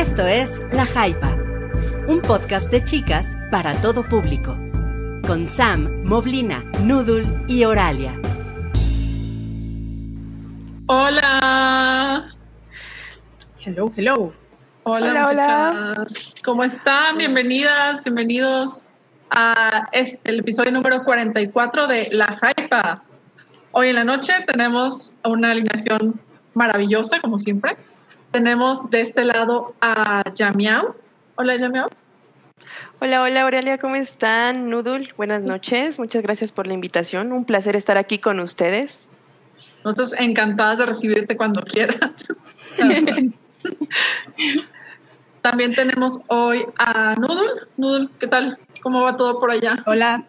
[0.00, 1.36] Esto es La Jaipa,
[2.08, 4.56] un podcast de chicas para todo público,
[5.26, 8.18] con Sam, Moblina, Noodle y Oralia.
[10.86, 12.34] Hola.
[13.62, 14.32] Hello, hello.
[14.84, 16.06] Hola, hola,
[16.46, 17.18] ¿Cómo están?
[17.18, 18.86] Bienvenidas, bienvenidos
[19.28, 23.02] a este, el episodio número 44 de La Jaipa.
[23.72, 26.18] Hoy en la noche tenemos una alineación
[26.54, 27.76] maravillosa, como siempre.
[28.30, 30.94] Tenemos de este lado a Yamiao.
[31.34, 31.88] Hola, Yamiao.
[33.00, 34.70] Hola, hola Aurelia, ¿cómo están?
[34.70, 35.98] Nudul, buenas noches.
[35.98, 37.32] Muchas gracias por la invitación.
[37.32, 39.08] Un placer estar aquí con ustedes.
[39.84, 41.98] Nosotros encantadas de recibirte cuando quieras.
[45.42, 47.68] También tenemos hoy a Nudul.
[47.76, 48.58] Nudul, ¿qué tal?
[48.82, 49.82] ¿Cómo va todo por allá?
[49.86, 50.24] Hola,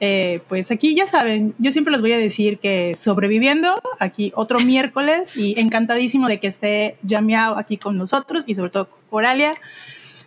[0.00, 4.58] eh, pues aquí ya saben, yo siempre les voy a decir que sobreviviendo, aquí otro
[4.60, 9.52] miércoles y encantadísimo de que esté Yamiao aquí con nosotros y sobre todo Coralia,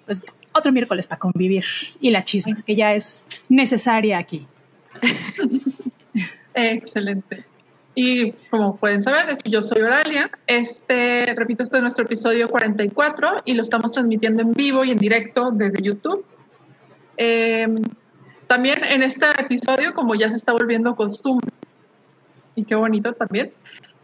[0.05, 0.23] pues
[0.54, 1.66] otro miércoles para convivir
[2.00, 4.45] y la chisma, que ya es necesaria aquí.
[6.53, 7.45] Excelente.
[7.95, 10.30] Y como pueden saber, yo soy Oralia.
[10.45, 14.97] Este, repito, este es nuestro episodio 44 y lo estamos transmitiendo en vivo y en
[14.97, 16.23] directo desde YouTube.
[17.17, 17.67] Eh,
[18.54, 21.50] también en este episodio, como ya se está volviendo costumbre,
[22.54, 23.52] y qué bonito también,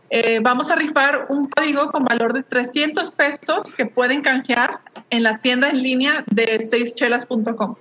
[0.10, 4.80] eh, vamos a rifar un código con valor de 300 pesos que pueden canjear
[5.12, 7.76] en la tienda en línea de seischelas.com.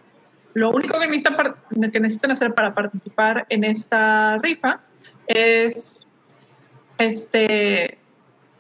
[0.53, 1.55] Lo único que necesitan,
[1.91, 4.81] que necesitan hacer para participar en esta rifa
[5.27, 6.07] es
[6.99, 7.97] este,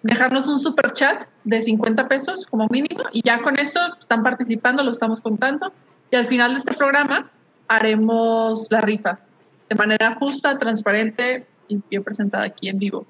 [0.02, 4.82] dejarnos un super chat de 50 pesos como mínimo y ya con eso están participando,
[4.82, 5.70] lo estamos contando.
[6.10, 7.30] Y al final de este programa
[7.68, 9.20] haremos la rifa
[9.68, 13.06] de manera justa, transparente y bien presentada aquí en vivo.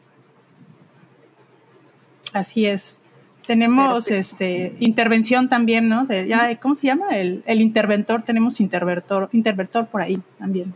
[2.33, 3.01] Así es.
[3.47, 6.05] Tenemos este intervención también, ¿no?
[6.05, 7.17] De, ya, ¿Cómo se llama?
[7.17, 8.23] El, el interventor.
[8.23, 10.75] Tenemos interventor, interventor por ahí también.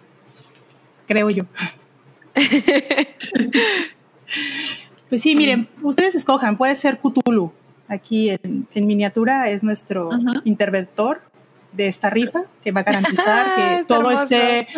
[1.06, 1.44] Creo yo.
[5.10, 6.56] pues sí, miren, ustedes escojan.
[6.56, 7.53] Puede ser Cthulhu.
[7.88, 10.09] Aquí en, miniatura es nuestro
[10.44, 11.20] interventor
[11.72, 14.69] de esta rifa que va a garantizar que todo esté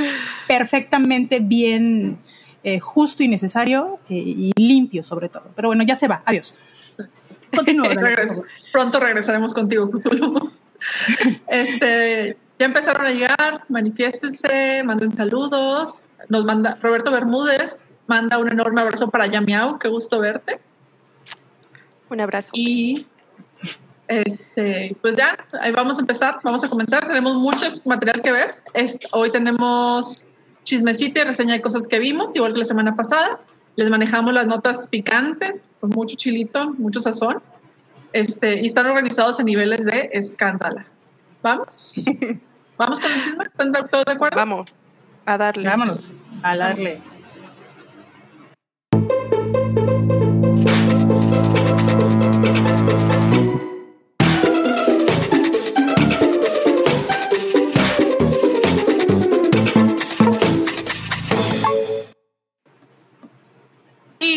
[0.47, 2.19] perfectamente bien,
[2.63, 5.51] eh, justo y necesario eh, y limpio sobre todo.
[5.55, 6.23] Pero bueno, ya se va.
[6.25, 6.57] Adiós.
[7.55, 7.89] Continúa.
[8.73, 10.53] Pronto regresaremos contigo, Cthulhu.
[11.49, 16.05] este, ya empezaron a llegar, manifiéstense, manden saludos.
[16.29, 20.59] Nos manda Roberto Bermúdez, manda un enorme abrazo para Yamiao, qué gusto verte.
[22.11, 22.51] Un abrazo.
[22.53, 23.07] Y
[24.09, 27.07] este, pues ya, ahí vamos a empezar, vamos a comenzar.
[27.07, 28.55] Tenemos mucho material que ver.
[29.13, 30.25] hoy tenemos
[30.65, 33.41] chismecito y reseña de cosas que vimos, igual que la semana pasada.
[33.77, 37.43] Les manejamos las notas picantes, con mucho chilito, mucho sazón.
[38.13, 40.83] Este, y están organizados en niveles de escándalo.
[41.43, 42.05] ¿Vamos?
[42.79, 43.45] ¿Vamos con el chisme?
[43.45, 44.37] ¿Están todos de acuerdo?
[44.37, 44.73] Vamos,
[45.27, 45.69] a darle.
[45.69, 47.01] Vámonos, a darle.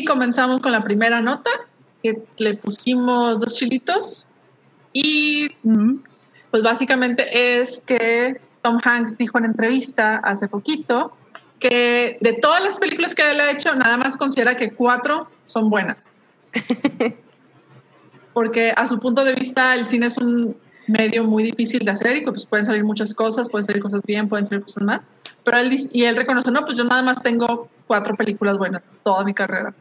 [0.07, 1.51] Comenzamos con la primera nota,
[2.01, 4.27] que le pusimos dos chilitos.
[4.93, 5.49] Y
[6.49, 11.15] pues básicamente es que Tom Hanks dijo en entrevista hace poquito
[11.59, 15.69] que de todas las películas que él ha hecho, nada más considera que cuatro son
[15.69, 16.09] buenas.
[18.33, 20.55] Porque a su punto de vista el cine es un
[20.87, 24.29] medio muy difícil de hacer y pues pueden salir muchas cosas, pueden salir cosas bien,
[24.29, 25.01] pueden salir cosas mal.
[25.43, 29.23] Pero él y él reconoce, no, pues yo nada más tengo cuatro películas buenas toda
[29.23, 29.73] mi carrera.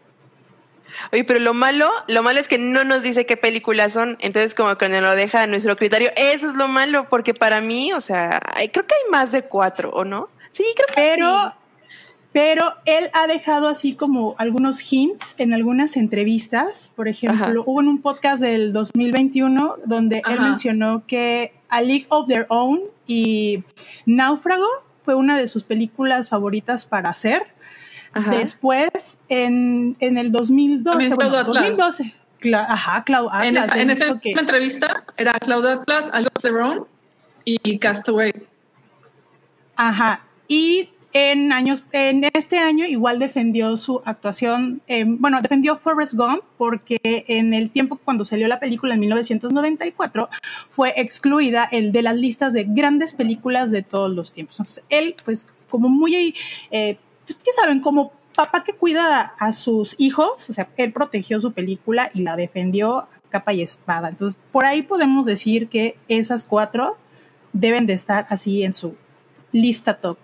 [1.13, 4.55] Oye, pero lo malo, lo malo es que no nos dice qué películas son, entonces
[4.55, 6.11] como que nos lo deja a nuestro criterio.
[6.17, 8.41] Eso es lo malo, porque para mí, o sea,
[8.73, 10.29] creo que hay más de cuatro, ¿o no?
[10.51, 11.55] Sí, creo que pero,
[12.33, 16.93] Pero él ha dejado así como algunos hints en algunas entrevistas.
[16.95, 22.27] Por ejemplo, hubo en un podcast del 2021 donde él mencionó que A League of
[22.27, 23.65] Their Own y
[24.07, 24.67] Náufrago
[25.05, 27.56] fue una de sus películas favoritas para hacer
[28.31, 32.15] Después, en, en el 2012, bueno, 2012
[32.55, 33.47] ajá, Cloud Atlas.
[33.47, 36.87] En esa, en esa entrevista era Cloud Atlas, Algo Their Own
[37.45, 38.33] y Castaway.
[39.77, 40.21] Ajá.
[40.49, 44.83] Y en años, en este año igual defendió su actuación,
[45.19, 50.29] bueno, defendió Forrest Gump porque en el tiempo cuando salió la película en 1994
[50.69, 54.61] fue excluida el de las listas de grandes películas de todos los tiempos.
[54.61, 56.35] Entonces él, pues, como muy
[56.71, 61.41] eh, pues ya saben, como papá que cuida a sus hijos, o sea, él protegió
[61.41, 64.09] su película y la defendió capa y espada.
[64.09, 66.97] Entonces, por ahí podemos decir que esas cuatro
[67.53, 68.97] deben de estar así en su
[69.53, 70.19] lista top.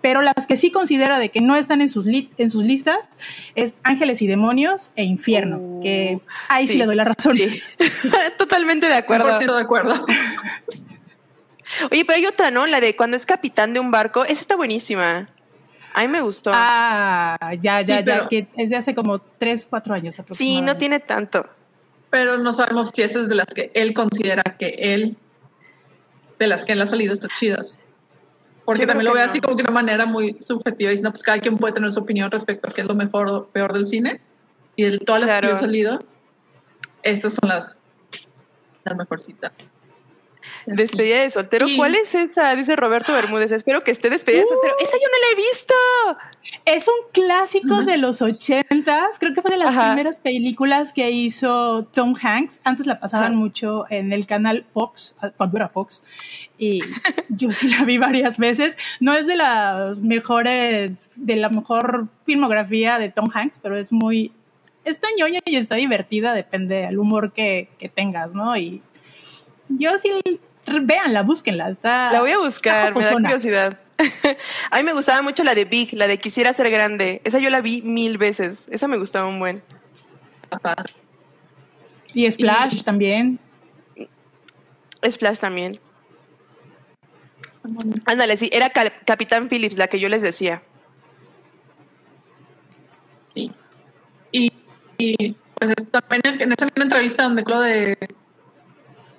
[0.00, 3.10] Pero las que sí considera de que no están en sus, en sus listas
[3.56, 6.78] es Ángeles y Demonios e Infierno, uh, que ahí sí.
[6.78, 7.36] le doy la razón.
[8.38, 9.38] Totalmente de acuerdo.
[9.38, 10.06] de acuerdo.
[11.90, 12.66] Oye, pero hay otra, ¿no?
[12.66, 14.24] La de cuando es capitán de un barco.
[14.24, 15.28] Esa está buenísima.
[15.98, 16.52] A mí me gustó.
[16.54, 21.00] Ah, ya, ya, ya, que es de hace como tres, cuatro años Sí, no tiene
[21.00, 21.44] tanto.
[22.08, 25.16] Pero no sabemos si esa es de las que él considera que él,
[26.38, 27.88] de las que él ha salido, está chidas.
[28.64, 31.40] Porque también lo ve así como que de una manera muy subjetiva, diciendo, pues cada
[31.40, 34.20] quien puede tener su opinión respecto a qué es lo mejor o peor del cine.
[34.76, 35.98] Y de todas las que han salido,
[37.02, 37.80] estas son las,
[38.84, 39.52] las mejorcitas.
[40.66, 41.66] Despedida de soltero.
[41.76, 42.54] ¿Cuál es esa?
[42.54, 43.52] Dice Roberto Bermúdez.
[43.52, 44.74] Espero que esté despedida de soltero.
[44.80, 45.74] Esa yo no la he visto.
[46.64, 49.18] Es un clásico de los ochentas.
[49.18, 52.60] Creo que fue de las primeras películas que hizo Tom Hanks.
[52.64, 56.02] Antes la pasaban mucho en el canal Fox, cuando era Fox.
[56.58, 56.80] Y
[57.28, 58.76] yo sí la vi varias veces.
[59.00, 64.32] No es de las mejores, de la mejor filmografía de Tom Hanks, pero es muy,
[64.84, 68.56] está ñoña y está divertida, depende del humor que, que tengas, ¿no?
[68.56, 68.82] Y
[69.68, 70.10] yo sí
[70.82, 71.70] véanla, búsquenla.
[71.70, 73.78] Está, la voy a buscar, me da curiosidad.
[74.70, 77.20] a mí me gustaba mucho la de Big, la de Quisiera ser grande.
[77.24, 78.68] Esa yo la vi mil veces.
[78.70, 79.62] Esa me gustaba un buen.
[82.14, 83.38] Y Splash también.
[85.04, 85.78] Splash también.
[88.06, 90.62] Ándale, sí, era Capitán Phillips la que yo les decía.
[93.34, 93.52] Sí.
[94.32, 94.52] Y,
[95.54, 97.96] pues también en esa entrevista donde Claude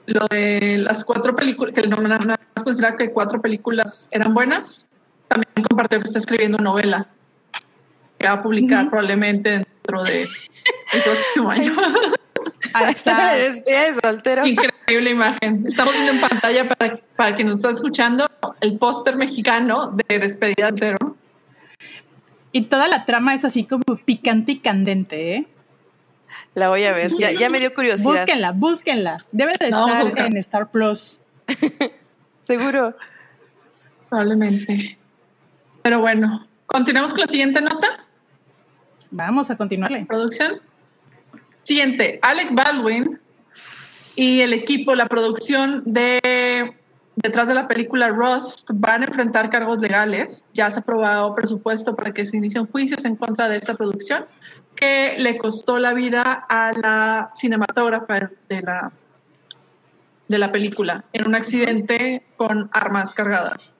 [0.09, 4.87] lo de las cuatro películas, que no más considera que cuatro películas eran buenas,
[5.27, 7.07] también compartió que está escribiendo novela
[8.17, 11.75] que va a publicar probablemente dentro de el próximo año.
[12.73, 13.33] Ahí está.
[14.03, 14.45] soltero.
[14.45, 15.63] Increíble imagen.
[15.65, 18.25] Estamos viendo en pantalla para, para quien nos está escuchando
[18.61, 21.15] el póster mexicano de despedida soltero.
[22.51, 25.47] Y toda la trama es así como picante y candente, ¿eh?
[26.59, 28.03] La voy a ver, ya, me dio curiosidad.
[28.03, 29.17] Búsquenla, búsquenla.
[29.31, 31.21] Debe de estar en Star Plus.
[32.41, 32.97] Seguro.
[34.09, 34.97] Probablemente.
[35.81, 38.05] Pero bueno, continuamos con la siguiente nota.
[39.09, 40.05] Vamos a continuarle.
[40.05, 40.59] Producción.
[41.63, 43.17] Siguiente, Alec Baldwin
[44.17, 46.75] y el equipo, la producción de
[47.21, 50.45] detrás de la película Rust van a enfrentar cargos legales.
[50.53, 54.25] Ya se ha aprobado presupuesto para que se inicien juicios en contra de esta producción
[54.75, 58.91] que le costó la vida a la cinematógrafa de la,
[60.27, 63.75] de la película en un accidente con armas cargadas.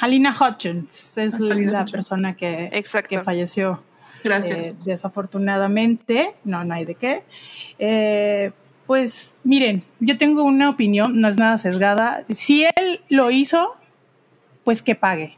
[0.00, 2.70] Halina Hutchins es la, persona que,
[3.08, 3.82] que falleció.
[4.22, 4.66] Gracias.
[4.66, 7.22] Eh, desafortunadamente, no, no hay de qué.
[7.78, 8.52] Eh,
[8.86, 12.24] pues miren, yo tengo una opinión, no es nada sesgada.
[12.28, 13.74] Si él lo hizo,
[14.64, 15.36] pues que pague,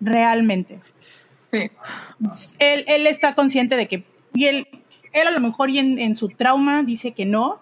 [0.00, 0.80] realmente.
[1.50, 1.70] Sí.
[2.58, 4.04] Él, él está consciente de que,
[4.34, 4.68] y él,
[5.12, 7.60] él a lo mejor y en, su trauma dice que no,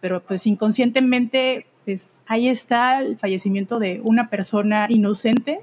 [0.00, 5.60] pero pues inconscientemente, pues ahí está el fallecimiento de una persona inocente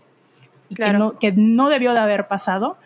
[0.70, 2.78] y que, no, que no debió de haber pasado.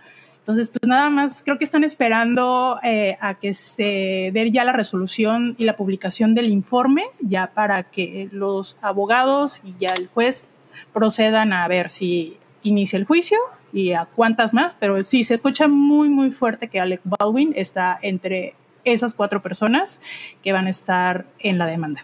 [0.43, 4.73] Entonces, pues nada más, creo que están esperando eh, a que se dé ya la
[4.73, 10.43] resolución y la publicación del informe, ya para que los abogados y ya el juez
[10.91, 13.37] procedan a ver si inicia el juicio
[13.71, 17.97] y a cuántas más, pero sí, se escucha muy, muy fuerte que Alec Baldwin está
[18.01, 20.01] entre esas cuatro personas
[20.43, 22.01] que van a estar en la demanda.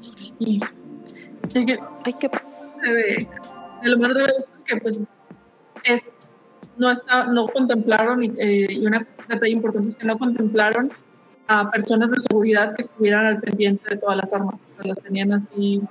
[0.00, 0.60] Sí.
[1.50, 2.30] que, hay que
[3.82, 5.00] lo más grave es que pues
[5.84, 6.12] es
[6.76, 10.90] no está no contemplaron eh, y una detalle importante es que no contemplaron
[11.46, 15.82] a personas de seguridad que estuvieran al pendiente de todas las armas, las tenían así.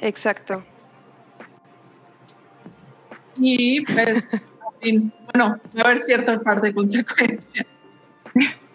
[0.00, 0.62] Exacto.
[3.38, 4.22] Y pues,
[5.32, 7.66] bueno, va a haber cierta parte de consecuencias.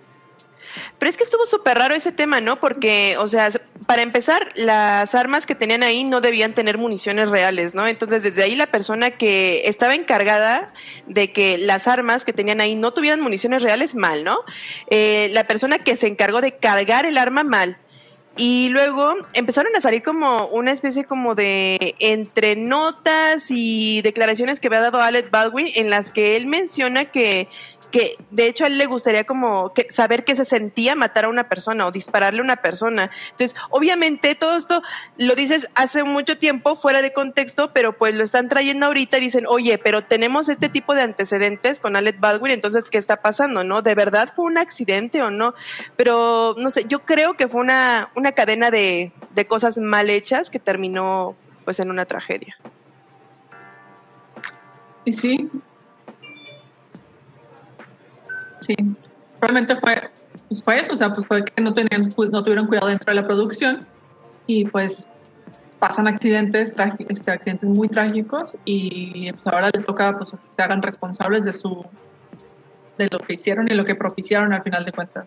[1.00, 2.60] Pero es que estuvo súper raro ese tema, ¿no?
[2.60, 3.50] Porque, o sea,
[3.86, 7.88] para empezar, las armas que tenían ahí no debían tener municiones reales, ¿no?
[7.88, 10.74] Entonces, desde ahí la persona que estaba encargada
[11.08, 14.40] de que las armas que tenían ahí no tuvieran municiones reales, mal, ¿no?
[14.90, 17.78] Eh, la persona que se encargó de cargar el arma, mal.
[18.36, 24.68] Y luego empezaron a salir como una especie como de entre notas y declaraciones que
[24.68, 27.48] había dado Alec Baldwin en las que él menciona que
[27.94, 31.30] que de hecho a él le gustaría como que saber qué se sentía matar a
[31.30, 33.12] una persona o dispararle a una persona.
[33.30, 34.82] Entonces, obviamente todo esto
[35.18, 39.22] lo dices hace mucho tiempo fuera de contexto, pero pues lo están trayendo ahorita y
[39.22, 43.64] dicen, oye, pero tenemos este tipo de antecedentes con Alec Baldwin, entonces, ¿qué está pasando?
[43.64, 43.84] ¿No?
[43.84, 45.54] ¿De verdad fue un accidente o no?
[45.96, 50.50] Pero, no sé, yo creo que fue una, una cadena de, de cosas mal hechas
[50.50, 52.58] que terminó pues en una tragedia.
[55.06, 55.52] Y sí.
[58.66, 58.76] Sí.
[59.40, 60.10] Probablemente fue,
[60.48, 63.22] pues fue eso, o sea, pues fue que no, tenían, no tuvieron cuidado dentro de
[63.22, 63.86] la producción
[64.48, 65.10] y pues
[65.80, 66.74] pasan accidentes,
[67.10, 71.54] este, accidentes muy trágicos y pues ahora le toca pues que se hagan responsables de
[71.54, 71.86] su
[72.98, 75.26] de lo que hicieron y lo que propiciaron al final de cuentas.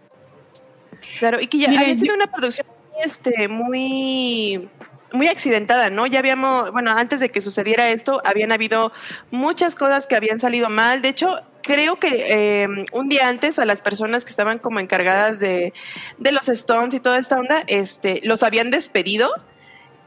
[1.19, 2.67] Claro, y que ya había sido una producción
[3.05, 4.69] este, muy
[5.13, 6.07] muy accidentada, ¿no?
[6.07, 8.93] Ya habíamos, bueno, antes de que sucediera esto, habían habido
[9.31, 11.03] muchas cosas que habían salido mal.
[11.03, 15.41] De hecho, creo que em, un día antes a las personas que estaban como encargadas
[15.41, 15.73] de,
[16.19, 19.31] de los Stones y toda esta onda, este, los habían despedido.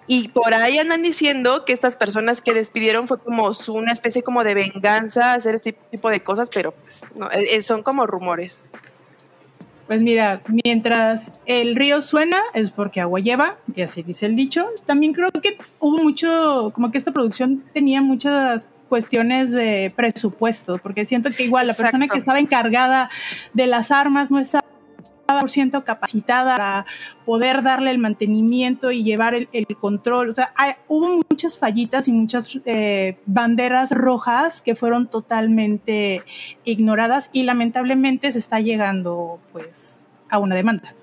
[0.08, 4.44] Y por ahí andan diciendo que estas personas que despidieron fue como una especie como
[4.44, 8.70] de venganza, hacer este tipo de cosas, pero pues no, e, e, son como rumores.
[9.86, 14.66] Pues mira, mientras el río suena es porque agua lleva, y así dice el dicho.
[14.86, 21.05] También creo que hubo mucho, como que esta producción tenía muchas cuestiones de presupuesto, porque
[21.05, 23.10] siento que igual la persona que estaba encargada
[23.53, 24.65] de las armas no estaba
[25.39, 26.86] por ciento capacitada para
[27.25, 29.48] poder darle el mantenimiento y llevar el,
[29.79, 30.29] control.
[30.29, 30.53] O sea,
[30.88, 36.24] hubo muchas fallitas y muchas eh, banderas rojas que fueron totalmente
[36.63, 40.96] ignoradas y lamentablemente se está llegando pues a una demanda.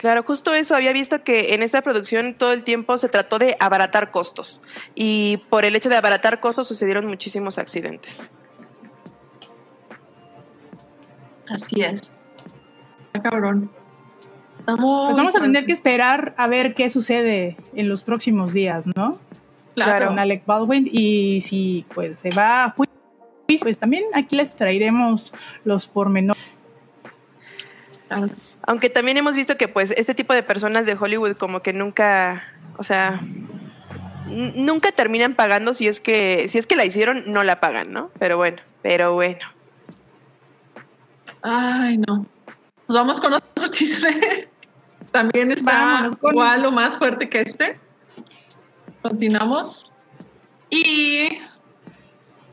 [0.00, 0.74] Claro, justo eso.
[0.74, 4.62] Había visto que en esta producción todo el tiempo se trató de abaratar costos
[4.94, 8.30] y por el hecho de abaratar costos sucedieron muchísimos accidentes.
[11.46, 12.10] Así es
[13.22, 13.70] cabrón.
[14.64, 19.18] Pues vamos a tener que esperar a ver qué sucede en los próximos días, ¿no?
[19.74, 20.08] Claro.
[20.08, 22.94] Con Alec Baldwin y si pues se va a juicio,
[23.60, 26.64] pues también aquí les traeremos los pormenores.
[28.62, 32.44] Aunque también hemos visto que pues este tipo de personas de Hollywood como que nunca,
[32.76, 33.20] o sea,
[34.26, 38.10] nunca terminan pagando si es que si es que la hicieron no la pagan, ¿no?
[38.18, 39.40] Pero bueno, pero bueno.
[41.42, 42.26] Ay, no.
[42.88, 44.48] Nos vamos con otro chisme.
[45.10, 47.78] También está igual o más fuerte que este.
[49.02, 49.92] Continuamos.
[50.68, 51.38] Y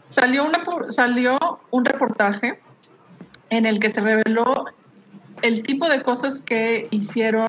[0.09, 1.37] salió, una, salió
[1.69, 2.59] un reportaje
[3.49, 4.65] en el que se reveló
[5.41, 7.47] el tipo de cosas que hicieron,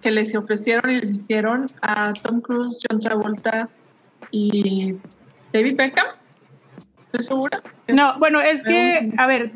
[0.00, 3.68] que les ofrecieron y les hicieron a Tom Cruise, John Travolta
[4.30, 4.94] y
[5.52, 6.06] David Beckham.
[7.06, 7.62] ¿Estoy segura?
[7.88, 9.52] No, bueno, es que, a ver,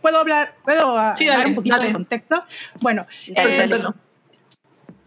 [0.00, 2.44] puedo hablar, puedo dar un poquito de contexto.
[2.80, 3.68] Bueno, eh,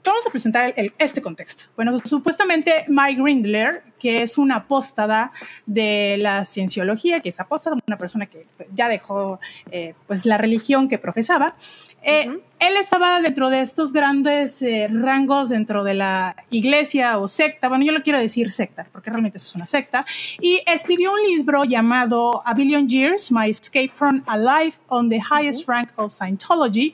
[0.03, 1.65] vamos a presentar este contexto.
[1.75, 5.31] Bueno, supuestamente Mike Grindler, que es una apóstada
[5.65, 9.39] de la cienciología, que es apóstada, una persona que pues, ya dejó
[9.72, 11.55] eh, pues la religión que profesaba,
[12.03, 17.70] eh, él estaba dentro de estos grandes eh, rangos dentro de la iglesia o secta,
[17.70, 20.03] bueno, yo lo quiero decir secta, porque realmente es una secta,
[20.39, 25.20] y escribió un libro llamado A Billion Years, My Escape from a Life on the
[25.20, 26.93] Highest Rank of Scientology,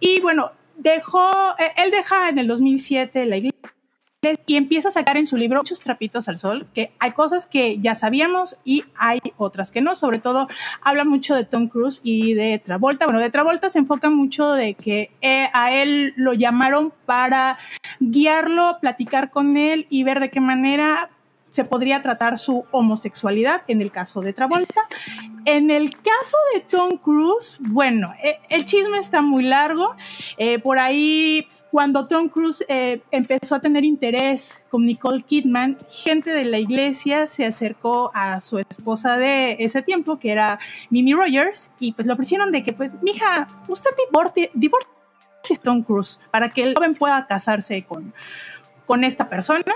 [0.00, 3.52] y bueno, dejó, eh, él deja en el 2007 la iglesia
[4.46, 7.80] y empieza a sacar en su libro muchos trapitos al sol, que hay cosas que
[7.80, 9.96] ya sabíamos y hay otras que no.
[9.96, 10.46] Sobre todo
[10.80, 13.06] habla mucho de Tom Cruise y de Travolta.
[13.06, 17.58] Bueno, de Travolta se enfoca mucho de que eh, a él lo llamaron para
[17.98, 21.10] guiarlo, platicar con él y ver de qué manera
[21.52, 24.80] se podría tratar su homosexualidad en el caso de Travolta.
[25.44, 29.94] En el caso de Tom Cruise, bueno, eh, el chisme está muy largo.
[30.38, 36.30] Eh, por ahí, cuando Tom Cruise eh, empezó a tener interés con Nicole Kidman, gente
[36.30, 41.70] de la iglesia se acercó a su esposa de ese tiempo, que era Mimi Rogers,
[41.78, 44.88] y pues le ofrecieron de que, pues, mija, usted divorcie, divorcie
[45.62, 48.14] Tom Cruise para que el joven pueda casarse con,
[48.86, 49.74] con esta persona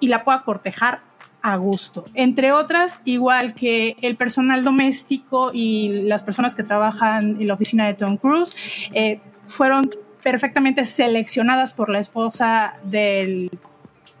[0.00, 1.00] y la pueda cortejar
[1.42, 2.04] a gusto.
[2.14, 7.86] Entre otras, igual que el personal doméstico y las personas que trabajan en la oficina
[7.86, 8.56] de Tom Cruise,
[8.92, 9.90] eh, fueron
[10.22, 13.50] perfectamente seleccionadas por la esposa del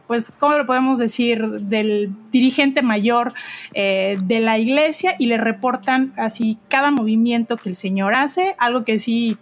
[0.06, 1.46] pues, ¿cómo lo podemos decir?
[1.46, 3.34] Del dirigente mayor
[3.74, 8.84] eh, de la iglesia y le reportan así cada movimiento que el señor hace, algo
[8.84, 9.36] que sí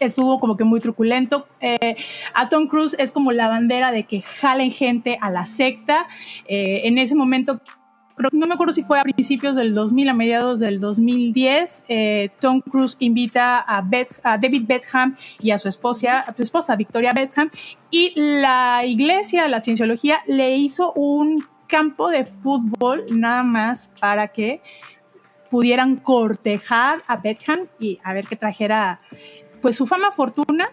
[0.00, 1.46] estuvo como que muy truculento.
[1.60, 1.96] Eh,
[2.34, 6.06] a Tom Cruise es como la bandera de que jalen gente a la secta.
[6.48, 7.60] Eh, en ese momento
[8.32, 12.60] no me acuerdo si fue a principios del 2000, a mediados del 2010, eh, Tom
[12.60, 17.50] Cruise invita a, a David Betham y a su esposa, a su esposa Victoria Betham,
[17.90, 24.60] y la iglesia, la cienciología, le hizo un campo de fútbol nada más para que
[25.50, 29.00] pudieran cortejar a Betham y a ver qué trajera
[29.60, 30.70] pues su fama fortuna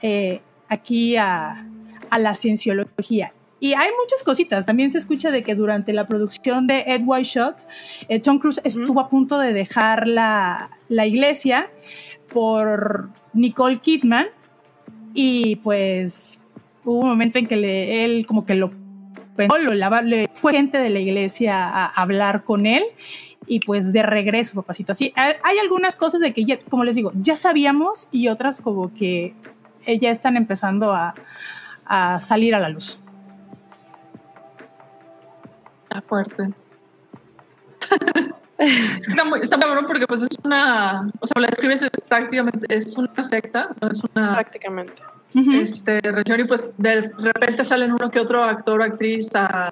[0.00, 1.66] eh, aquí a,
[2.10, 3.32] a la cienciología.
[3.62, 4.66] Y hay muchas cositas.
[4.66, 7.56] También se escucha de que durante la producción de Ed White Shot,
[8.08, 11.70] eh, Tom Cruise estuvo a punto de dejar la, la, iglesia
[12.32, 14.26] por Nicole Kidman.
[15.14, 16.40] Y pues
[16.84, 18.72] hubo un momento en que le, él como que lo
[19.36, 22.82] pensó, lo, le, fue gente de la iglesia a hablar con él.
[23.46, 24.92] Y pues de regreso, papacito.
[24.92, 28.94] Así, hay algunas cosas de que, ya, como les digo, ya sabíamos y otras como
[28.94, 29.34] que
[29.86, 31.14] ya están empezando a,
[31.86, 33.00] a salir a la luz.
[35.84, 36.50] Está fuerte.
[38.58, 43.22] está, muy, está cabrón porque pues es una, o sea, la describes prácticamente, es una
[43.22, 44.32] secta, no es una...
[44.34, 45.02] Prácticamente.
[45.34, 49.70] Este, religión y pues de repente salen uno que otro actor o actriz a,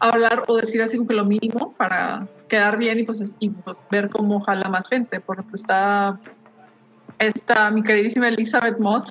[0.00, 3.76] hablar o decir así como que lo mínimo para quedar bien y pues, y pues,
[3.90, 5.20] ver cómo jala más gente.
[5.20, 6.18] Por ejemplo, está,
[7.18, 9.04] está mi queridísima Elizabeth Moss,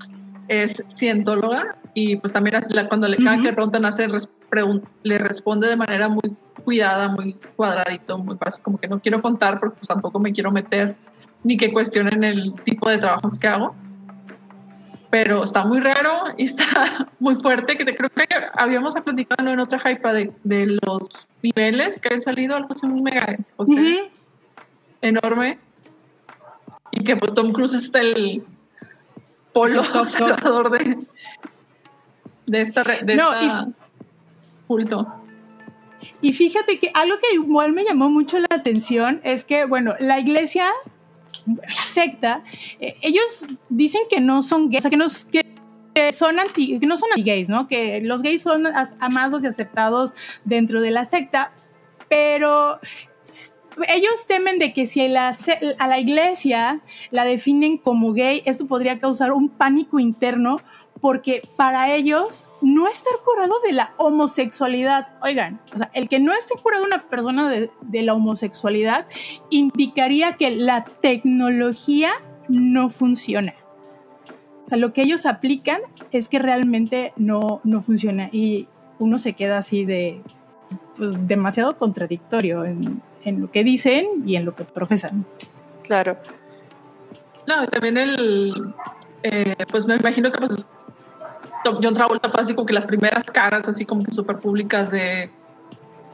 [0.47, 4.07] es cientóloga y pues también cuando le, cada que le preguntan hace
[5.03, 9.59] le responde de manera muy cuidada, muy cuadradito, muy fácil, como que no quiero contar
[9.59, 10.95] porque pues, tampoco me quiero meter
[11.43, 13.75] ni que cuestionen el tipo de trabajos que hago.
[15.09, 19.59] Pero está muy raro y está muy fuerte, que te, creo que habíamos platicado en
[19.59, 23.81] otra hype de, de los niveles que han salido, algo así muy mega, o sea,
[25.01, 25.59] enorme.
[26.91, 28.43] Y que pues Tom Cruise está el
[29.53, 30.97] polo salvador de,
[32.47, 33.31] de esta, de no,
[34.67, 35.07] culto.
[36.21, 40.19] Y fíjate que algo que igual me llamó mucho la atención es que, bueno, la
[40.19, 40.69] iglesia,
[41.55, 42.43] la secta,
[42.79, 45.07] eh, ellos dicen que no son gays, o sea, que no,
[45.93, 47.67] que son anti, que no son anti gays, ¿no?
[47.67, 48.65] Que los gays son
[48.99, 50.13] amados y aceptados
[50.45, 51.51] dentro de la secta,
[52.07, 52.79] pero
[53.87, 59.31] ellos temen de que si a la iglesia la definen como gay, esto podría causar
[59.31, 60.61] un pánico interno
[61.01, 66.33] porque para ellos no estar curado de la homosexualidad, oigan, o sea, el que no
[66.33, 67.69] esté curado una persona de,
[68.01, 69.07] la homosexualidad
[69.49, 72.11] indicaría que la tecnología
[72.47, 73.53] no funciona.
[74.65, 78.67] O sea, lo que ellos aplican es que realmente no, no funciona y
[78.99, 80.21] uno se queda así de,
[80.97, 85.25] pues, demasiado contradictorio en, en lo que dicen y en lo que profesan.
[85.87, 86.17] Claro.
[87.47, 88.73] No, también el,
[89.23, 90.51] eh, pues me imagino que pues,
[91.63, 95.29] John Travolta fue así como que las primeras caras así como que súper públicas de,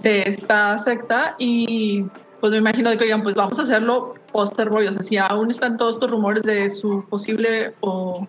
[0.02, 2.06] de esta secta y
[2.40, 5.50] pues me imagino que digan, pues vamos a hacerlo poster boy, o sea, si aún
[5.52, 8.28] están todos estos rumores de su posible o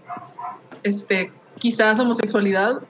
[0.83, 2.81] este quizás homosexualidad,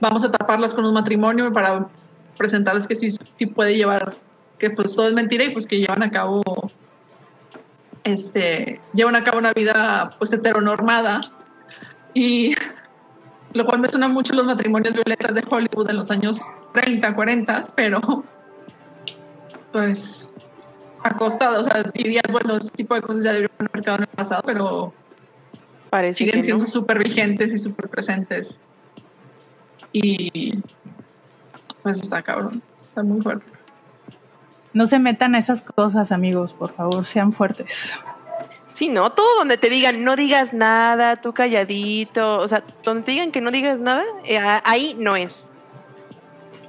[0.00, 1.88] vamos a taparlas con un matrimonio para
[2.36, 4.14] presentarles que sí, sí puede llevar
[4.58, 6.42] que pues todo es mentira y pues que llevan a cabo
[8.04, 11.20] este llevan a cabo una vida pues heteronormada.
[12.14, 12.54] Y
[13.52, 16.38] lo cual me suena mucho los matrimonios violetas de Hollywood en los años
[16.72, 18.00] 30, 40, pero
[19.72, 20.32] pues
[21.02, 24.02] a costa, o sea, dirías, bueno, ese tipo de cosas ya deberían haber marcado en
[24.02, 24.92] el pasado, pero
[26.12, 28.60] siguen siendo súper vigentes y súper presentes.
[29.92, 30.58] Y
[31.82, 33.46] pues está cabrón, está muy fuerte.
[34.72, 37.98] No se metan a esas cosas, amigos, por favor, sean fuertes.
[38.80, 39.10] Sí, ¿no?
[39.10, 43.42] Todo donde te digan no digas nada, tú calladito, o sea, donde te digan que
[43.42, 45.46] no digas nada, eh, ahí no es.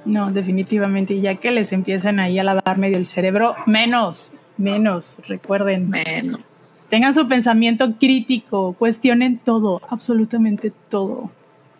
[0.04, 5.88] No, definitivamente, ya que les empiezan ahí a lavar medio el cerebro, menos, menos, recuerden.
[5.88, 6.42] Menos.
[6.90, 11.30] Tengan su pensamiento crítico, cuestionen todo, absolutamente todo.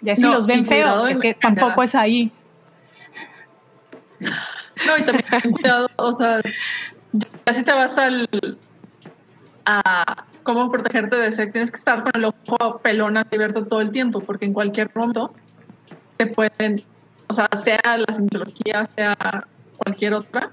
[0.01, 2.33] Ya si los ven feos, es que tampoco es ahí.
[4.19, 6.41] No, y también cuidado, o sea,
[7.45, 8.27] ya si te vas al
[9.65, 13.91] a cómo protegerte de ese, tienes que estar con el ojo pelón abierto todo el
[13.91, 15.33] tiempo, porque en cualquier momento
[16.17, 16.83] te pueden,
[17.29, 19.47] o sea, sea la sintología, sea
[19.77, 20.51] cualquier otra,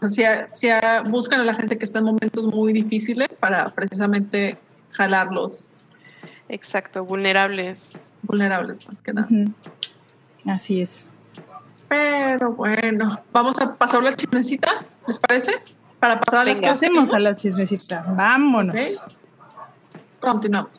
[0.00, 0.68] o sea, si,
[1.06, 4.58] buscan a la gente que está en momentos muy difíciles para precisamente
[4.90, 5.72] jalarlos.
[6.48, 7.92] Exacto, vulnerables.
[8.22, 9.28] Vulnerables más que nada.
[10.46, 11.06] Así es.
[11.88, 15.52] Pero bueno, vamos a pasar la chismecita, ¿les parece?
[16.04, 18.04] Para pasar a las Venga, a la chismecita.
[18.06, 18.76] Vámonos.
[20.20, 20.72] Continuamos.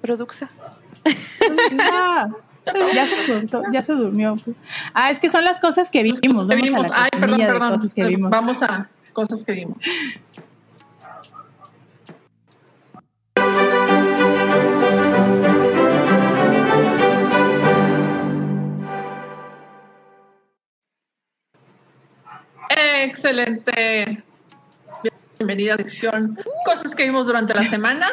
[0.00, 0.48] Produxa.
[2.94, 4.36] Ya se, ya se durmió.
[4.94, 6.48] Ah, es que son las cosas que vimos.
[6.48, 6.86] Que vimos.
[6.94, 7.80] Ay, perdón, perdón.
[7.94, 8.30] que vimos.
[8.30, 9.76] Vamos a cosas que vimos.
[23.04, 24.22] Excelente.
[25.38, 28.12] Bienvenida a sección Cosas que vimos durante la semana.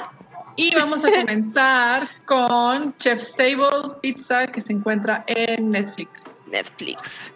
[0.58, 6.10] Y vamos a comenzar con Chef Stable Pizza que se encuentra en Netflix.
[6.48, 7.32] Netflix.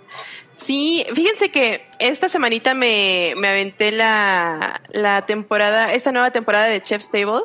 [0.56, 6.82] Sí, fíjense que esta semanita me, me aventé la, la temporada, esta nueva temporada de
[6.82, 7.44] Chef Stable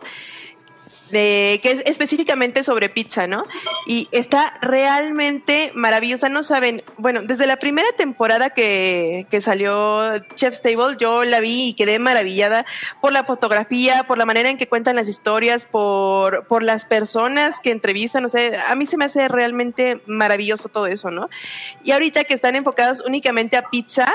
[1.10, 3.44] de, que es específicamente sobre pizza, ¿no?
[3.86, 6.28] Y está realmente maravillosa.
[6.28, 11.68] No saben, bueno, desde la primera temporada que, que salió Chef's Table, yo la vi
[11.68, 12.66] y quedé maravillada
[13.00, 17.60] por la fotografía, por la manera en que cuentan las historias, por, por las personas
[17.60, 18.24] que entrevistan.
[18.24, 21.28] O sea, a mí se me hace realmente maravilloso todo eso, ¿no?
[21.84, 24.12] Y ahorita que están enfocados únicamente a pizza,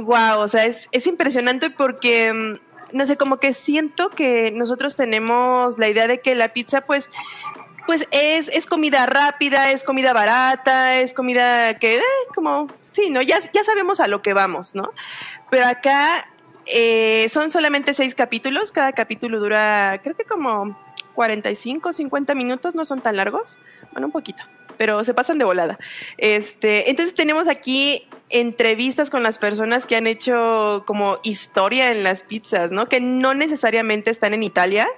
[0.00, 4.96] wow, o sea, es, es impresionante porque mm, no sé, como que siento que nosotros
[4.96, 7.08] tenemos la idea de que la pizza, pues,
[7.86, 12.02] pues es, es comida rápida, es comida barata, es comida que, eh,
[12.34, 13.22] como, sí, ¿no?
[13.22, 14.92] Ya, ya sabemos a lo que vamos, ¿no?
[15.50, 16.26] Pero acá
[16.66, 20.78] eh, son solamente seis capítulos, cada capítulo dura, creo que como
[21.14, 23.58] 45, 50 minutos, no son tan largos,
[23.92, 24.42] bueno, un poquito
[24.76, 25.78] pero se pasan de volada.
[26.18, 32.22] Este, entonces tenemos aquí entrevistas con las personas que han hecho como historia en las
[32.22, 32.88] pizzas, ¿no?
[32.88, 34.88] Que no necesariamente están en Italia,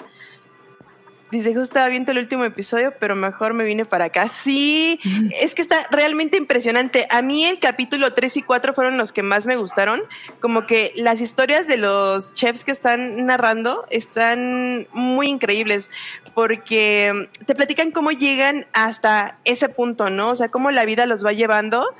[1.30, 4.30] Dice, justo estaba viendo el último episodio, pero mejor me vine para acá.
[4.30, 4.98] Sí,
[5.42, 7.06] es que está realmente impresionante.
[7.10, 10.00] A mí el capítulo 3 y 4 fueron los que más me gustaron.
[10.40, 15.90] Como que las historias de los chefs que están narrando están muy increíbles
[16.34, 20.30] porque te platican cómo llegan hasta ese punto, ¿no?
[20.30, 21.94] O sea, cómo la vida los va llevando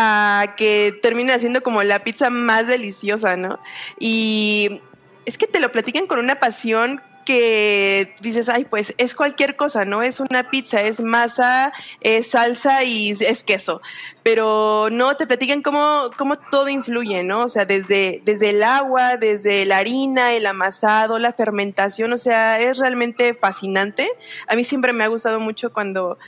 [0.00, 3.58] a que terminen haciendo como la pizza más deliciosa, ¿no?
[3.98, 4.80] Y
[5.26, 9.84] es que te lo platican con una pasión que dices, ay, pues es cualquier cosa,
[9.84, 10.02] ¿no?
[10.02, 13.82] Es una pizza, es masa, es salsa y es queso.
[14.22, 17.42] Pero no, te platican cómo, cómo todo influye, ¿no?
[17.42, 22.60] O sea, desde, desde el agua, desde la harina, el amasado, la fermentación, o sea,
[22.60, 24.08] es realmente fascinante.
[24.46, 26.18] A mí siempre me ha gustado mucho cuando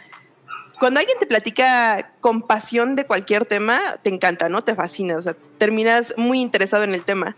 [0.81, 4.64] cuando alguien te platica con pasión de cualquier tema, te encanta, ¿no?
[4.64, 7.37] Te fascina, o sea, terminas muy interesado en el tema.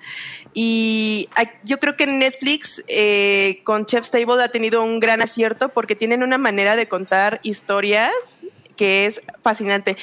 [0.54, 1.28] Y
[1.64, 6.22] yo creo que Netflix eh, con Chef's Table ha tenido un gran acierto porque tienen
[6.22, 8.12] una manera de contar historias
[8.76, 9.96] que es fascinante.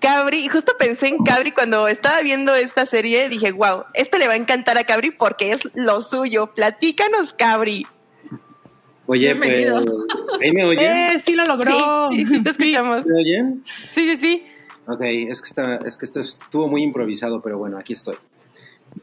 [0.00, 4.32] Cabri, justo pensé en Cabri cuando estaba viendo esta serie, dije, wow, esto le va
[4.32, 6.54] a encantar a Cabri porque es lo suyo.
[6.54, 7.86] Platícanos, Cabri.
[9.12, 9.66] Oye, pues,
[10.40, 10.86] ¿ahí me oyen?
[10.86, 12.10] Eh, sí lo logró.
[12.12, 13.04] Sí, sí, te escuchamos.
[13.04, 13.64] ¿Me oyen?
[13.90, 14.44] Sí, sí, sí.
[14.86, 18.14] Ok, es que, está, es que esto estuvo muy improvisado, pero bueno, aquí estoy.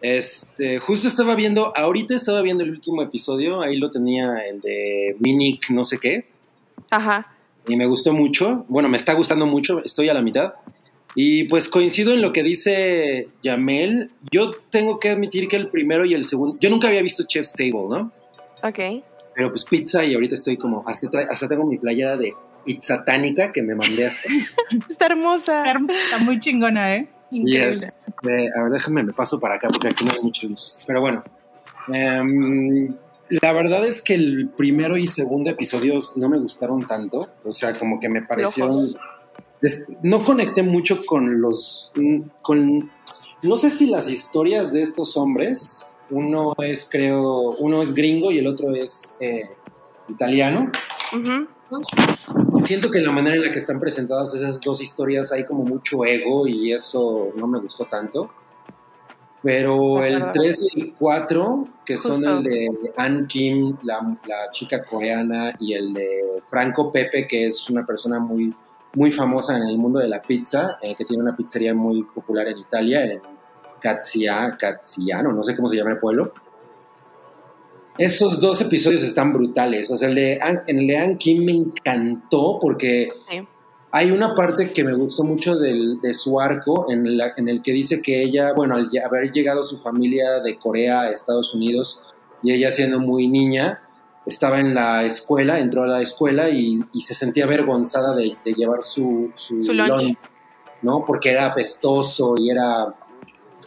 [0.02, 5.17] Este, justo estaba viendo, ahorita estaba viendo el último episodio, ahí lo tenía el de
[5.20, 6.26] Minik no sé qué.
[6.89, 7.30] Ajá.
[7.67, 10.54] Y me gustó mucho, bueno, me está gustando mucho, estoy a la mitad.
[11.15, 16.06] Y pues coincido en lo que dice Yamel, yo tengo que admitir que el primero
[16.06, 18.13] y el segundo, yo nunca había visto Chef's Table, ¿no?
[18.63, 19.04] Ok.
[19.38, 22.34] Pero pues pizza y ahorita estoy como, hasta, hasta tengo mi playera de
[22.65, 24.28] pizza tánica que me mandé hasta.
[24.89, 25.63] Está hermosa.
[25.63, 27.08] Está muy chingona, ¿eh?
[27.30, 27.69] Increíble.
[27.69, 30.80] Este, a ver, déjame, me paso para acá porque aquí no hay mucho luz.
[30.88, 31.21] Pero bueno,
[31.93, 32.95] em,
[33.30, 37.30] la verdad es que el primero y segundo episodios no me gustaron tanto.
[37.45, 38.76] O sea, como que me parecieron...
[40.02, 41.91] No conecté mucho con los...
[42.41, 42.89] con
[43.43, 48.39] No sé si las historias de estos hombres uno es, creo, uno es gringo y
[48.39, 49.50] el otro es eh,
[50.10, 50.72] italiano.
[52.63, 55.63] Siento que en la manera en la que están presentadas esas dos historias hay como
[55.63, 58.32] mucho ego y eso no me gustó tanto.
[59.43, 64.17] Pero el 3 y el 4, que son el de Ann Kim, la,
[64.52, 68.54] chica coreana, y el de Franco Pepe, que es una persona muy,
[68.96, 72.48] muy famosa en el mundo de la pizza, eh, que tiene una pizzería muy popular
[72.48, 73.22] en Italia, en
[73.80, 76.34] Cazziano, no sé cómo se llama el pueblo.
[77.98, 79.90] Esos dos episodios están brutales.
[79.92, 83.10] O sea, el de, el de Ann Kim me encantó porque
[83.92, 87.72] hay una parte que me gustó mucho del, de su arco en, en, el que
[87.72, 92.04] dice que ella, bueno, al haber llegado su familia de Corea a Estados Unidos
[92.44, 93.82] y ella siendo muy niña,
[94.28, 99.32] estaba en la escuela, entró a la escuela y, se sentía avergonzada de, llevar su,
[99.36, 100.18] su, lunch,
[100.82, 101.04] ¿no?
[101.06, 102.94] Porque era apestoso y era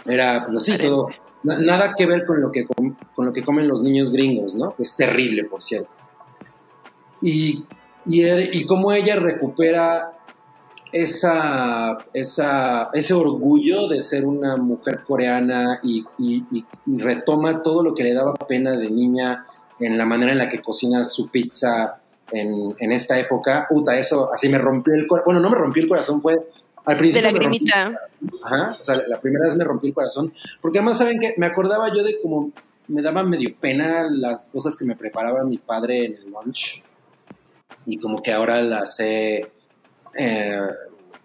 [0.06, 1.08] era, pues así, todo.
[1.42, 4.74] nada que ver con lo que, con, lo que comen los niños gringos, ¿no?
[4.78, 5.90] Es terrible, por cierto.
[7.22, 7.64] Y
[8.06, 8.26] y,
[8.58, 10.12] y cómo ella recupera
[10.92, 16.04] esa, esa, ese orgullo de ser una mujer coreana y,
[16.86, 19.46] retoma todo lo que le daba pena de niña
[19.78, 22.00] en la manera en la que cocina su pizza
[22.32, 23.66] en, esta época.
[23.70, 25.26] Uta, eso así me rompió el corazón.
[25.26, 26.48] Bueno, no me rompió el corazón, fue
[26.84, 27.28] al principio.
[27.28, 28.00] De lagrimita.
[28.44, 30.32] Ajá, o sea, la primera vez me rompí el corazón.
[30.60, 32.52] Porque además, ¿saben que Me acordaba yo de cómo
[32.88, 36.82] me daba medio pena las cosas que me preparaba mi padre en el lunch.
[37.86, 39.50] Y como que ahora las he
[40.16, 40.60] eh,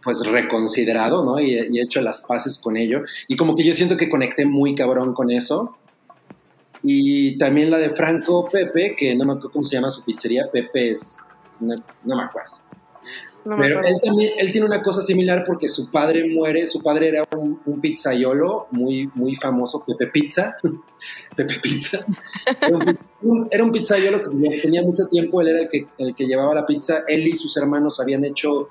[0.04, 1.40] pues reconsiderado, ¿no?
[1.40, 3.04] Y, he hecho las paces con ello.
[3.28, 5.78] Y como que yo siento que conecté muy cabrón con eso.
[6.84, 10.48] Y también la de Franco Pepe, que no me acuerdo cómo se llama su pizzería,
[10.52, 11.18] Pepe es,
[11.60, 12.52] no, me acuerdo.
[13.46, 17.24] Pero él también, él tiene una cosa similar porque su padre muere, su padre era
[17.38, 20.58] un, un pizzaiolo muy, muy famoso, Pepe Pizza,
[21.36, 22.04] Pepe Pizza.
[23.52, 26.66] Era un, pizzaiolo que tenía mucho tiempo, él era el que, el que llevaba la
[26.66, 28.70] pizza, él y sus hermanos habían hecho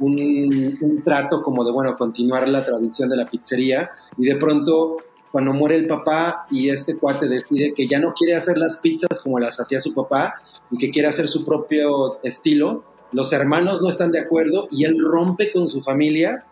[0.00, 4.96] un, trato como de, bueno, continuar la tradición de la pizzería y de pronto
[5.30, 9.20] cuando muere el papá y este cuate decide que ya no quiere hacer las pizzas
[9.22, 10.34] como las hacía su papá
[10.70, 12.84] y que quiere hacer su propio estilo,
[13.16, 16.44] los hermanos no están de acuerdo y él rompe con su familia,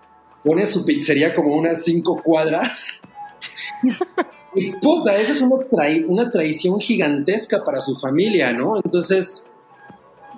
[0.42, 3.02] pone su pizzería como unas cinco cuadras.
[4.54, 5.56] y puta, eso es una,
[6.08, 8.78] una traición gigantesca para su familia, ¿no?
[8.82, 9.46] Entonces,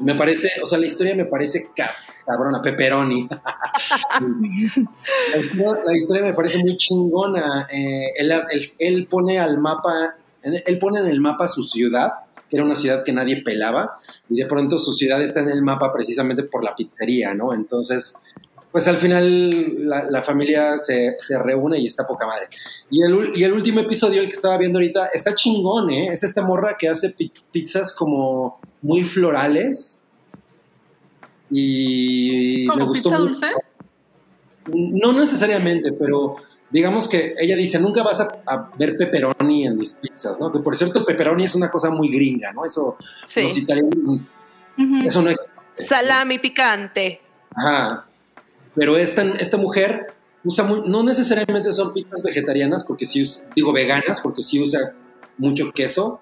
[0.01, 1.71] me parece, o sea, la historia me parece
[2.27, 3.29] cabrona, pepperoni.
[5.87, 7.69] la, historia, me parece muy chingona.
[7.71, 8.15] Eh,
[8.81, 12.15] él, pone al mapa, él pone en el mapa su ciudad,
[12.49, 15.63] que era una ciudad que nadie pelaba, y de pronto su ciudad está en el
[15.63, 17.53] mapa precisamente por la pizzería, ¿no?
[17.53, 18.17] Entonces,
[18.77, 22.49] pues al final la, familia se, reúne y está poca madre.
[22.91, 26.13] Y el, y el último episodio, el que estaba viendo ahorita, está chingón, ¿eh?
[26.13, 27.15] Es esta morra que hace
[27.51, 29.99] pizzas como muy florales.
[31.51, 33.47] Y ¿Como me gustó pizza dulce?
[34.75, 36.37] No necesariamente, pero
[36.71, 40.53] digamos que ella dice, nunca vas a, ver pepperoni en mis pizzas, ¿no?
[40.53, 42.65] Que por cierto, pepperoni es una cosa muy gringa, ¿no?
[42.65, 44.21] Eso los italianos,
[45.05, 45.53] eso no existe.
[45.85, 47.21] Salami picante.
[47.55, 48.07] Ajá.
[48.75, 53.25] Pero esta, esta mujer usa no necesariamente son pizzas vegetarianas, porque sí,
[53.55, 54.93] digo veganas, porque sí usa
[55.39, 56.21] mucho queso,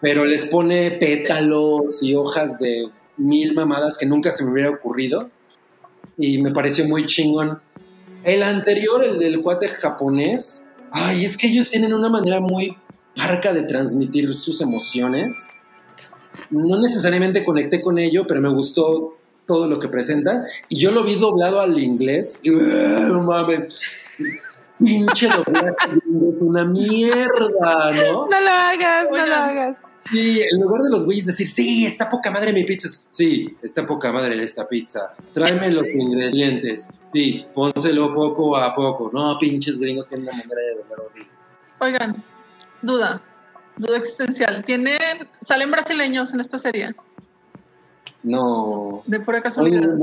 [0.00, 5.30] pero les pone pétalos y hojas de mil mamadas que nunca se me hubiera ocurrido.
[6.16, 7.60] Y me pareció muy chingón.
[8.24, 12.76] El anterior, el del cuate japonés, ay, es que ellos tienen una manera muy
[13.16, 15.50] parca de transmitir sus emociones.
[16.50, 20.44] No necesariamente conecté con ello, pero me gustó todo lo que presenta.
[20.68, 22.40] Y yo lo vi doblado al inglés.
[22.42, 23.68] Y no mames.
[24.78, 25.74] Pinche doblaje
[26.32, 28.26] es una mierda, ¿no?
[28.26, 29.80] No lo hagas, no lo hagas.
[30.10, 32.88] Sí, en lugar de los güeyes decir, sí, está poca madre mi pizza.
[33.10, 35.12] Sí, está poca madre esta pizza.
[35.34, 36.88] Tráeme los ingredientes.
[37.12, 39.10] Sí, pónselo poco a poco.
[39.12, 41.30] No, pinches gringos tienen una manera de doblar horrible.
[41.80, 42.24] Oigan,
[42.82, 43.20] duda,
[43.76, 44.64] duda existencial.
[44.64, 46.94] ¿Tienen, ¿Salen brasileños en esta serie?
[48.22, 49.02] No.
[49.06, 49.94] ¿De pura casualidad?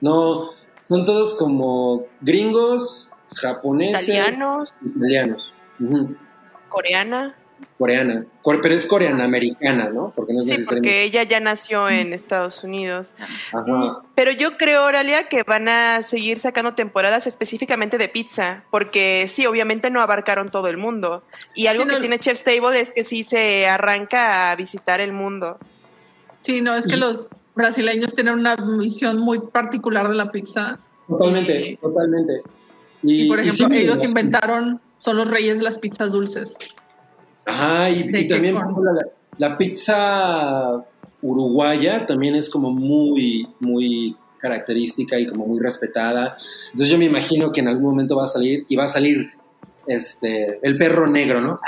[0.00, 0.50] No,
[0.88, 4.08] son todos como gringos, japoneses.
[4.08, 4.74] Italianos.
[4.82, 5.52] Italianos.
[6.68, 7.34] Coreana
[7.78, 10.12] coreana, pero es coreana americana, ¿no?
[10.16, 13.14] Porque no es sí, porque ella ya nació en Estados Unidos.
[13.52, 14.02] Ajá.
[14.14, 19.46] Pero yo creo, Oralia, que van a seguir sacando temporadas específicamente de pizza, porque sí,
[19.46, 21.22] obviamente no abarcaron todo el mundo.
[21.54, 25.58] Y algo que tiene Chef's Table es que sí se arranca a visitar el mundo.
[26.42, 30.78] Sí, no, es que los brasileños tienen una visión muy particular de la pizza.
[31.08, 32.42] Totalmente, totalmente.
[33.02, 36.56] Y, por ejemplo, ellos inventaron, son los reyes de las pizzas dulces.
[37.46, 38.56] Ajá, y, también
[39.38, 40.84] la, pizza
[41.22, 46.36] uruguaya también es como muy, muy característica y como muy respetada.
[46.66, 49.30] Entonces yo me imagino que en algún momento va a salir y va a salir
[49.86, 51.58] este el perro negro, ¿no?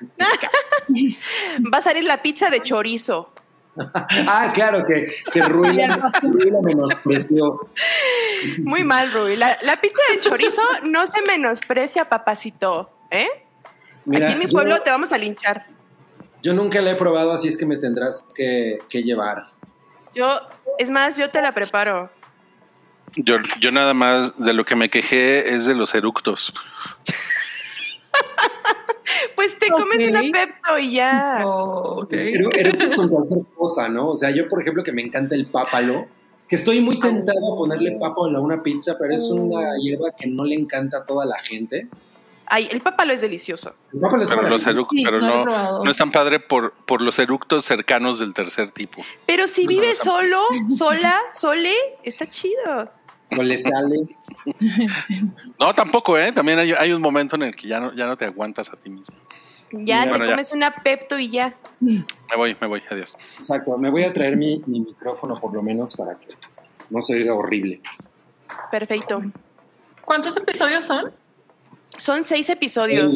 [1.72, 3.30] va a salir la pizza de chorizo.
[3.76, 7.68] ah, claro, que, que Rui, la, menospreció.
[8.64, 9.36] Muy mal, Rui.
[9.36, 13.28] La, la pizza de chorizo no se menosprecia, papacito, ¿eh?
[14.06, 15.66] Aquí en mi pueblo te vamos a linchar.
[16.42, 19.50] Yo nunca la he probado, así es que me tendrás que, llevar.
[20.14, 20.40] Yo,
[20.78, 22.10] es más, yo te la preparo.
[23.16, 26.54] Yo, yo nada más de lo que me quejé es de los eructos.
[29.36, 31.44] pues te comes una Pepto y ya.
[32.08, 34.10] Pero eructos con cualquier cosa, ¿no?
[34.10, 36.06] O sea, yo, por ejemplo, que me encanta el pápalo,
[36.48, 40.26] que estoy muy tentado a ponerle pápalo a una pizza, pero es una hierba que
[40.26, 41.88] no le encanta a toda la gente.
[42.52, 43.74] Ay, el papalo es delicioso.
[43.92, 45.44] El papalo es Pero, los eructos, Sí, pero no
[45.84, 49.02] no, es tan padre por, por los eructos cercanos del tercer tipo.
[49.24, 49.94] Pero si No, no.
[49.94, 50.42] solo,
[50.76, 52.90] sola, sole, está chido.
[53.30, 54.00] No le sale.
[55.58, 56.32] No, tampoco, ¿eh?
[56.32, 58.76] También hay, hay un momento en el que ya no, ya no te aguantas a
[58.76, 59.16] ti mismo.
[59.72, 60.30] Ya Bueno, te ya.
[60.32, 61.54] comes una Pepto y ya.
[61.78, 62.04] Me
[62.36, 63.16] voy, me voy, adiós.
[63.36, 63.78] Exacto.
[63.78, 66.34] Me voy a traer mi, mi micrófono por lo menos para que
[66.90, 67.80] no se oiga horrible.
[68.72, 69.22] Perfecto.
[70.04, 71.12] ¿Cuántos episodios son?
[71.98, 73.14] Son seis episodios.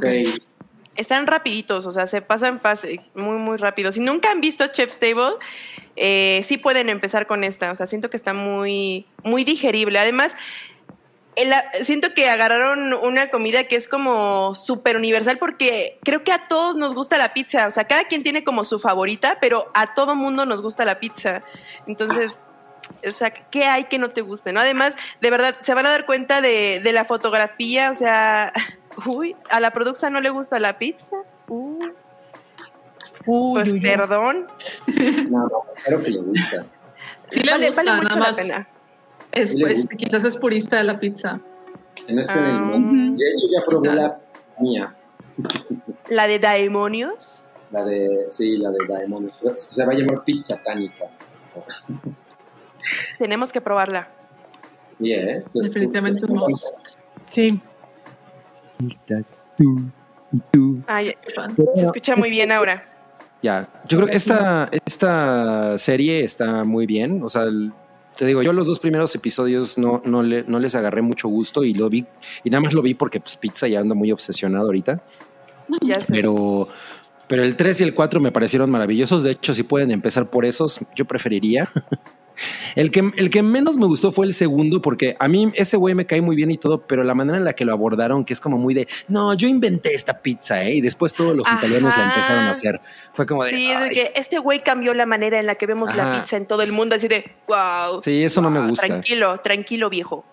[0.00, 0.48] Seis.
[0.94, 3.92] Están rapiditos, o sea, se pasan fase muy, muy rápido.
[3.92, 5.36] Si nunca han visto Chef's Table,
[5.96, 7.70] eh, sí pueden empezar con esta.
[7.70, 9.98] O sea, siento que está muy, muy digerible.
[9.98, 10.34] Además,
[11.34, 11.54] el-
[11.86, 16.76] siento que agarraron una comida que es como súper universal porque creo que a todos
[16.76, 17.66] nos gusta la pizza.
[17.66, 21.00] O sea, cada quien tiene como su favorita, pero a todo mundo nos gusta la
[21.00, 21.42] pizza.
[21.86, 22.38] Entonces,
[23.08, 24.52] o sea, ¿qué hay que no te guste?
[24.52, 24.60] ¿no?
[24.60, 28.52] Además, de verdad, se van a dar cuenta de, de la fotografía, o sea,
[29.06, 31.16] uy, a la producción no le gusta la pizza.
[31.48, 31.84] Uh,
[33.26, 34.48] Uy, pues uy, perdón.
[35.30, 35.50] No, no,
[35.84, 36.66] claro que le gusta.
[37.30, 38.36] Sí le vale, gusta, vale mucho nada la más.
[38.36, 38.68] pena.
[39.30, 41.38] Es, Sí le pues, quizás es purista de la pizza.
[42.08, 43.96] En este del- De hecho, ya probé Quizás.
[43.96, 44.20] la
[44.60, 44.94] mía.
[46.08, 47.44] La de Daemonios.
[47.70, 49.30] La de, sí, la de Daemon.
[49.56, 51.04] Se va a llamar pizza tánica.
[53.18, 54.08] Tenemos que probarla.
[55.00, 55.42] Sí, ¿eh?
[55.54, 56.46] Definitivamente no.
[57.30, 57.60] Sí.
[59.56, 59.82] tú
[60.32, 60.82] y tú.
[60.86, 61.14] Ay,
[61.76, 62.84] se escucha muy bien ahora.
[63.42, 67.22] Ya, yo creo que esta, esta serie está muy bien.
[67.24, 67.72] O sea, el-
[68.16, 71.64] te digo, yo los dos primeros episodios no, no, le- no les agarré mucho gusto
[71.64, 72.06] y lo vi,
[72.44, 75.00] y nada más lo vi porque pues pizza ya ando muy obsesionado ahorita.
[75.80, 76.12] Ya sé.
[76.12, 76.68] Pero,
[77.26, 79.22] pero el 3 y el 4 me parecieron maravillosos.
[79.24, 81.68] De hecho, si pueden empezar por esos, yo preferiría.
[82.74, 85.94] El que, el que menos me gustó fue el segundo, porque a mí ese güey
[85.94, 88.32] me cae muy bien y todo, pero la manera en la que lo abordaron, que
[88.32, 90.74] es como muy de, no, yo inventé esta pizza, ¿eh?
[90.74, 91.58] Y después todos los Ajá.
[91.58, 92.80] italianos la empezaron a hacer.
[93.14, 95.94] Fue como de, Sí, es que este güey cambió la manera en la que vemos
[95.94, 98.02] la pizza en todo el mundo, así de, wow.
[98.02, 98.86] Sí, eso no me gusta.
[98.86, 100.24] Tranquilo, tranquilo, viejo.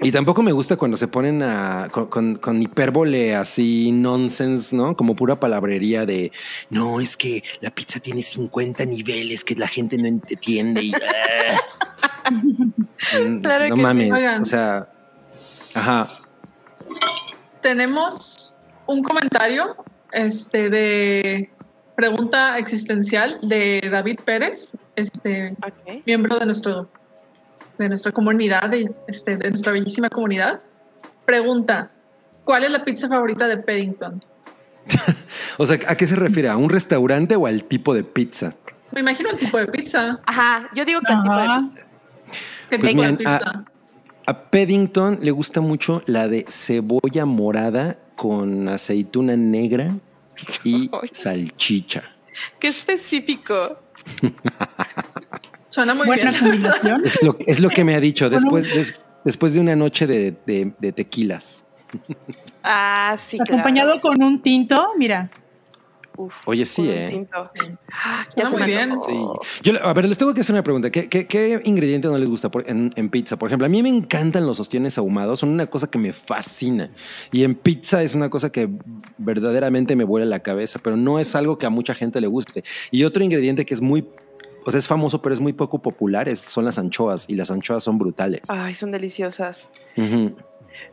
[0.00, 4.96] Y tampoco me gusta cuando se ponen a, con, con- con hipérbole así, nonsense, ¿no?
[4.96, 6.30] Como pura palabrería de,
[6.70, 10.82] no, es que la pizza tiene 50 niveles que la gente no entiende.
[10.84, 11.60] Y, ah".
[13.18, 14.12] Mm, Claro no que mames.
[14.12, 14.86] O sea,
[15.74, 16.08] ajá.
[17.62, 18.54] Tenemos
[18.86, 19.76] un comentario
[20.12, 21.50] este, de
[21.96, 25.54] pregunta existencial de David Pérez, este,
[26.04, 26.90] miembro de nuestro
[27.78, 30.60] de nuestra comunidad, de, este, de nuestra bellísima comunidad.
[31.24, 31.90] Pregunta,
[32.44, 34.24] ¿cuál es la pizza favorita de Paddington?
[35.60, 36.48] O sea, ¿a qué se refiere?
[36.48, 38.54] ¿A un restaurante o al tipo de pizza?
[38.92, 40.20] Me imagino el tipo de pizza.
[40.24, 41.86] Ajá, yo digo que el tipo de pizza.
[42.70, 43.64] ¿Qué Pues tipo de miren, pizza?
[44.26, 49.96] A Paddington le gusta mucho la de cebolla morada con aceituna negra
[50.64, 52.04] y salchicha.
[52.60, 53.80] Qué específico.
[55.78, 56.40] Suena muy Buena bien.
[56.42, 57.02] combinación.
[57.04, 60.34] Es lo, es lo que me ha dicho después, des- después de una noche de,
[60.44, 61.64] de- de tequilas.
[62.64, 63.54] Ah, sí, claro.
[63.54, 65.30] Acompañado con un tinto, mira.
[66.16, 67.10] Uf, Oye, sí, ¿eh?
[67.10, 67.48] tinto.
[67.54, 67.68] Sí.
[67.92, 68.90] Ah, se muy bien.
[68.90, 69.40] antojó.
[69.44, 69.60] Sí.
[69.70, 70.90] Yo, a ver, les tengo que hacer una pregunta.
[70.90, 73.38] ¿Qué, qué, qué ingrediente no les gusta por- en, en pizza?
[73.38, 75.38] Por ejemplo, a mí me encantan los ostiones ahumados.
[75.38, 76.90] Son una cosa que me fascina.
[77.30, 78.68] Y en pizza es una cosa que
[79.16, 82.64] verdaderamente me vuela la cabeza, pero no es algo que a mucha gente le guste.
[82.90, 84.04] Y otro ingrediente que es muy,
[84.64, 87.24] o sea, es famoso, pero es muy poco popular, es- son las anchoas.
[87.28, 88.42] Y las anchoas son brutales.
[88.48, 89.70] Ay, son deliciosas.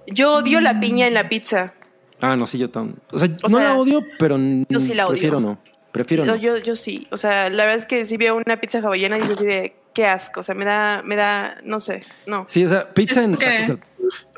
[0.07, 1.73] Yo odio la piña en la pizza.
[2.21, 2.97] Ah, no, sí, yo también.
[3.11, 4.37] O sea, O no sea, la odio, pero
[4.69, 5.13] yo sí la odio.
[5.13, 5.57] prefiero no.
[5.91, 6.37] Prefiero Yo, no.
[6.37, 7.07] yo, yo sí.
[7.11, 9.75] O sea, la verdad es que si veo una pizza hawaiana y digo así de
[9.95, 10.41] qué asco.
[10.41, 12.45] O sea, me da, me da, no sé, no.
[12.47, 13.77] Sí, o sea, pizza en que- o sea,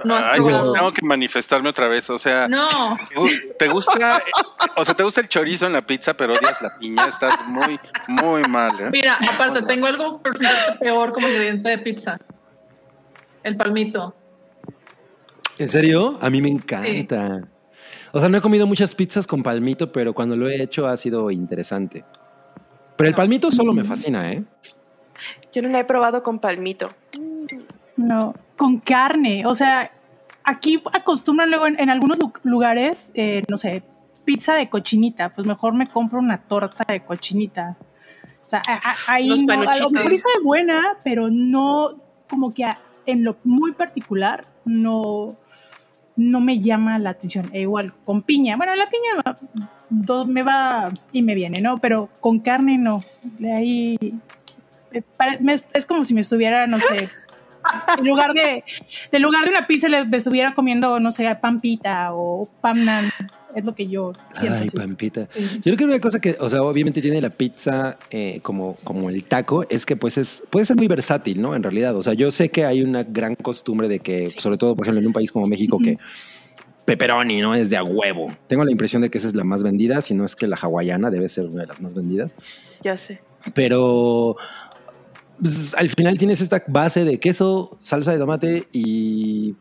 [0.05, 2.09] No Ay, tengo que manifestarme otra vez.
[2.09, 2.95] O sea, No,
[3.59, 4.21] ¿te gusta,
[4.77, 7.05] o sea, te gusta el chorizo en la pizza, pero odias la piña?
[7.07, 8.71] Estás muy, muy mal.
[8.79, 8.89] ¿eh?
[8.89, 10.21] mira, aparte tengo algo
[10.79, 12.17] peor como ingrediente de pizza.
[13.43, 14.15] El palmito.
[15.57, 16.17] ¿En serio?
[16.21, 17.41] A mí me encanta.
[18.13, 20.95] O sea, no he comido muchas pizzas con palmito, pero cuando lo he hecho ha
[20.95, 22.05] sido interesante.
[22.95, 24.43] Pero el palmito solo me fascina, ¿eh?
[25.53, 26.91] Yo no la he probado con palmito.
[27.95, 29.45] No, con carne.
[29.45, 29.91] O sea,
[30.43, 33.83] aquí acostumbran luego en, en algunos lu- lugares, eh, no sé,
[34.25, 35.29] pizza de cochinita.
[35.29, 37.75] Pues mejor me compro una torta de cochinita.
[38.45, 39.91] O sea, a- a- ahí Los no, a lo panuchitos.
[39.91, 41.95] mejor sí sabe buena, pero no
[42.29, 45.35] como que a- en lo muy particular no,
[46.15, 47.49] no me llama la atención.
[47.53, 48.57] E igual con piña.
[48.57, 49.37] Bueno, la piña va-
[49.89, 51.77] do- me va y me viene, ¿no?
[51.77, 53.03] Pero con carne no.
[53.39, 53.97] De ahí
[55.73, 57.09] es como si me estuviera, no sé,
[57.97, 58.63] en lugar de,
[59.11, 63.11] en lugar de una pizza, le estuviera comiendo, no sé, pampita o pan
[63.55, 64.59] es lo que yo siento.
[64.61, 65.27] Ay, pampita.
[65.35, 69.09] Yo creo que una cosa que, o sea, obviamente tiene la pizza eh, como, como
[69.09, 71.55] el taco, es que pues es, puede ser muy versátil, ¿no?
[71.55, 74.75] En realidad, o sea, yo sé que hay una gran costumbre de que, sobre todo,
[74.75, 75.97] por ejemplo, en un país como México, que
[76.85, 77.55] pepperoni, ¿no?
[77.55, 78.35] Es de a huevo.
[78.47, 80.55] Tengo la impresión de que esa es la más vendida, si no es que la
[80.55, 82.35] hawaiana debe ser una de las más vendidas.
[82.81, 83.19] Ya sé.
[83.53, 84.37] Pero
[85.39, 89.55] pues, al final tienes esta base de queso, salsa de tomate y,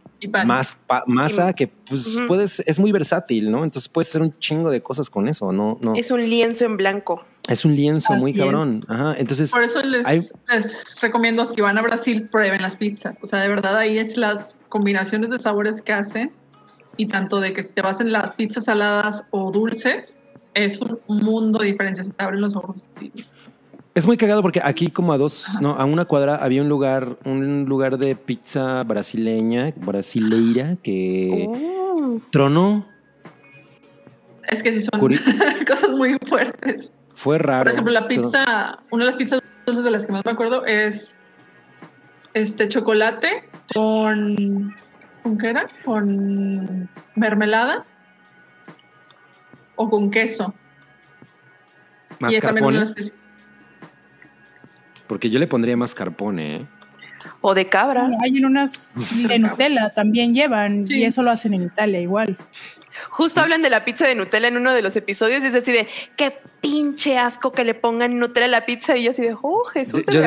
[0.45, 3.65] Más, masa que pues puedes, es muy versátil, ¿no?
[3.65, 5.79] Entonces puedes hacer un chingo de cosas con eso, ¿no?
[5.81, 5.95] no.
[5.95, 7.25] Es un lienzo en blanco.
[7.49, 8.85] Es un lienzo muy cabrón.
[8.89, 9.15] Ajá.
[9.19, 13.19] Entonces, Por eso les, les, recomiendo, si van a Brasil, prueben las pizzas.
[13.23, 16.33] O sea, de verdad ahí es las combinaciones de sabores que hacen
[16.97, 20.17] y tanto de que si te vas en las pizzas saladas o dulces,
[20.55, 22.85] es un mundo de diferencias, te abren los ojos.
[23.97, 27.17] Es muy cagado porque aquí como a dos, no, a una cuadra había un lugar,
[27.25, 32.21] un lugar de pizza brasileña, brasileira, que oh.
[32.31, 32.87] tronó.
[34.49, 35.01] Es que sí son
[35.67, 36.93] cosas muy fuertes.
[37.15, 37.65] Fue raro.
[37.65, 40.65] Por ejemplo, la pizza, una de las pizzas dulces de las que más me acuerdo
[40.67, 41.19] es
[42.35, 44.75] este chocolate con
[45.27, 45.67] ¿Con qué era?
[45.85, 47.85] ¿Con mermelada?
[49.75, 50.55] ¿O con queso?
[52.21, 52.85] ¿Mascarpone?
[55.07, 56.67] Porque yo le pondría mascarpone, ¿eh?
[57.41, 58.09] O de cabra.
[58.23, 58.93] hay en unas
[59.29, 62.37] de Nutella también llevan y eso lo hacen en Italia igual.
[63.11, 65.73] Justo hablan de la pizza de Nutella en uno de los episodios y es así
[65.73, 65.87] de
[66.17, 69.65] qué pinche asco que le pongan Nutella a la pizza y yo así de, oh
[69.65, 70.03] Jesús.
[70.11, 70.23] Yo,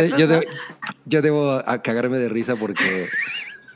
[1.05, 3.07] yo debo cagarme de risa porque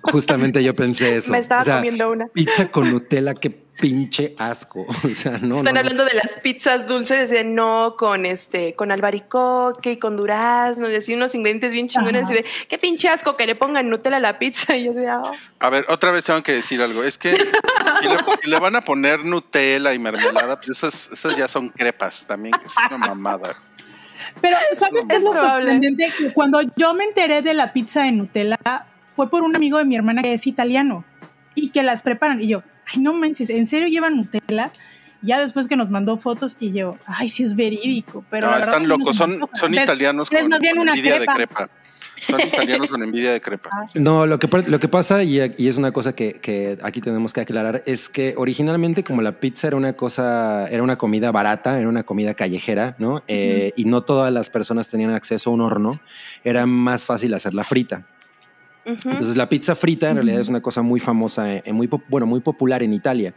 [0.03, 1.31] Justamente yo pensé eso.
[1.31, 2.27] Me estaba comiendo una.
[2.27, 4.86] Pizza con Nutella, qué pinche asco.
[5.03, 5.57] O sea, no.
[5.57, 10.89] Están hablando de las pizzas dulces, de no con este, con albaricoque y con durazno,
[10.89, 14.17] y así unos ingredientes bien chingones, y de qué pinche asco que le pongan Nutella
[14.17, 14.76] a la pizza.
[14.84, 15.32] Y yo decía, oh".
[15.59, 17.03] A ver, otra vez tengo que decir algo.
[17.03, 21.69] Es que si le, van a poner Nutella y mermelada, pues esas, esas ya son
[21.69, 23.55] crepas también, que es una mamada.
[24.41, 26.11] Pero, ¿sabes qué es lo sorprendente?
[26.34, 28.57] Cuando yo me enteré de la pizza de Nutella,
[29.15, 31.05] fue por un amigo de mi hermana que es italiano
[31.55, 32.41] y que las preparan.
[32.41, 34.71] Y yo, ay, no manches, ¿en serio llevan Nutella?
[35.21, 38.25] Ya después que nos mandó fotos y yo, ay, sí es verídico.
[38.29, 41.69] Pero no, están locos, son, son italianos con, envidia de crepa.
[42.17, 43.69] Son italianos con envidia de crepa.
[43.93, 47.84] No, lo que, lo que pasa, y, es una cosa que, aquí tenemos que aclarar,
[47.86, 52.03] es que originalmente como la pizza era una cosa, era una comida barata, era una
[52.03, 53.23] comida callejera, ¿no?
[53.29, 56.01] Eh, y no todas las personas tenían acceso a un horno,
[56.43, 58.05] era más fácil hacerla frita.
[58.86, 62.41] Entonces la pizza frita en realidad es una cosa muy famosa, eh, muy bueno, muy
[62.41, 63.34] popular en Italia,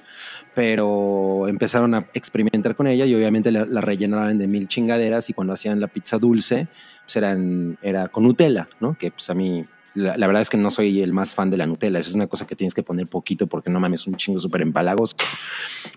[0.54, 5.52] pero empezaron a experimentar con ella y obviamente la, rellenaban de mil chingaderas y cuando
[5.52, 6.68] hacían la pizza dulce,
[7.04, 8.96] pues eran, era con Nutella, ¿no?
[8.98, 9.64] Que pues a mí
[9.96, 11.98] la, verdad es que no soy el más fan de la Nutella.
[11.98, 14.60] Esa es una cosa que tienes que poner poquito porque no mames, un chingo súper
[14.60, 15.16] empalagoso.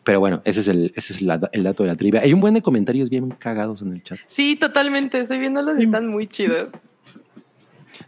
[0.03, 2.21] Pero bueno, ese es, el, ese es el dato de la trivia.
[2.21, 4.17] Hay un buen de comentarios bien cagados en el chat.
[4.27, 5.19] Sí, totalmente.
[5.19, 6.69] Estoy viéndolos y están muy chidos.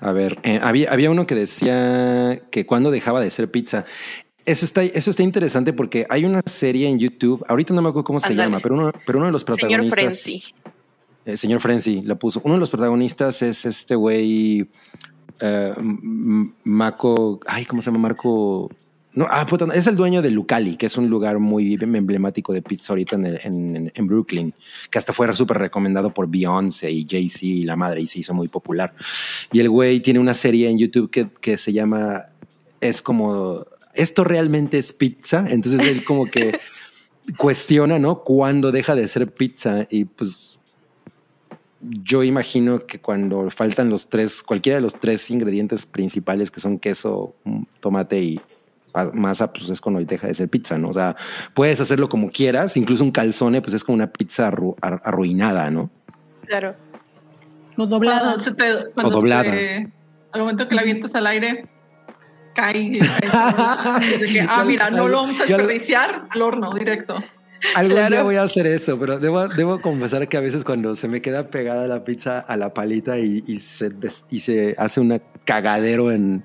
[0.02, 3.86] A ver, eh, había, había uno que decía que cuando dejaba de ser pizza.
[4.46, 8.06] Eso está, eso está interesante porque hay una serie en YouTube, ahorita no me acuerdo
[8.06, 9.94] cómo se llama, pero uno, pero uno de los protagonistas.
[9.94, 10.54] Señor Frenzy.
[11.26, 12.42] El señor Frenzy la puso.
[12.44, 14.68] Uno de los protagonistas es este güey.
[15.42, 17.40] Uh, Marco.
[17.46, 18.00] Ay, ¿cómo se llama?
[18.00, 18.72] Marco.
[19.14, 22.62] No, ah, puta, es el dueño de Lucali, que es un lugar muy emblemático de
[22.62, 24.54] pizza ahorita en, en, Brooklyn,
[24.90, 28.34] que hasta fue súper recomendado por Beyoncé y Jay-Z y la madre y se hizo
[28.34, 28.94] muy popular.
[29.52, 32.28] Y el güey tiene una serie en YouTube que, que se llama,
[32.80, 35.46] es como, ¿esto realmente es pizza?
[35.46, 36.58] Entonces él como que
[37.38, 38.24] cuestiona, ¿no?
[38.24, 39.88] ¿Cuándo deja de ser pizza?
[39.90, 40.58] Y pues
[41.82, 46.80] yo imagino que cuando faltan los tres, cualquiera de los tres ingredientes principales que son
[46.80, 47.36] queso,
[47.82, 48.42] tomate y
[49.14, 50.90] masa, pues es cuando deja de ser pizza, ¿no?
[50.90, 51.16] O sea,
[51.54, 55.90] puedes hacerlo como quieras, incluso un calzone, pues es como una pizza arruinada, ¿no?
[56.46, 56.76] Claro.
[57.78, 58.36] O doblada.
[58.96, 59.54] o doblada.
[60.32, 61.68] al momento que la avientas al aire,
[62.54, 63.00] cae.
[63.32, 67.16] ah, mira, no lo vamos a desperdiciar al horno directo.
[67.76, 71.08] Algún día voy a hacer eso, pero debo, debo confesar que a veces cuando se
[71.08, 73.92] me queda pegada la pizza a la palita y, y se,
[74.32, 76.44] y se hace un cagadero en,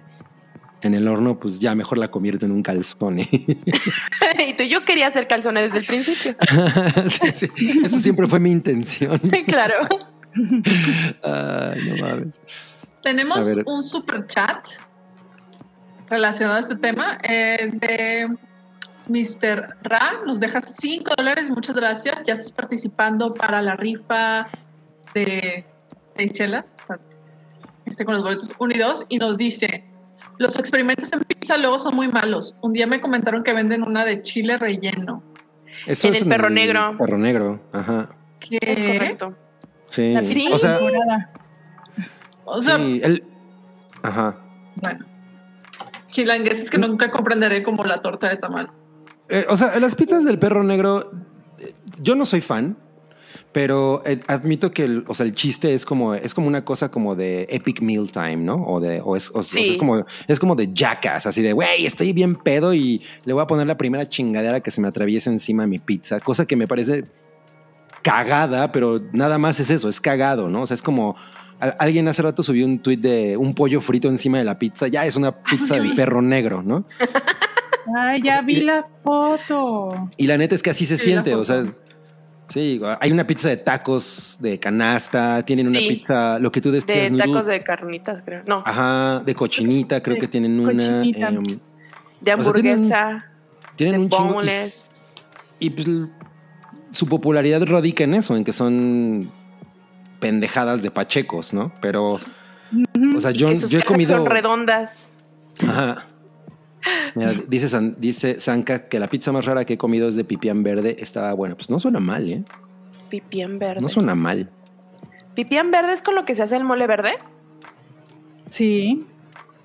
[0.82, 3.28] en el horno, pues ya mejor la convierto en un calzone.
[4.48, 6.36] y tú, yo quería hacer calzones desde el principio.
[7.34, 9.18] sí, Eso siempre fue mi intención.
[9.46, 9.74] claro.
[11.22, 12.40] Ay, no mames.
[13.02, 14.66] Tenemos un super chat
[16.10, 17.18] relacionado a este tema.
[17.22, 18.28] Es de
[19.08, 19.76] Mr.
[19.82, 20.20] Ra.
[20.26, 21.48] Nos deja 5 dólares.
[21.48, 22.22] Muchas gracias.
[22.24, 24.48] Ya estás participando para la rifa
[25.14, 25.64] de
[26.16, 26.64] Seychelles.
[27.86, 29.04] Este con los boletos 1 y 2.
[29.08, 29.84] Y nos dice
[30.38, 32.54] Los experimentos en pizza luego son muy malos.
[32.60, 35.22] Un día me comentaron que venden una de chile relleno.
[35.86, 36.94] en el perro negro.
[36.98, 38.08] Perro negro, ajá.
[38.40, 38.58] ¿Qué?
[38.62, 39.34] Es correcto.
[39.90, 40.48] Sí, Sí.
[40.52, 40.78] o sea,
[42.44, 43.24] O sea, sí, el-
[44.02, 44.36] ajá.
[44.76, 45.04] bueno.
[46.06, 48.70] Chilangueses que nunca comprenderé como la torta de tamal.
[49.28, 51.10] Eh, o sea, las pizzas del perro negro,
[51.58, 52.76] eh, yo no soy fan,
[53.56, 56.90] pero eh, admito que el, o sea, el chiste es como, es como una cosa
[56.90, 58.56] como de epic meal time, ¿no?
[58.66, 59.70] O de, o es, o- o sea, Sí.
[59.70, 63.42] es como, es como de jackass, así de, güey, estoy bien pedo y le voy
[63.42, 66.54] a poner la primera chingadera que se me atraviese encima de mi pizza, cosa que
[66.54, 67.06] me parece
[68.02, 70.60] cagada, pero nada más es eso, es cagado, ¿no?
[70.60, 71.16] O sea, es como
[71.58, 74.86] a- alguien hace rato subió un tuit de un pollo frito encima de la pizza,
[74.88, 76.84] ya es una pizza del perro negro, ¿no?
[77.98, 80.10] Ay, ya vi la foto.
[80.18, 81.62] Y la neta es que así se Sí, siente, o sea.
[82.48, 87.10] Sí, hay una pizza de tacos de canasta, tienen una pizza, lo que tú decías,
[87.10, 88.42] De tacos de carnitas, creo.
[88.46, 91.28] No, ajá, de cochinita, creo que tienen una, Cochinita.
[91.28, 91.58] em, de o
[92.20, 93.26] sea, hamburguesa,
[93.76, 94.48] tienen de un chingo y,
[95.66, 95.86] y, pues
[96.92, 99.30] su popularidad radica en eso, en que son
[100.18, 101.72] pendejadas de pachecos, ¿no?
[101.80, 105.12] Pero, o sea, y yo, que sus yo he comido, son redondas.
[105.60, 106.06] ajá.
[107.14, 110.24] Mira, dice, San- dice Sanka que la pizza más rara que he comido es de
[110.24, 110.96] pipián verde.
[110.98, 112.44] Estaba bueno, pues no suena mal, ¿eh?
[113.08, 113.80] Pipián verde.
[113.80, 114.50] No suena mal.
[115.34, 117.12] ¿Pipián verde es con lo que se hace el mole verde?
[118.50, 119.04] Sí.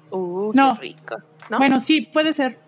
[0.09, 0.76] Uh, No.
[0.76, 1.15] qué rico.
[1.49, 1.57] ¿No?
[1.57, 2.59] Bueno, sí, puede ser.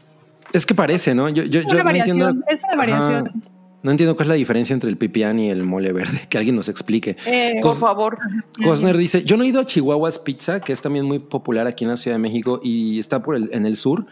[0.51, 1.29] Es que parece, ¿no?
[1.29, 2.21] Yo, yo, yo Una no variación.
[2.21, 2.45] entiendo.
[2.49, 3.27] Es una variación.
[3.27, 3.37] Ajá.
[3.81, 6.21] No entiendo cuál es la diferencia entre el pipián y el mole verde.
[6.29, 7.17] Que alguien nos explique.
[7.25, 8.17] Eh, por favor.
[8.63, 11.83] Cosner dice: Yo no he ido a Chihuahuas Pizza, que es también muy popular aquí
[11.83, 14.05] en la Ciudad de México y está por el, en el sur.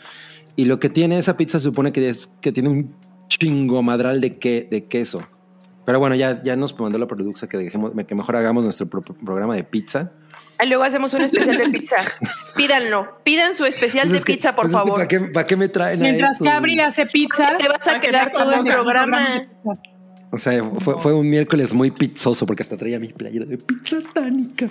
[0.56, 2.96] Y lo que tiene esa pizza se supone que es que tiene un
[3.28, 5.26] chingo madral de, que, de queso.
[5.86, 9.02] Pero bueno, ya, ya nos mandó la producción que dejemos, que mejor hagamos nuestro pro-
[9.02, 10.12] programa de pizza.
[10.64, 11.96] Y luego hacemos un especial de pizza.
[12.56, 13.18] Pídanlo.
[13.24, 14.94] Pidan su especial Pues de es que- pizza, por pues es que favor.
[14.96, 16.44] ¿para, qué, para qué me traen a Mientras esto?
[16.46, 17.58] Cabri hace pizza.
[17.58, 19.26] Te vas a quedar todo el programa.
[20.30, 23.98] O sea, fue, fue un miércoles muy pizzoso porque hasta traía mi playera de pizza
[24.14, 24.70] tánica.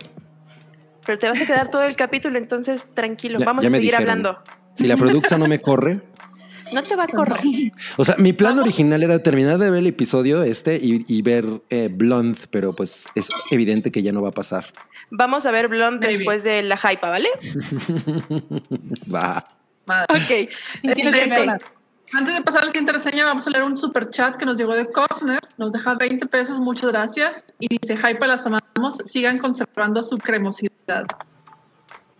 [1.04, 3.38] Pero te vas a quedar todo el capítulo, entonces tranquilo.
[3.40, 4.10] Ya- Vamos ya a seguir dijeron.
[4.10, 4.38] hablando.
[4.80, 6.00] Si la producción no me corre.
[6.72, 7.40] No te va a correr.
[7.96, 11.44] O sea, mi plan original era terminar de ver el episodio este y, y ver
[11.68, 14.66] eh, Blonde, pero pues es evidente que ya no va a pasar.
[15.10, 16.18] Vamos a ver Blonde Maybe.
[16.18, 17.28] después de la hype, ¿vale?
[19.12, 19.48] Va.
[19.86, 20.06] Madre.
[20.10, 20.50] Ok.
[20.80, 21.58] Sí, Siguiente.
[22.12, 24.56] Antes de pasar a la siguiente reseña, vamos a leer un super chat que nos
[24.56, 25.40] llegó de Cosner.
[25.58, 27.44] Nos deja 20 pesos, muchas gracias.
[27.58, 28.98] Y dice: Hype, las amamos.
[29.06, 31.04] Sigan conservando su cremosidad.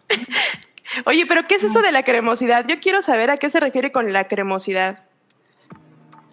[1.07, 2.67] Oye, pero ¿qué es eso de la cremosidad?
[2.69, 5.01] Yo quiero saber a qué se refiere con la cremosidad.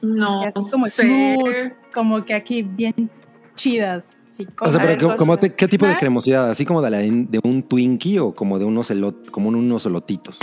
[0.02, 1.04] No, Así como sé.
[1.04, 3.10] smooth, como que aquí bien
[3.56, 4.20] chidas.
[4.32, 5.18] Sí, O sea, pero ver, ¿cómo- cosa.
[5.18, 5.98] cómo te- ¿qué tipo de ¿Ah?
[5.98, 6.52] cremosidad?
[6.52, 10.38] ¿Así como de, la, de un Twinkie o como de unos, elot, como unos elotitos?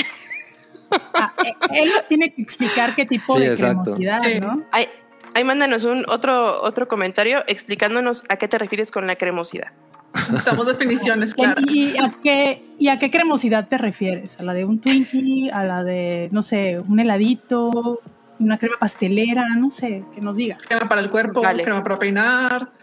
[1.15, 3.95] Ah, eh, él nos tiene que explicar qué tipo Sí, de exacto.
[3.95, 4.41] cremosidad, Sí.
[4.41, 4.65] ¿no?
[4.73, 4.89] Ahí,
[5.35, 9.73] ahí mándanos un otro, otro comentario explicándonos a qué te refieres con la cremosidad.
[10.15, 11.65] Necesitamos definiciones claras.
[11.69, 14.39] ¿Y a, qué, ¿Y a qué cremosidad te refieres?
[14.39, 15.51] ¿A la de un Twinkie?
[15.51, 18.01] ¿A la de, no sé, un heladito?
[18.39, 19.45] ¿Una crema pastelera?
[19.57, 20.57] No sé, que nos diga.
[20.67, 22.71] Crema para el cuerpo, crema para peinar.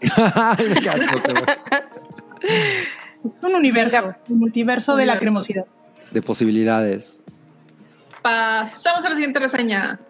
[3.24, 5.64] Es un universo, un multiverso de la cremosidad.
[6.10, 7.20] de posibilidades.
[8.20, 10.00] Pasamos a la siguiente reseña.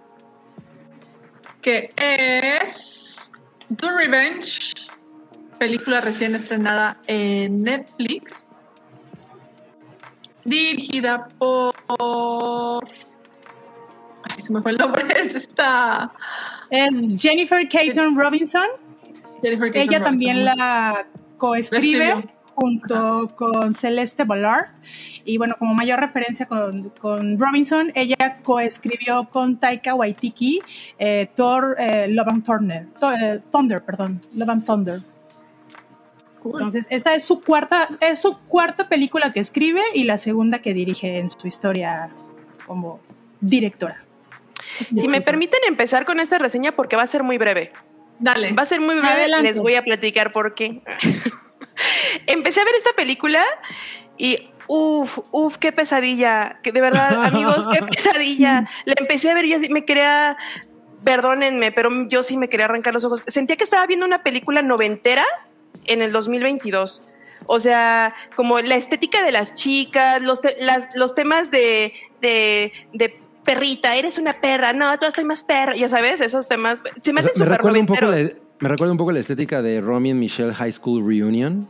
[1.61, 3.31] Que es
[3.77, 4.72] The Revenge,
[5.63, 8.45] película recién estrenada en Netflix.
[10.45, 11.73] Dirigida por.
[14.25, 15.05] Ay, se me fue el nombre.
[15.21, 16.11] Es esta.
[16.69, 18.67] Es Jennifer Caton Robinson.
[19.41, 20.03] Jennifer Caton Ella Robinson.
[20.03, 21.07] también la
[21.37, 22.25] coescribe
[22.57, 24.71] junto con Celeste Ballard.
[25.25, 30.61] Y bueno, como mayor referencia con, con Robinson, ella coescribió con Taika Waititi
[30.99, 32.87] eh, Thor, eh, Love and Thunder,
[33.21, 35.12] eh, Thunder, perdón, Love and Thunder.
[36.43, 36.55] Cool.
[36.55, 40.75] Entonces, esta es su cuarta, es su cuarta película que escribe y la segunda que
[40.75, 42.11] dirige en su historia
[42.67, 42.99] como
[43.41, 44.03] directora.
[44.95, 47.73] Si me permiten empezar con esta reseña porque va a ser muy breve.
[48.19, 48.53] Dale.
[48.55, 49.53] Va a ser muy breve, Adelante.
[49.53, 50.83] les voy a platicar por qué.
[52.27, 53.45] Empecé a ver esta película
[54.19, 56.59] y uff, uff, qué pesadilla.
[56.63, 58.69] Que de verdad, amigos, qué pesadilla.
[58.85, 60.37] La empecé a ver y yo así me quería,
[61.05, 63.23] perdónenme, pero yo sí me quería arrancar los ojos.
[63.29, 65.25] Sentía que estaba viendo una película noventera
[65.85, 67.03] en el 2022.
[67.47, 72.73] O sea, como la estética de las chicas, los, te- las- los temas de, de,
[72.93, 76.79] de perrita, eres una perra, no, tú estoy más perra, ya sabes, esos temas.
[77.03, 78.43] Se me O hacen me, súper recuerda un poco la, noventeros.
[78.61, 81.69] me recuerda un poco la estética de Romy and Michelle High School Reunion.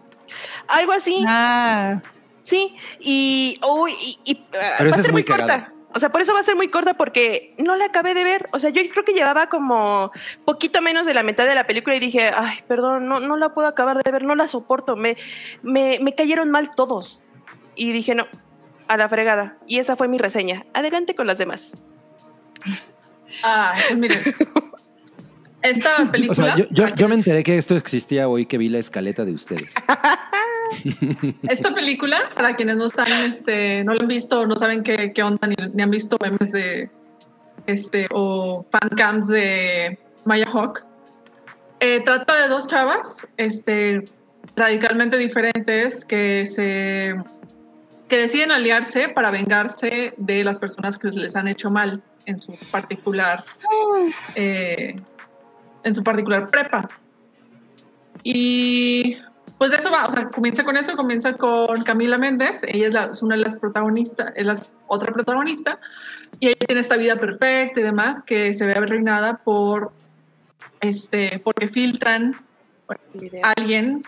[0.68, 1.24] Algo así.
[1.26, 2.00] Ah,
[2.44, 3.92] Sí, y, uy,
[4.24, 5.46] y, y, ah, Pero va esa es muy muy corta.
[5.46, 5.72] cagada.
[5.94, 8.48] O sea, por eso va a ser muy corta porque no la acabé de ver.
[8.52, 10.10] O sea, yo creo que llevaba como
[10.44, 13.54] poquito menos de la mitad de la película y dije, ay, perdón, no, no la
[13.54, 14.96] puedo acabar de ver, no la soporto.
[14.96, 15.16] Me,
[15.62, 17.26] me, me cayeron mal todos.
[17.74, 18.26] Y dije, no,
[18.88, 19.58] a la fregada.
[19.66, 20.66] Y esa fue mi reseña.
[20.74, 21.72] Adelante con las demás.
[23.42, 24.18] Ah, pues miren.
[25.62, 26.32] Esta película.
[26.32, 29.24] O sea, yo, yo, yo me enteré que esto existía hoy que vi la escaleta
[29.24, 29.72] de ustedes.
[31.48, 35.22] Esta película, para quienes no están, este, no la han visto, no saben qué, qué
[35.22, 36.90] onda, ni, ni han visto memes de
[37.66, 40.84] este o fancams de Maya Hawk,
[41.80, 44.04] eh, trata de dos chavas, este,
[44.56, 47.14] radicalmente diferentes que se
[48.08, 52.54] que deciden aliarse para vengarse de las personas que les han hecho mal en su
[52.70, 53.42] particular
[54.34, 54.94] eh,
[55.84, 56.88] en su particular prepa.
[58.22, 59.16] Y
[59.58, 62.94] pues de eso va, o sea, comienza con eso, comienza con Camila Méndez, ella es,
[62.94, 64.56] la- es una de las protagonistas, es la
[64.88, 65.78] otra protagonista,
[66.40, 69.92] y ella tiene esta vida perfecta y demás, que se ve reinada por,
[70.80, 72.34] este, porque filtran,
[73.56, 74.02] alguien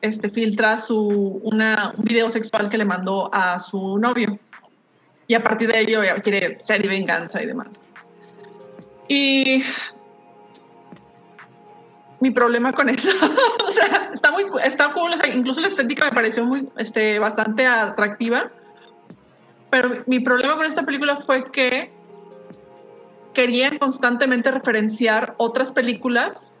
[0.00, 4.38] este, filtra su, una, un video sexual que le mandó a su novio.
[5.28, 7.80] Y a partir de ello ella quiere sed y venganza y demás.
[9.08, 9.62] Y
[12.20, 13.08] mi problema con eso,
[13.68, 17.18] o sea, está muy, está cool, o sea, incluso la estética me pareció muy, este,
[17.18, 18.50] bastante atractiva.
[19.70, 21.90] Pero mi problema con esta película fue que
[23.34, 26.54] querían constantemente referenciar otras películas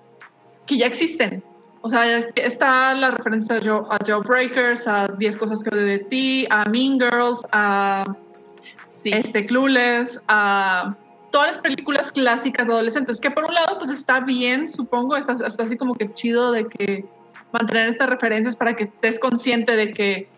[0.66, 1.42] que ya existen.
[1.80, 5.98] O sea, está la referencia a, Joe, a Jawbreakers, a 10 cosas que odio de
[6.00, 8.02] ti, a Mean Girls, a
[9.02, 9.12] Sí.
[9.12, 10.96] este, Clueless, a
[11.30, 15.32] todas las películas clásicas de adolescentes, que por un lado pues está bien, supongo, está,
[15.32, 17.04] está así como que chido de que
[17.52, 20.28] mantener estas referencias para que estés consciente de que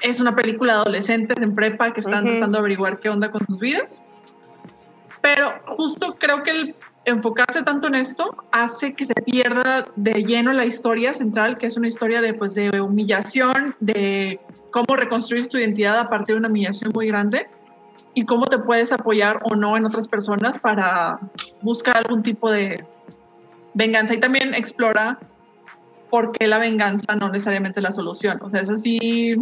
[0.00, 2.32] es una película de adolescentes en prepa que están Ujú.
[2.32, 4.04] tratando de averiguar qué onda con sus vidas.
[5.22, 6.74] Pero justo creo que el
[7.06, 11.76] enfocarse tanto en esto hace que se pierda de lleno la historia central, que es
[11.76, 14.40] una historia de, pues, de humillación, de
[14.70, 17.46] cómo reconstruir tu identidad a partir de una humillación muy grande
[18.14, 21.18] y cómo te puedes apoyar o no en otras personas para
[21.62, 22.84] buscar algún tipo de
[23.74, 24.14] venganza.
[24.14, 25.18] Y también explora
[26.10, 28.38] por qué la venganza no necesariamente es la solución.
[28.42, 29.36] O sea, es así...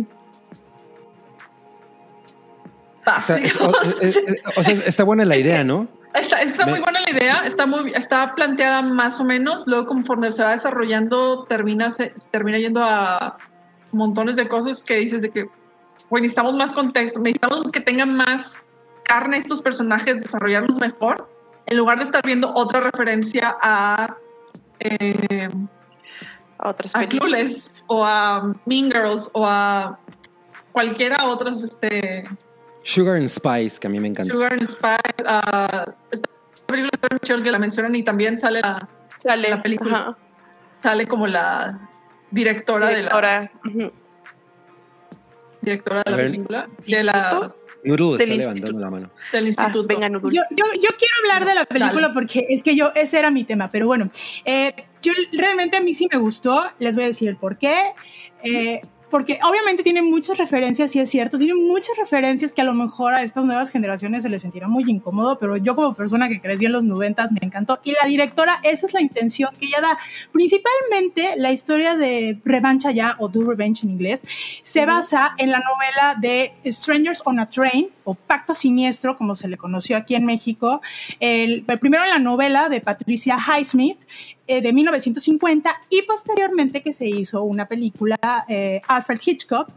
[3.07, 5.89] Está, es- o, es- es- o sea, está buena la idea, ¿no?
[6.14, 10.31] Está, está muy buena la idea, está muy está planteada más o menos, luego conforme
[10.31, 13.39] se va desarrollando termina se, termina yendo a
[13.93, 15.47] montones de cosas que dices de que
[16.13, 18.61] bueno, necesitamos más contexto, necesitamos que tengan más
[19.03, 21.27] carne estos personajes, desarrollarlos mejor,
[21.65, 24.15] en lugar de estar viendo otra referencia a
[24.81, 25.49] eh,
[26.59, 27.07] A otras a.
[27.07, 29.99] Clueless o a Mean Girls o a
[30.73, 32.25] cualquiera otros este
[32.83, 34.35] Sugar and Spice, que a mí me encanta.
[34.35, 36.29] Sugar and Spice, a esta
[36.67, 38.87] película de Michelle que la mencionan y también sale la,
[39.17, 39.99] Sale la película.
[39.99, 40.17] ajá,
[40.77, 41.89] sale como la
[42.31, 43.51] directora, de la.
[45.63, 46.27] Directora de la ver.
[46.31, 47.53] película de la,
[47.85, 48.79] Noodle está Del levantando instituto.
[48.81, 49.11] la mano.
[49.33, 49.87] del Ah, instituto.
[49.89, 50.33] venga, Nudul.
[50.33, 52.15] Yo, yo, yo quiero hablar de la película Dale.
[52.15, 54.11] porque es que yo, ese era mi tema, pero bueno,
[54.45, 57.93] eh, yo realmente a mí sí me gustó, les voy a decir el por qué.
[58.45, 58.81] Eh,
[59.13, 63.13] porque obviamente tiene muchas referencias, y es cierto, tiene muchas referencias que a lo mejor
[63.13, 66.65] a estas nuevas generaciones se les sentirá muy incómodo, pero yo como persona que crecí
[66.65, 67.79] en los noventas me encantó.
[67.85, 69.99] Y la directora, esa es la intención que ella da.
[70.33, 74.25] Principalmente la historia de Revancha ya, o Do Revenge en inglés,
[74.63, 79.49] se basa en la novela de Strangers on a Train, o Pacto Siniestro, como se
[79.49, 80.81] le conoció aquí en México.
[81.21, 83.99] El, primero en la novela de Patricia Highsmith,
[84.47, 88.17] eh, de 1950 y posteriormente que se hizo una película
[88.49, 89.69] eh, Alfred Hitchcock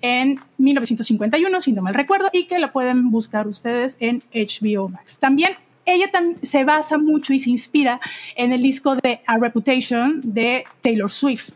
[0.00, 5.18] en 1951, si no mal recuerdo, y que la pueden buscar ustedes en HBO Max.
[5.18, 5.56] También
[5.86, 6.10] ella
[6.42, 8.00] se basa mucho y se inspira
[8.36, 11.50] en el disco de A Reputation de Taylor Swift.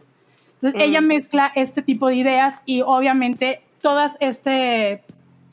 [0.61, 0.91] Entonces, Mm.
[0.91, 5.03] ella mezcla este tipo de ideas y obviamente todas este,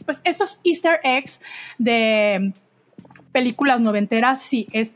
[0.05, 1.41] pues estos easter eggs
[1.77, 2.53] de
[3.31, 4.95] películas noventeras, sí, es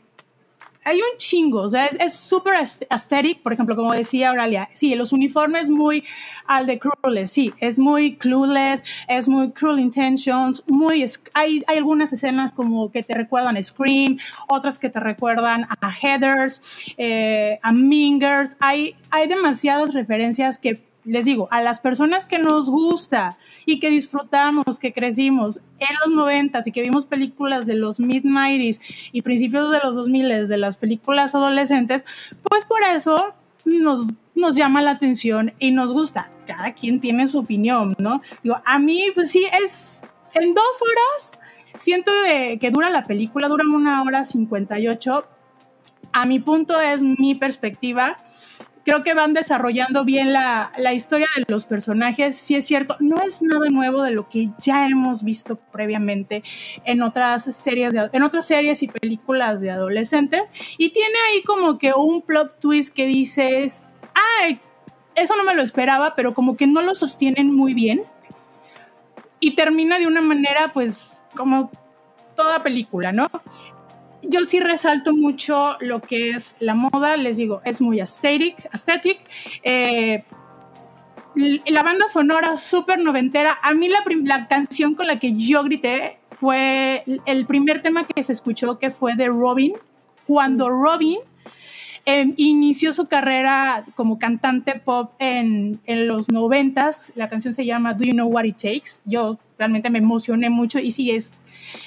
[0.82, 5.12] hay un chingo, o sea, es- súper aesthetic, por ejemplo, como decía Auralia, sí, los
[5.12, 6.04] uniformes muy
[6.46, 11.04] al de Clueless, sí, es muy Clueless, es muy Cruel Intentions, muy,
[11.34, 15.92] hay, hay algunas escenas como que te recuerdan a Scream, otras que te recuerdan a
[15.92, 16.62] Heathers,
[16.96, 22.68] eh, a Mingers, hay, hay demasiadas referencias que les digo, a las personas que nos
[22.68, 28.00] gusta y que disfrutamos, que crecimos en los noventas y que vimos películas de los
[28.00, 28.80] mid-90s
[29.12, 32.04] y principios de los 2000 de las películas adolescentes,
[32.42, 33.34] pues por eso
[33.64, 36.30] nos, nos llama la atención y nos gusta.
[36.46, 38.22] Cada quien tiene su opinión, ¿no?
[38.42, 40.00] Digo, a mí, pues sí, es
[40.34, 41.32] en dos horas.
[41.76, 42.10] Siento
[42.60, 45.24] que dura la película, dura una hora 58.
[46.12, 48.18] A mi punto es mi perspectiva
[48.84, 52.36] creo que van desarrollando bien la, la, historia de los personajes.
[52.36, 56.42] Sí es cierto, no es nada nuevo de lo que ya hemos visto previamente
[56.84, 60.52] en otras series, en otras series y películas de adolescentes.
[60.78, 63.84] Y tiene ahí como que un plot twist que dices,
[64.40, 64.60] ay,
[65.14, 68.02] eso no me lo esperaba, pero como que no lo sostienen muy bien.
[69.38, 71.70] Y termina de una manera, pues, como
[72.36, 73.26] toda película, ¿no?
[74.22, 79.20] Yo sí resalto mucho lo que es la moda, les digo, es muy aesthetic, aesthetic.
[79.62, 80.24] Eh,
[81.34, 83.58] la banda sonora súper noventera.
[83.62, 88.22] A mí la, la, canción con la que yo grité fue el primer tema que
[88.22, 89.74] se escuchó, que fue de Robin.
[90.26, 91.18] Cuando Robin
[92.18, 97.94] em, inició su carrera como cantante pop en, en los noventas, la canción se llama
[97.94, 99.02] Do You Know What It Takes.
[99.04, 101.32] Yo realmente me emocioné mucho y sí, es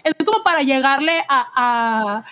[0.03, 2.23] es como para llegarle a,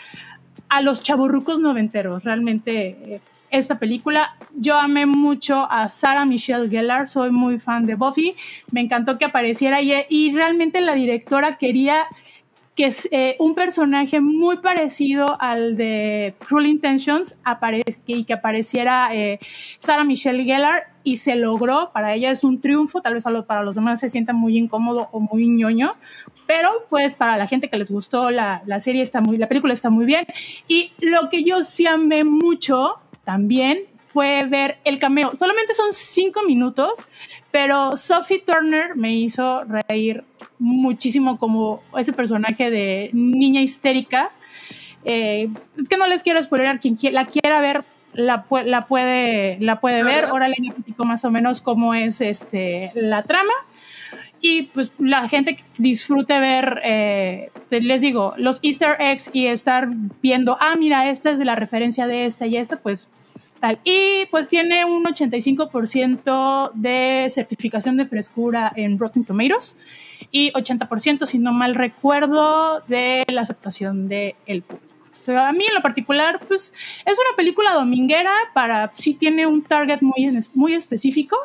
[0.69, 2.97] a, los chaburrucos noventeros, realmente.
[3.15, 3.21] Eh,
[3.51, 4.37] esta película.
[4.55, 8.33] Yo amé mucho a Sarah Michelle Gellar, soy muy fan de Buffy,
[8.71, 12.05] me encantó que apareciera y, y realmente la directora quería
[12.75, 17.35] que es eh, un personaje muy parecido al de Cruel Intentions
[18.05, 19.39] y que apareciera eh,
[19.77, 23.75] Sarah Michelle Gellar y se logró, para ella es un triunfo, tal vez para los
[23.75, 25.91] demás se sienta muy incómodo o muy ñoño,
[26.47, 29.73] pero pues para la gente que les gustó la, la serie está muy, la película
[29.73, 30.25] está muy bien.
[30.67, 33.79] Y lo que yo sí amé mucho también
[34.11, 35.33] fue ver el cameo.
[35.37, 37.05] Solamente son cinco minutos,
[37.51, 40.23] pero Sophie Turner me hizo reír
[40.59, 44.29] muchísimo como ese personaje de niña histérica.
[45.03, 45.49] Eh,
[45.79, 47.83] es que no les quiero spoiler, quien la quiera ver
[48.13, 50.25] la, la puede, la puede ver.
[50.25, 53.53] Ahora le explico más o menos cómo es este, la trama.
[54.43, 59.87] Y pues la gente que disfrute ver, eh, les digo, los easter eggs y estar
[60.21, 63.07] viendo, ah, mira, esta es de la referencia de esta y esta, pues
[63.83, 69.77] y pues tiene un 85% de certificación de frescura en Rotten Tomatoes
[70.31, 74.87] y 80%, si no mal recuerdo, de la aceptación del público.
[75.25, 76.73] Pero a mí en lo particular, pues
[77.05, 81.37] es una película dominguera para, sí tiene un target muy, muy específico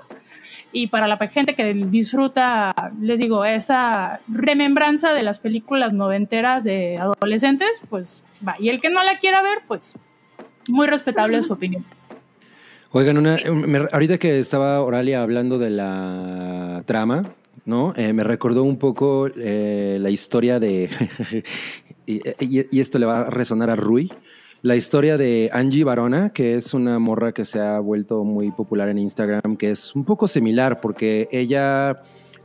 [0.73, 6.99] y para la gente que disfruta, les digo, esa remembranza de las películas noventeras de
[6.99, 8.57] adolescentes, pues va.
[8.59, 9.99] Y el que no la quiera ver, pues
[10.69, 11.85] muy respetable su opinión.
[12.93, 13.37] Oigan, una,
[13.93, 17.35] ahorita que estaba Oralia hablando de la trama,
[17.65, 17.93] ¿no?
[17.97, 20.89] Eh, me recordó un poco eh, la historia de,
[22.07, 24.11] y, esto le va a resonar a Rui,
[24.63, 28.89] la historia de Angie Barona, que es una morra que se ha vuelto muy popular
[28.89, 31.97] en Instagram, que es un poco similar porque ella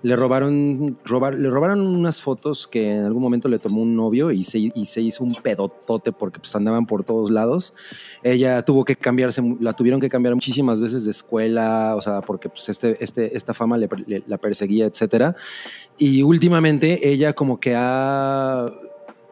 [0.04, 0.98] le robaron,
[1.38, 4.86] le robaron unas fotos que en algún momento le tomó un novio y se, y
[4.86, 7.74] se hizo un pedotote porque pues andaban por todos lados.
[8.24, 12.50] Ella tuvo que cambiarse, la tuvieron que cambiar muchísimas veces de escuela, o sea, porque
[12.50, 13.90] pues este, este, esta fama le,
[14.26, 15.36] la perseguía, etcétera.
[15.98, 18.66] Y últimamente ella como que ha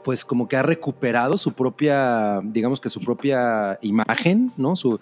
[0.10, 4.76] pues como que ha recuperado su propia, digamos que su propia imagen, ¿no?
[4.76, 5.00] Su,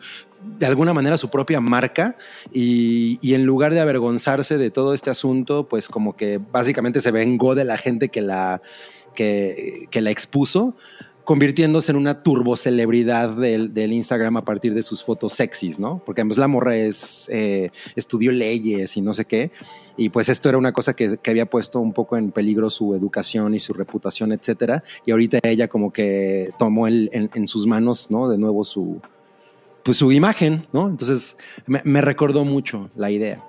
[0.60, 2.18] de alguna manera su propia marca
[2.52, 7.56] y, en lugar de avergonzarse de todo este asunto, pues como que básicamente se vengó
[7.56, 8.62] de la gente que la,
[9.16, 10.76] que la expuso,
[11.28, 16.02] convirtiéndose en una turbocelebridad del, del Instagram a partir de sus fotos sexys, ¿no?
[16.06, 19.52] Porque además la morra es, eh, estudió leyes y no sé qué,
[19.98, 22.96] y pues esto era una cosa que, que, había puesto un poco en peligro su
[22.96, 28.10] educación y su reputación, etcétera, y ahorita ella como que tomó en, en, sus manos,
[28.10, 28.30] ¿no?
[28.30, 29.02] De nuevo su,
[29.84, 30.88] pues su imagen, ¿no?
[30.88, 33.44] Entonces me, me recordó mucho la idea.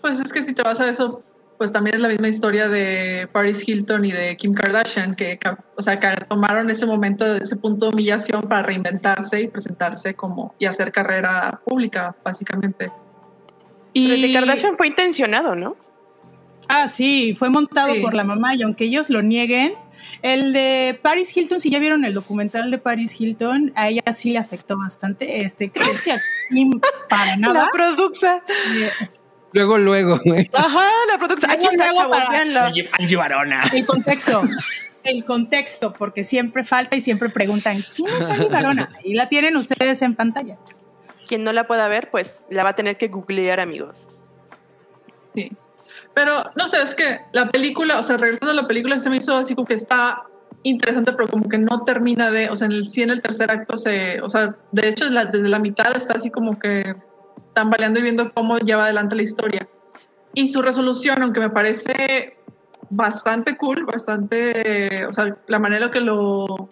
[0.00, 1.22] Pues es que si te vas a eso,
[1.58, 5.38] pues también es la misma historia de Paris Hilton y de Kim Kardashian, que,
[5.76, 10.54] o sea, que tomaron ese momento, ese punto de humillación para reinventarse y presentarse como
[10.58, 12.90] y hacer carrera pública, básicamente.
[13.92, 15.76] Y el de Kardashian fue intencionado, ¿no?
[16.68, 19.74] Ah, sí, fue montado por la mamá y aunque ellos lo nieguen,
[20.22, 24.30] el de Paris Hilton, si ya vieron el documental de Paris Hilton, a ella sí
[24.30, 25.42] le afectó bastante.
[25.42, 27.64] Este, creo que a Kim para nada.
[27.64, 28.42] La produxa.
[28.74, 28.90] Eh,
[29.54, 30.50] Luego, luego, güey.
[30.52, 31.50] Ajá, la producción.
[31.52, 32.18] Aquí está, chavos,
[32.98, 33.62] Angie Barona.
[33.72, 34.42] El contexto.
[35.04, 38.90] El contexto, porque siempre falta y siempre preguntan, ¿quién es Angie Barona?
[39.04, 40.56] Y la tienen ustedes en pantalla.
[41.28, 44.08] Quien no la pueda ver, pues la va a tener que googlear, amigos.
[45.34, 45.52] Sí.
[46.14, 49.16] Pero, no sé, es que la película, o sea, regresando a la película, se me
[49.16, 50.24] hizo así como que está
[50.64, 53.50] interesante, pero como que no termina de, o sea, en el, sí en el tercer
[53.50, 56.94] acto se, o sea, de hecho desde la mitad está así como que
[57.54, 59.66] tambaleando y viendo cómo lleva adelante la historia.
[60.34, 62.36] Y su resolución, aunque me parece
[62.90, 66.68] bastante cool, bastante, o sea, la manera en que lo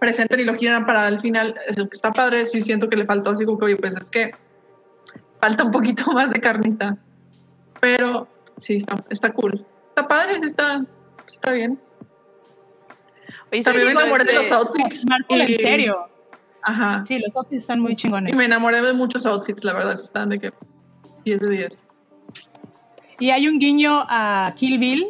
[0.00, 3.06] presentan y lo giran para el final, es que está padre, sí siento que le
[3.06, 4.32] faltó así como que, oye, pues es que
[5.40, 6.96] falta un poquito más de carnita.
[7.80, 8.26] Pero
[8.58, 9.64] sí, está, está cool.
[9.90, 10.84] Está padre, sí está,
[11.26, 11.78] está bien.
[13.52, 15.04] Oye, También me enamoré de este, los outfits.
[15.08, 16.08] Marcel, en Y- serio.
[16.62, 17.04] Ajá.
[17.06, 18.34] Sí, los outfits están muy Y chingones.
[18.36, 20.52] me enamoré de muchos outfits, la verdad, están de que
[21.24, 21.86] 10 de 10.
[23.18, 25.06] Y hay un guiño a Kill Bill.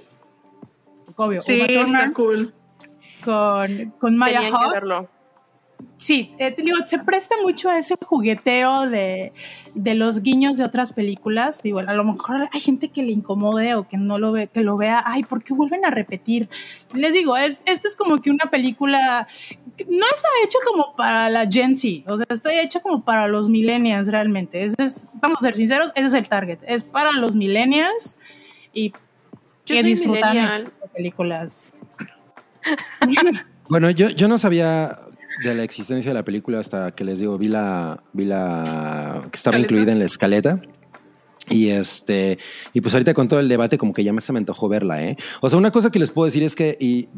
[1.16, 2.53] Obvio, Sí, Uma está cool.
[3.24, 4.72] con, con Maya Tenían que Hawke.
[4.74, 5.09] verlo.
[5.98, 9.32] Sí, eh, te digo, se presta mucho a ese jugueteo de,
[9.74, 11.62] de los guiños de otras películas.
[11.62, 14.62] Digo, a lo mejor hay gente que le incomode o que no lo ve, que
[14.62, 16.48] lo vea, ay, ¿por qué vuelven a repetir?
[16.92, 19.28] Les digo, es, esto es como que una película
[19.88, 23.48] no está hecha como para la Gen Z, o sea, está hecha como para los
[23.48, 24.64] millennials realmente.
[24.64, 26.58] Ese es, vamos a ser sinceros, ese es el target.
[26.66, 28.18] Es para los millennials
[28.72, 28.92] y
[29.64, 31.72] que disfrutan de películas.
[33.68, 34.98] Bueno, yo, yo no sabía
[35.43, 39.36] de la existencia de la película hasta que les digo, vi la, vi la que
[39.36, 39.61] estaba ¿Escaleta?
[39.61, 40.62] incluida en la escaleta.
[41.51, 42.38] Y este,
[42.72, 45.03] y pues ahorita con todo el debate, como que ya me se me antojó verla,
[45.03, 45.16] ¿eh?
[45.40, 47.09] O sea, una cosa que les puedo decir es que, y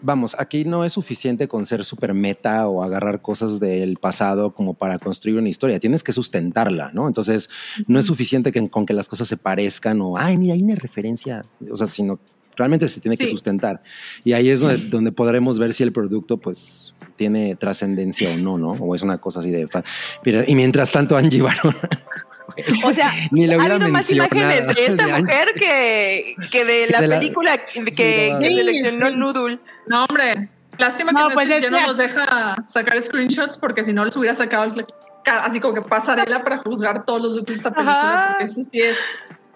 [0.00, 4.74] vamos, aquí no es suficiente con ser súper meta o agarrar cosas del pasado como
[4.74, 5.80] para construir una historia.
[5.80, 7.08] Tienes que sustentarla, ¿no?
[7.08, 7.50] Entonces,
[7.88, 10.76] no es suficiente que, con que las cosas se parezcan o, ay, mira, hay una
[10.76, 11.44] referencia.
[11.72, 12.20] O sea, sino
[12.56, 13.30] realmente se tiene que Sí.
[13.32, 13.82] sustentar.
[14.24, 18.56] Y ahí es donde, donde podremos ver si el producto, pues, tiene trascendencia o no,
[18.58, 18.70] ¿no?
[18.72, 19.68] O es una cosa así de...
[19.68, 19.84] fa-
[20.22, 21.76] Pero, y mientras tanto, Angie Barón...
[22.84, 26.64] O sea, Ni le ha hubiera habido más imágenes de esta de mujer que, que
[26.64, 28.56] de la De la- película que, que Sí, que no.
[28.58, 29.58] seleccionó Noodle.
[29.86, 30.48] No, hombre.
[30.78, 33.92] Lástima No, que pues Netflix es ya no que- nos deja sacar screenshots porque si
[33.92, 34.86] no les hubiera sacado el-
[35.26, 38.36] así como que pasarela para juzgar todos los looks de esta película Ajá.
[38.38, 38.96] porque eso sí es,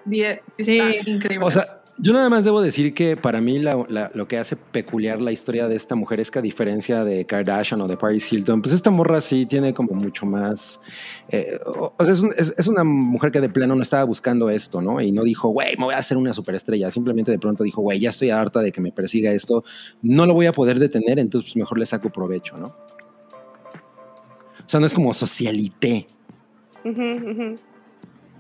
[0.05, 0.79] die- sí Sí.
[0.79, 1.47] está increíble.
[1.47, 4.57] O sea, yo nada más debo decir que para mí la- la- lo que hace
[4.57, 8.31] peculiar la historia de esta mujer es que a diferencia de Kardashian o de Paris
[8.33, 10.81] Hilton, pues esta morra sí tiene como mucho más...
[11.29, 14.03] eh, o o sea, es, un- es- es una mujer que de plano no estaba
[14.05, 15.01] buscando esto, ¿no?
[15.01, 16.91] Y no dijo, güey, me voy a hacer una superestrella.
[16.91, 19.63] Simplemente de pronto dijo, güey, ya estoy harta de que me persiga esto.
[20.03, 22.67] No lo voy a poder detener, entonces pues mejor le saco provecho, ¿no?
[22.67, 26.07] O sea, no es como socialité.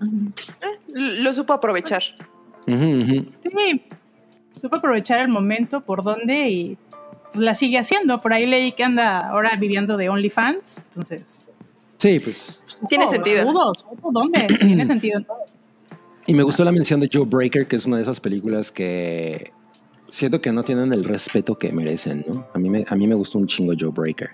[0.00, 2.02] Eh, Lo supo aprovechar.
[2.66, 3.82] Sí,
[4.60, 6.78] supo aprovechar el momento por donde y
[7.32, 8.20] pues, la sigue haciendo.
[8.20, 11.38] Por ahí leí que anda ahora viviendo de OnlyFans, entonces.
[11.98, 13.44] Sí, pues Tiene sentido.
[13.44, 15.38] dudo, supo dónde, tiene sentido en todo.
[16.26, 19.52] Y me gustó la mención de Joe Breaker, que es una de esas películas que
[20.08, 22.46] siento que no tienen el respeto que merecen, ¿no?
[22.54, 24.30] A mí me, a mí me gustó un chingo Joe Breaker.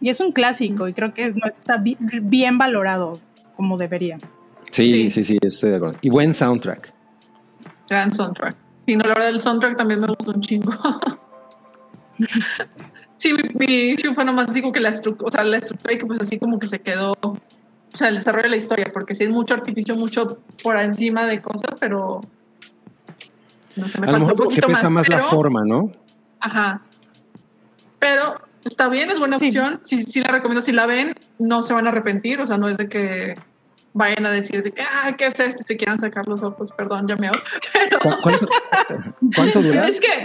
[0.00, 3.18] Y es un clásico y creo que no está bi- bien valorado
[3.56, 4.18] como debería.
[4.70, 5.10] Sí, Sí.
[5.10, 5.98] sí, sí, estoy de acuerdo.
[6.02, 6.92] Y buen soundtrack.
[7.88, 8.56] Gran soundtrack.
[8.86, 10.72] Sí, no, la verdad, el soundtrack también me gustó un chingo.
[13.16, 15.94] sí, mi, mi issue fue nomás así como que la estructura, o sea, la estructura
[15.94, 17.36] y que pues así como que se quedó, o
[17.92, 21.40] sea, el desarrollo de la historia, porque sí es mucho artificio, mucho por encima de
[21.40, 22.20] cosas, pero
[23.76, 25.64] no sé, me a lo mejor un lo que poquito pesa más, la pero- forma,
[25.64, 25.90] ¿no?
[26.40, 26.82] Ajá.
[27.98, 29.80] Pero está bien, es buena opción.
[29.82, 30.60] Sí, sí la recomiendo.
[30.60, 32.38] Si la ven, no se van a arrepentir.
[32.38, 33.34] O sea, no es de que
[33.94, 35.62] vayan a decir de que, ah, ¿qué es esto?
[35.64, 37.38] Si quieran sacar los ojos, perdón, ya me hago.
[37.72, 38.48] Pero ¿Cu- ¿Cuánto,
[39.34, 39.88] cuánto dura?
[39.88, 40.24] es que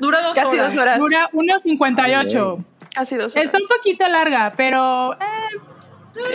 [0.00, 0.72] dura dos Casi horas.
[0.74, 0.98] dos horas.
[0.98, 2.64] Dura 1.58.
[2.94, 3.44] Casi dos horas.
[3.44, 5.58] Está un poquito larga, pero eh,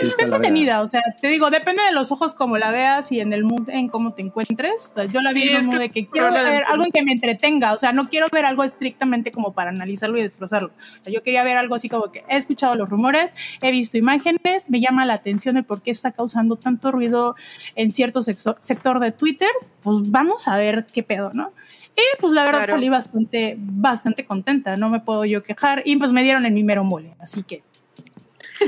[0.00, 0.80] Sí, está entretenida.
[0.82, 3.68] O sea, te digo, depende de los ojos como la veas y en el mood
[3.68, 4.90] en cómo te encuentres.
[4.92, 6.90] O sea, yo la vi Sí, en mood que de que quiero ver algo en
[6.92, 7.72] que me entretenga.
[7.72, 10.68] O sea, no quiero ver algo estrictamente como para analizarlo y destrozarlo.
[10.68, 13.96] O sea, yo quería ver algo así como que he escuchado los rumores, he visto
[13.98, 17.34] imágenes, me llama la atención el por qué está causando tanto ruido
[17.74, 19.50] en cierto sector de Twitter.
[19.82, 21.52] Pues vamos a ver qué pedo, ¿no?
[21.98, 22.72] Y pues la verdad Claro.
[22.74, 25.82] salí bastante, bastante contenta, no me puedo yo quejar.
[25.86, 27.62] Y pues me dieron en mi mero mole, así que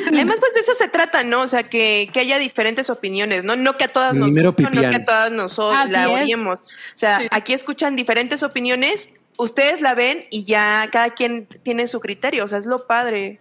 [0.08, 1.42] Además, pues de eso se trata, ¿no?
[1.42, 3.56] O sea, que, que haya diferentes opiniones, ¿no?
[3.56, 5.58] No que a todas nos no que a todas nos
[5.90, 6.60] la odiemos.
[6.60, 6.64] O
[6.94, 7.28] sea, Sí.
[7.30, 12.44] aquí escuchan diferentes opiniones, ustedes la ven y ya cada quien tiene su criterio.
[12.44, 13.40] O sea, es lo padre.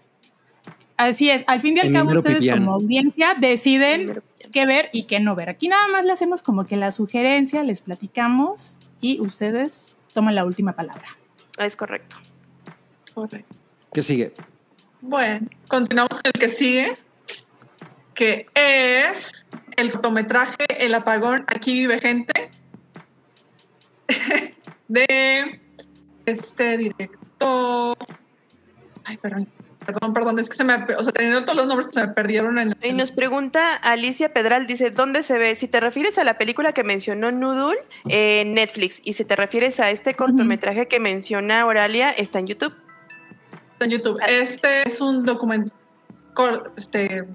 [0.96, 2.60] Así es, al fin y al cabo ustedes pipián.
[2.60, 4.22] como audiencia deciden
[4.52, 5.50] qué ver y qué no ver.
[5.50, 10.44] Aquí nada más le hacemos como que la sugerencia, les platicamos y ustedes toman la
[10.44, 11.06] última palabra.
[11.60, 12.16] Es correcto.
[13.14, 13.56] Correcto.
[13.94, 14.32] ¿Qué sigue?
[15.08, 16.94] Bueno, continuamos con el que sigue,
[18.14, 19.46] que es
[19.78, 22.50] el cortometraje El apagón, aquí vive gente,
[24.90, 25.62] de
[26.26, 27.98] este director.
[29.06, 29.48] Ay, perdón.
[29.86, 32.60] Perdón, perdón, es que se me, o sea, teniendo todos los nombres se me perdieron
[32.60, 32.76] en...
[32.84, 35.56] Y nos pregunta Alicia Pedral, dice, ¿dónde se ve?
[35.56, 37.78] Si te refieres a la película que mencionó Noodle,
[38.10, 42.74] en Netflix, y si te refieres a este cortometraje que menciona Oralia, está en YouTube.
[43.80, 44.20] En YouTube.
[44.28, 45.72] Este es un documento,
[46.76, 47.26] este,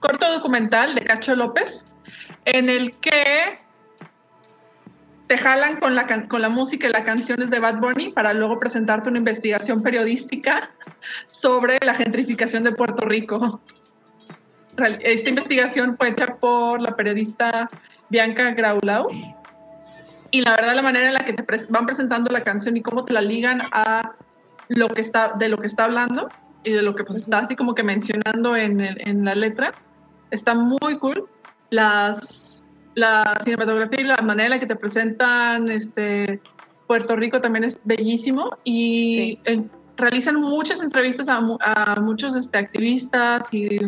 [0.00, 1.84] corto documental de Cacho López,
[2.46, 3.58] en el que
[5.26, 8.58] te jalan con la, con la música y las canciones de Bad Bunny para luego
[8.58, 10.70] presentarte una investigación periodística
[11.26, 13.60] sobre la gentrificación de Puerto Rico.
[15.00, 17.68] Esta investigación fue hecha por la periodista
[18.08, 19.08] Bianca Graulau
[20.30, 23.04] y la verdad la manera en la que te van presentando la canción y cómo
[23.04, 24.12] te la ligan a
[24.68, 26.28] lo que está de lo que está hablando
[26.64, 29.72] y de lo que pues está así como que mencionando en, en la letra
[30.30, 31.28] está muy cool.
[31.70, 32.64] Las
[32.98, 36.40] la cinematografía y la manera en la que te presentan este,
[36.86, 39.38] Puerto Rico también es bellísimo y
[39.96, 41.40] realizan muchas entrevistas a,
[42.00, 43.78] muchos este, activistas y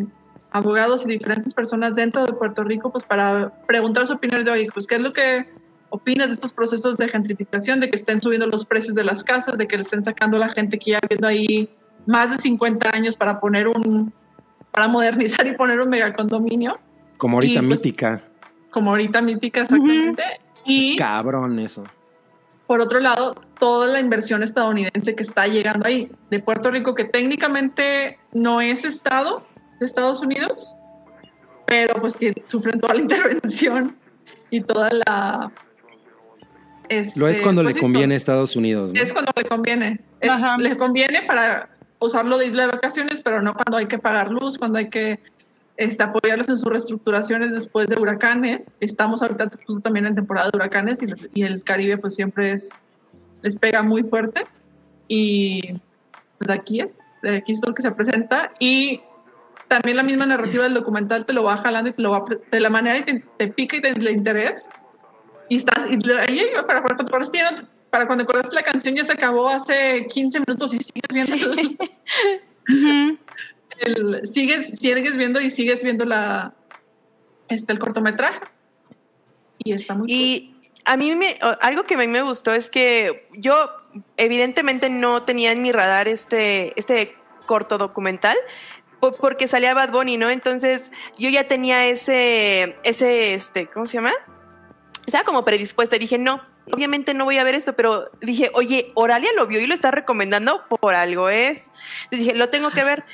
[0.53, 4.69] abogados y diferentes personas dentro de Puerto Rico pues para preguntar su opinión de, oye,
[4.73, 5.47] pues qué es lo que
[5.91, 9.59] opinas de estos procesos de gentrificación, de que estén subiendo los precios de las casas,
[9.59, 11.69] de que le estén sacando a la gente que ya viendo ahí
[12.07, 14.13] más de 50 años para poner un,
[14.71, 16.79] para modernizar y poner un megacondominio.
[17.19, 18.23] Como ahorita pues, mítica
[18.71, 20.23] como ahorita mítica exactamente.
[20.65, 21.85] Y cabrón eso.
[22.67, 27.05] Por otro lado, toda la inversión estadounidense que está llegando ahí, de Puerto Rico, que
[27.05, 29.43] técnicamente no es estado
[29.81, 30.77] de Estados Unidos,
[31.67, 33.97] pero pues que sufren toda la intervención
[34.51, 35.51] y toda la...
[37.17, 38.93] Lo es cuando le conviene a Estados Unidos.
[38.95, 40.01] Es cuando le conviene.
[40.59, 41.69] le conviene para
[42.01, 45.21] usarlo de isla de vacaciones, pero no cuando hay que pagar luz, cuando hay que
[45.77, 48.71] este, apoyarlos en sus reestructuraciones después de huracanes.
[48.81, 49.51] Estamos ahorita
[49.83, 51.01] también en temporada de huracanes
[51.35, 52.71] y, el Caribe pues siempre es,
[53.43, 54.43] les pega muy fuerte.
[55.09, 55.75] Y
[56.39, 58.53] pues aquí es, aquí es lo que se presenta.
[58.59, 59.01] Y
[59.69, 62.61] también la misma narrativa del documental te lo va jalando y te lo va de
[62.61, 64.65] la manera y te, pica y te interés.
[65.51, 65.99] Y estás, y
[66.65, 67.25] para, para, para,
[67.91, 71.57] para cuando acordaste la canción ya se acabó hace 15 minutos y sigues viendo.
[74.25, 76.55] sigues, sigues viendo y sigues viendo la,
[77.49, 78.43] este, el cortometraje.
[79.59, 83.29] Y está muy Y a mí me, algo que a mí me gustó es que
[83.33, 83.73] yo
[84.17, 88.37] evidentemente no tenía en mi radar este, este corto documental,
[89.19, 90.31] porque salía Bad Bunny, ¿no?
[90.31, 94.13] Entonces yo ya tenía ese, ese, este, ¿cómo se llama?
[95.11, 96.41] Estaba como predispuesta dije, no,
[96.71, 99.91] obviamente no voy a ver esto, pero dije, oye, Oralia lo vio y lo está
[99.91, 101.69] recomendando por algo es.
[102.13, 103.05] Dije, lo tengo que ver.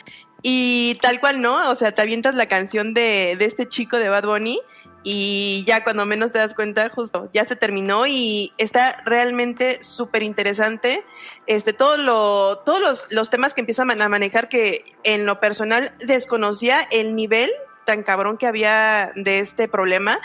[0.43, 1.71] Y tal cual, ¿no?
[1.71, 4.61] O sea, te avientas la canción de, de este chico de Bad Bunny
[5.05, 10.23] y ya cuando menos te das cuenta, justo ya se terminó y está realmente súper
[10.23, 11.03] interesante.
[11.47, 15.95] Este, todo lo, todos los, los, temas que empiezan a manejar que en lo personal
[16.05, 17.51] desconocía el nivel
[17.87, 20.21] tan cabrón que había de este problema,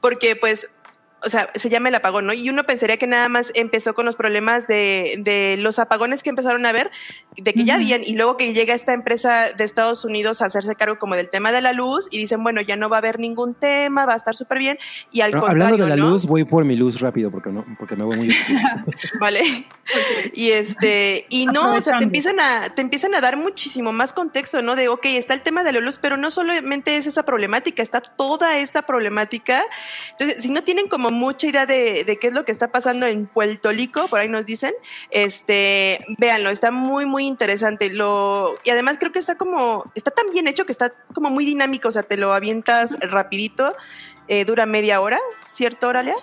[0.00, 0.68] porque pues
[1.24, 2.32] o sea, se llama el apagón, ¿no?
[2.32, 6.30] Y uno pensaría que nada más empezó con los problemas de, de los apagones que
[6.30, 6.90] empezaron a ver,
[7.36, 10.74] de que ya habían, y luego que llega esta empresa de Estados Unidos a hacerse
[10.74, 13.18] cargo como del tema de la luz, y dicen, bueno, ya no va a haber
[13.18, 14.78] ningún tema, va a estar súper bien,
[15.10, 17.96] y al contrario, Hablando de la luz, voy por mi luz rápido, porque no, porque
[17.96, 18.28] me voy muy
[19.20, 19.66] Vale.
[20.32, 24.12] Y este, y no, o sea, te empiezan a, te empiezan a dar muchísimo más
[24.12, 24.74] contexto, ¿no?
[24.74, 28.00] De, ok, está el tema de la luz, pero no solamente es esa problemática, está
[28.00, 29.62] toda esta problemática.
[30.12, 33.26] Entonces, si no tienen como mucha idea de, qué es lo que está pasando en
[33.26, 34.74] Puerto Rico, por ahí nos dicen,
[35.10, 37.90] este, véanlo, está muy, muy interesante.
[37.90, 41.44] Lo, y además creo que está como, está tan bien hecho que está como muy
[41.44, 43.74] dinámico, o sea, te lo avientas rapidito,
[44.28, 46.16] eh, dura media hora, ¿cierto, Oralia?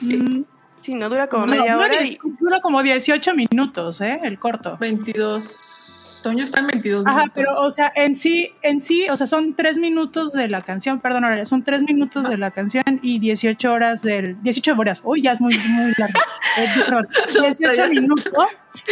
[0.00, 0.16] Sí.
[0.16, 0.44] Mm.
[0.82, 1.96] Sí, no dura como media hora.
[2.40, 4.18] Dura como 18 minutos, ¿eh?
[4.24, 4.76] El corto.
[4.78, 5.81] 22.
[6.22, 9.54] Toño está en 22 Ajá, pero, o sea, en sí, en sí, o sea, son
[9.54, 14.02] tres minutos de la canción, perdón, son tres minutos de la canción y 18 horas
[14.02, 17.08] del, 18 horas, uy, ya es muy, muy largo,
[17.40, 18.32] 18 eh, minutos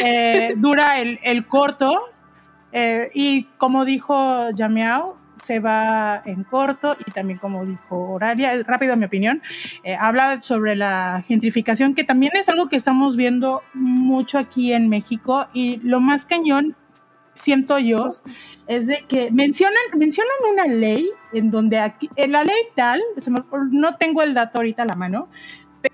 [0.04, 2.10] eh, dura el, el corto
[2.72, 8.94] eh, y como dijo Yameao, se va en corto y también como dijo Horaria, rápido
[8.96, 9.40] mi opinión,
[9.98, 15.46] habla sobre la gentrificación que también es algo que estamos viendo mucho aquí en México
[15.54, 16.76] y lo más cañón
[17.40, 18.08] siento yo,
[18.66, 23.02] es de que mencionan, mencionan una ley en donde aquí, en la ley tal,
[23.70, 25.28] no tengo el dato ahorita a la mano,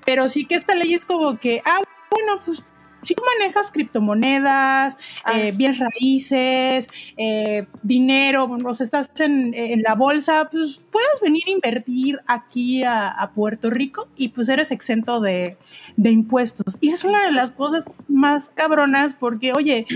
[0.05, 1.80] pero sí que esta ley es como que, ah,
[2.11, 2.64] bueno, pues
[3.03, 9.82] si tú manejas criptomonedas, Ah, eh, bienes raíces, eh, dinero, o sea, estás en, en
[9.82, 14.70] la bolsa, pues puedes venir a invertir aquí a, a Puerto Rico y pues eres
[14.70, 15.57] exento de,
[15.97, 16.76] de impuestos.
[16.80, 19.86] Y es una de las cosas más cabronas porque, oye,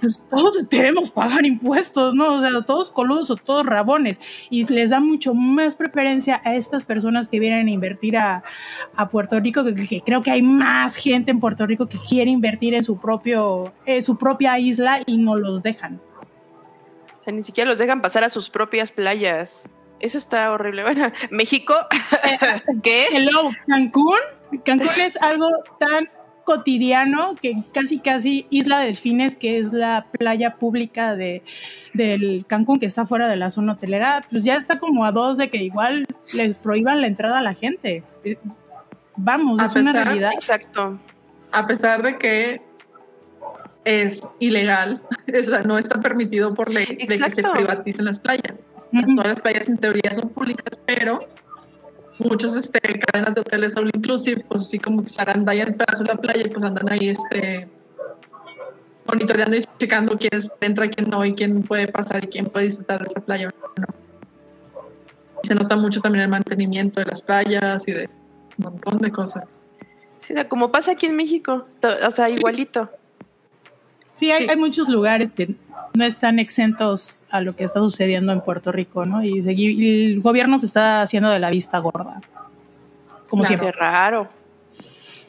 [0.00, 2.34] pues todos debemos pagar impuestos, ¿no?
[2.34, 4.20] O sea, todos coludos o todos rabones.
[4.50, 8.42] Y les da mucho más preferencia a estas personas que vienen a invertir a,
[8.96, 12.29] a Puerto Rico, que, que creo que hay más gente en Puerto Rico que quiere
[12.30, 16.00] invertir en su propio, en su propia isla y no los dejan.
[17.18, 19.68] O sea, ni siquiera los dejan pasar a sus propias playas.
[20.00, 20.82] Eso está horrible.
[20.82, 21.74] Bueno, México,
[22.82, 23.06] ¿qué?
[23.12, 24.18] Hello, Cancún.
[24.64, 26.06] Cancún es algo tan
[26.44, 31.42] cotidiano que casi casi Isla Delfines, que es la playa pública de
[31.92, 35.38] del Cancún que está fuera de la zona hotelera, pues ya está como a dos
[35.38, 38.02] de que igual les prohíban la entrada a la gente.
[38.24, 38.36] Eh,
[39.22, 40.32] Vamos, A es una realidad.
[40.32, 40.98] Exacto.
[41.52, 42.62] A pesar de que
[43.84, 45.00] es ilegal,
[45.40, 48.66] o sea, no está permitido por ley de que se privaticen las playas.
[49.16, 51.18] Todas las playas en teoría son públicas, pero
[52.18, 56.02] muchas este, cadenas de hoteles all inclusive, pues sí como que se agandallan el pedazo
[56.02, 57.68] de la playa y pues andan ahí este
[59.06, 62.66] monitoreando y checando quién es- entra, quién no, y quién puede pasar y quién puede
[62.66, 63.86] disfrutar de esa playa o no.
[65.42, 68.08] Y se nota mucho también el mantenimiento de las playas y de
[68.58, 69.56] un montón de cosas.
[70.20, 71.66] Sí, o sea, como pasa aquí en México.
[72.06, 72.88] O sea, igualito.
[74.16, 74.50] Sí, hay, Sí.
[74.50, 75.54] hay muchos lugares que
[75.94, 79.24] no están exentos a lo que está sucediendo en Puerto Rico, ¿no?
[79.24, 82.20] Y, el gobierno se está haciendo de la vista gorda.
[83.28, 83.46] Como Claro.
[83.62, 83.72] siempre.
[83.72, 84.28] Qué raro.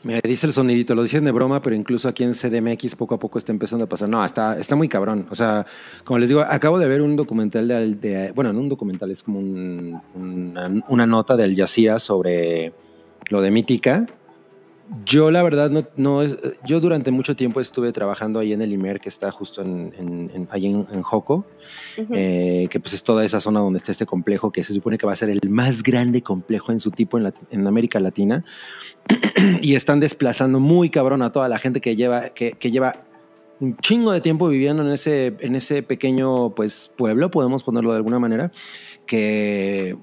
[0.04, 3.20] Me dice el sonidito, lo dicen de broma, pero incluso aquí en CDMX poco a
[3.20, 4.10] poco está empezando a pasar.
[4.10, 5.28] No, está, está muy cabrón.
[5.30, 5.66] O sea,
[6.04, 9.22] como les digo, acabo de ver un documental de, de- bueno, no un documental, es
[9.22, 12.74] como un- una, una nota del Jazeera sobre
[13.30, 14.08] lo de Mítica.
[15.06, 16.36] Yo la verdad no, no es,
[16.66, 20.32] yo durante mucho tiempo estuve trabajando ahí en el IMER que está justo en, en-
[20.34, 21.46] en- ahí en, en Joco,
[22.12, 25.06] eh, que pues es toda esa zona donde está este complejo que se supone que
[25.06, 28.44] va a ser el más grande complejo en su tipo en, América Latina.
[29.62, 33.06] Y están desplazando muy cabrón a toda la gente que lleva que, que lleva
[33.60, 37.98] un chingo de tiempo viviendo en ese en ese pequeño pues pueblo podemos ponerlo de
[37.98, 38.52] alguna manera
[39.06, 39.98] que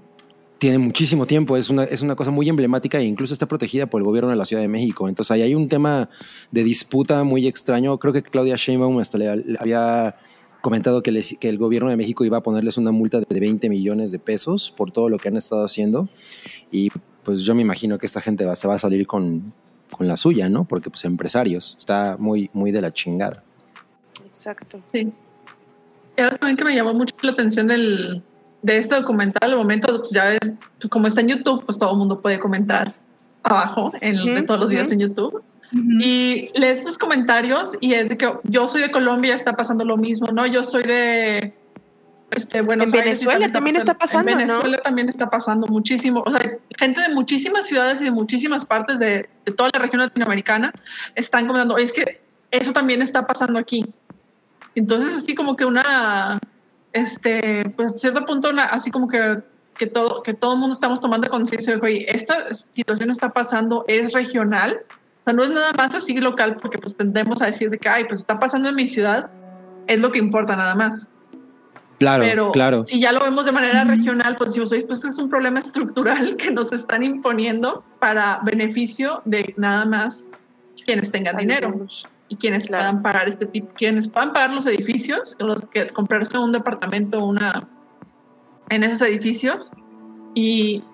[0.59, 4.01] tiene muchísimo tiempo, es una, es una cosa muy emblemática e incluso está protegida por
[4.01, 5.09] el gobierno de la Ciudad de México.
[5.09, 6.09] Entonces ahí hay un tema
[6.51, 7.97] de disputa muy extraño.
[7.99, 10.17] Creo que Claudia Sheinbaum hasta le, le había
[10.61, 13.69] comentado que, les- que el gobierno de México iba a ponerles una multa de 20
[13.69, 16.09] millones de pesos por todo lo que han estado haciendo.
[16.73, 16.91] Y
[17.23, 19.45] pues yo me imagino que esta gente va, se va a salir con,
[19.93, 20.65] con la suya, ¿no?
[20.65, 23.45] Porque pues empresarios, está muy, muy de la chingada.
[24.27, 24.81] Exacto.
[24.93, 25.13] Sí.
[26.17, 28.23] Y algo también que me llamó mucho la atención del,
[28.63, 31.93] de este documental, al momento, pues ya ven, pues, como está en YouTube, pues todo
[31.93, 32.93] el mundo puede comentar
[33.43, 34.95] abajo en de todos los videos ujú.
[34.95, 35.35] en YouTube.
[35.71, 36.01] Ujú.
[36.01, 39.97] Y lees estos comentarios y es de que yo soy de Colombia, está pasando lo
[39.97, 40.47] mismo, ¿no?
[40.47, 41.55] Yo soy de
[42.31, 44.47] este, Buenos En Venezuela también está pasando, En ¿no?
[44.47, 46.23] Venezuela también está pasando muchísimo.
[46.27, 46.41] O sea,
[46.79, 50.73] gente de muchísimas ciudades y de muchísimas partes de, de toda la región latinoamericana
[51.15, 53.85] están comentando, "Oye, es que eso también está pasando aquí.
[54.75, 56.39] Entonces, así como que una,
[57.01, 59.39] este, pues a cierto punto, así como que,
[59.77, 63.31] que, todo, que todo el mundo estamos tomando conciencia de que, oye, esta situación está
[63.31, 64.81] pasando, es regional,
[65.21, 67.89] o sea, no es nada más así local, porque pues tendemos a decir de que,
[67.89, 69.31] ay, pues está pasando en mi ciudad,
[69.87, 71.11] es lo que importa nada más.
[71.99, 72.87] Claro, Pero claro.
[72.87, 76.37] si ya lo vemos de manera regional, pues decimos, oye, pues es un problema estructural
[76.37, 80.29] que nos están imponiendo para beneficio de nada más
[80.85, 81.87] quienes tengan dinero
[82.29, 82.85] y quienes Claro.
[82.85, 87.69] puedan pagar este tipo, quienes puedan pagar los edificios, los que comprarse un departamento una
[88.71, 89.71] en esos edificios
[90.35, 90.85] y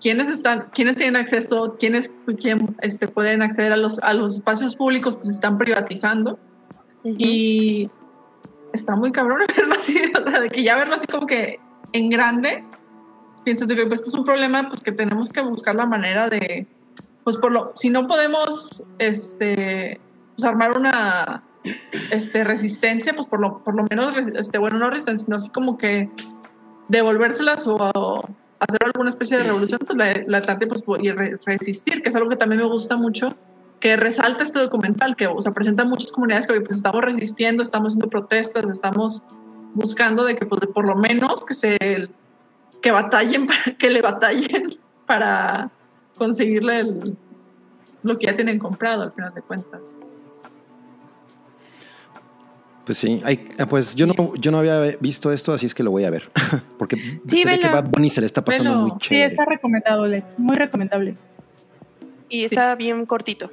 [0.00, 2.10] quienes están, quienes tienen acceso, quienes
[2.40, 6.38] quién, este, pueden acceder a los, a los espacios públicos que se están privatizando
[7.02, 7.16] Ujú.
[7.18, 7.90] y
[8.72, 11.58] está muy cabrón verlo así, o sea, de que ya verlo así como que
[11.92, 12.62] en grande,
[13.44, 16.28] piensas de que pues, esto es un problema, pues que tenemos que buscar la manera
[16.28, 16.66] de,
[17.24, 19.98] pues por lo, si no podemos, este,
[20.38, 21.42] pues armar una,
[22.12, 25.76] este, resistencia, pues por lo, por lo menos, este, bueno, no resistencia, sino así como
[25.76, 26.08] que
[26.86, 28.24] devolvérselas o,
[28.60, 32.28] hacer alguna especie de revolución, pues la, tarde, pues y re- resistir, que es algo
[32.28, 33.34] que también me gusta mucho,
[33.80, 37.88] que resalta este documental, que o sea, presenta muchas comunidades que pues, estamos resistiendo, estamos
[37.88, 39.22] haciendo protestas, estamos
[39.74, 41.76] buscando de que pues, por lo menos que se
[42.80, 43.48] que batallen,
[43.78, 44.70] que le batallen
[45.04, 45.68] para
[46.16, 47.16] conseguirle el-
[48.04, 49.80] lo que ya tienen comprado al final de cuentas.
[52.88, 55.82] Pues sí, hay, ah, pues yo no, yo no había visto esto, así es que
[55.82, 56.30] lo voy a ver.
[56.78, 56.96] Porque
[57.28, 57.68] Sí, se ve que.
[57.68, 58.82] Bad Bunny se le está pasando Velo.
[58.84, 59.26] muy Sí, chévere.
[59.26, 61.14] está recomendable, muy recomendable.
[62.30, 63.50] Y está bien cortito.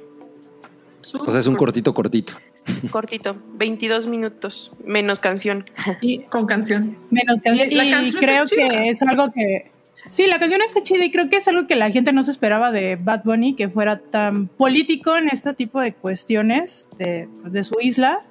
[1.20, 2.32] O sea, es un cortito, cortito.
[2.90, 5.66] Cortito, 22 minutos, menos canción.
[6.00, 6.96] Y Con canción.
[7.10, 7.70] menos canción.
[7.70, 9.70] Y la Y canción creo que es algo que.
[10.06, 12.30] Sí, la canción está chida y creo que es algo que la gente no se
[12.30, 17.62] esperaba de Bad Bunny, que fuera tan político en este tipo de cuestiones de, de
[17.64, 18.22] su isla.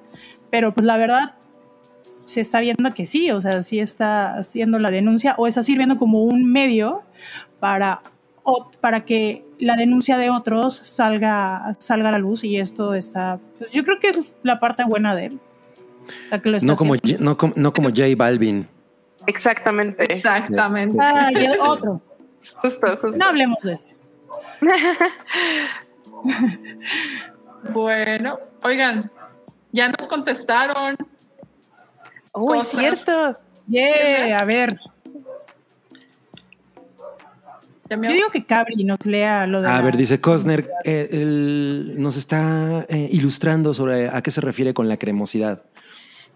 [0.50, 1.34] Pero pues la verdad
[2.24, 5.96] se está viendo que sí, o sea, sí está haciendo la denuncia o está sirviendo
[5.96, 7.02] como un medio
[7.60, 8.00] para,
[8.42, 13.38] o- para que la denuncia de otros salga, salga a la luz y esto está,
[13.58, 15.40] pues, yo creo que es la parte buena de él.
[16.30, 16.94] La que lo está No como.
[16.94, 18.68] J- no, com- no como J Balvin.
[19.26, 20.04] Exactamente.
[20.14, 20.96] Exactamente.
[21.00, 22.00] Ah, y el otro.
[22.56, 23.16] Justo, justo.
[23.18, 23.86] No hablemos de eso.
[27.72, 29.10] Bueno, oigan,
[29.76, 30.96] ya nos contestaron.
[32.32, 32.78] Uy, Cosa.
[32.80, 33.38] cierto.
[33.68, 34.76] Yeah, a ver.
[37.88, 39.68] Yo digo que Cabri nos lea lo de.
[39.68, 44.40] A la- ver, dice Cosner, eh, él nos está eh, ilustrando sobre a qué se
[44.40, 45.62] refiere con la cremosidad.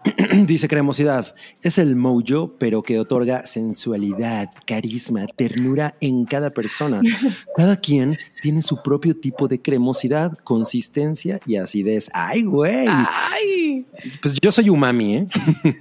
[0.47, 7.01] dice cremosidad, es el mojo, pero que otorga sensualidad, carisma, ternura en cada persona.
[7.55, 12.09] Cada quien tiene su propio tipo de cremosidad, consistencia y acidez.
[12.13, 12.87] ¡Ay, güey!
[12.87, 13.85] Ay.
[14.21, 15.27] Pues yo soy umami, ¿eh?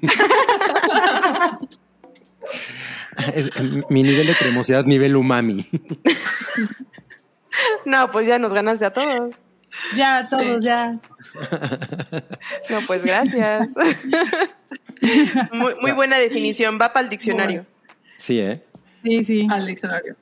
[3.34, 3.50] Es-
[3.90, 5.66] mi nivel de cremosidad, nivel umami.
[7.84, 9.34] No, pues ya nos ganaste a todos.
[9.96, 10.66] Ya, todos, Sí.
[10.68, 10.98] ya.
[12.70, 13.72] No, pues gracias.
[15.52, 16.78] muy, muy buena definición.
[16.80, 17.64] Va para el diccionario.
[18.16, 18.62] Sí, ¿eh?
[19.02, 19.46] Sí, sí.
[19.50, 20.16] al diccionario.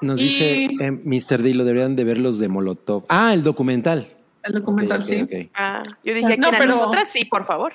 [0.00, 1.42] Nos Y- dice eh, Mr.
[1.42, 3.04] D, lo deberían de ver los de Molotov.
[3.08, 4.08] Ah, el documental.
[4.42, 5.50] El documental, sí.
[5.54, 7.74] Ah, yo dije No, que pero- nosotras sí, por favor.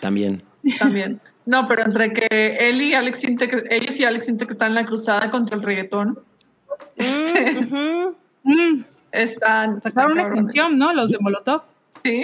[0.00, 0.42] También.
[0.78, 1.20] también.
[1.44, 2.26] No, pero entre que
[2.60, 6.18] él y Alex Intec, ellos y Alex Intec están en la cruzada contra el reggaetón,
[6.98, 8.14] Mm.
[8.42, 8.84] Mm,
[9.22, 10.44] están, sacaron una cabrones.
[10.54, 10.92] canción, ¿no?
[10.92, 11.62] Los de Molotov.
[12.04, 12.22] Sí.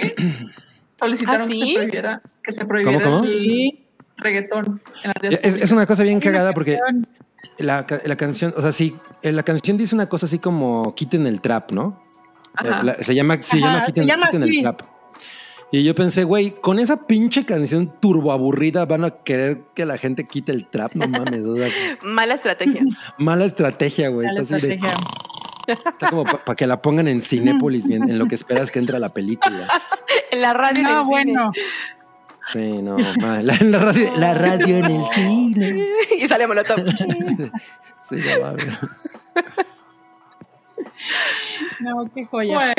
[0.99, 3.25] Solicitaron ¿Ah, que se prohibiera, que se prohibiera ¿Cómo, cómo?
[3.29, 3.85] el Sí.
[4.17, 6.79] reggaetón en la Es, es una cosa bien cagada porque
[7.57, 11.27] la, la canción, o sea, sí, eh, la canción dice una cosa así como quiten
[11.27, 12.01] el trap, ¿no?
[12.55, 12.79] Ajá.
[12.81, 14.57] Eh, la- se llama, se Ajá, llama quiten, se llama quiten así.
[14.57, 14.81] el trap.
[15.71, 19.97] Y yo pensé, güey, con esa pinche canción turbo aburrida van a querer que la
[19.97, 21.67] gente quite el trap, no mames, o sea,
[22.03, 22.83] Mala estrategia.
[23.17, 24.27] mala estrategia, güey.
[24.27, 25.03] Mala Está, así de- estrategia.
[25.67, 28.99] Está como para que la pongan en Cinépolis, bien, en lo que esperas que entre
[28.99, 29.67] la película.
[30.31, 30.81] En la radio.
[30.81, 31.09] en el No, cine.
[31.09, 31.51] bueno.
[32.51, 33.45] Sí, no, mal.
[33.47, 35.85] La, la radio, la radio en el cine.
[36.19, 36.79] y sale Molotov.
[38.09, 38.67] Sí, no mames.
[41.79, 42.53] No, qué joya.
[42.55, 42.73] Bueno,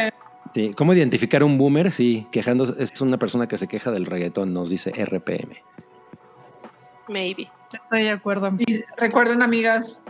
[0.53, 1.91] Sí, ¿cómo identificar un boomer?
[1.91, 5.57] Sí, quejándose, es una persona que se queja del reggaetón, nos dice RPM.
[7.09, 7.51] Maybe.
[7.73, 8.53] Estoy de acuerdo.
[8.59, 10.03] y recuerden, amigas,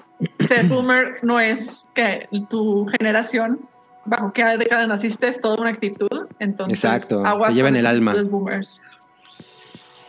[0.48, 3.60] ser boomer no es que tu generación,
[4.04, 6.26] bajo qué década naciste, es toda una actitud.
[6.38, 8.10] Entonces, Exacto, aguas se lleva en el alma.
[8.12, 8.82] actitudes boomers.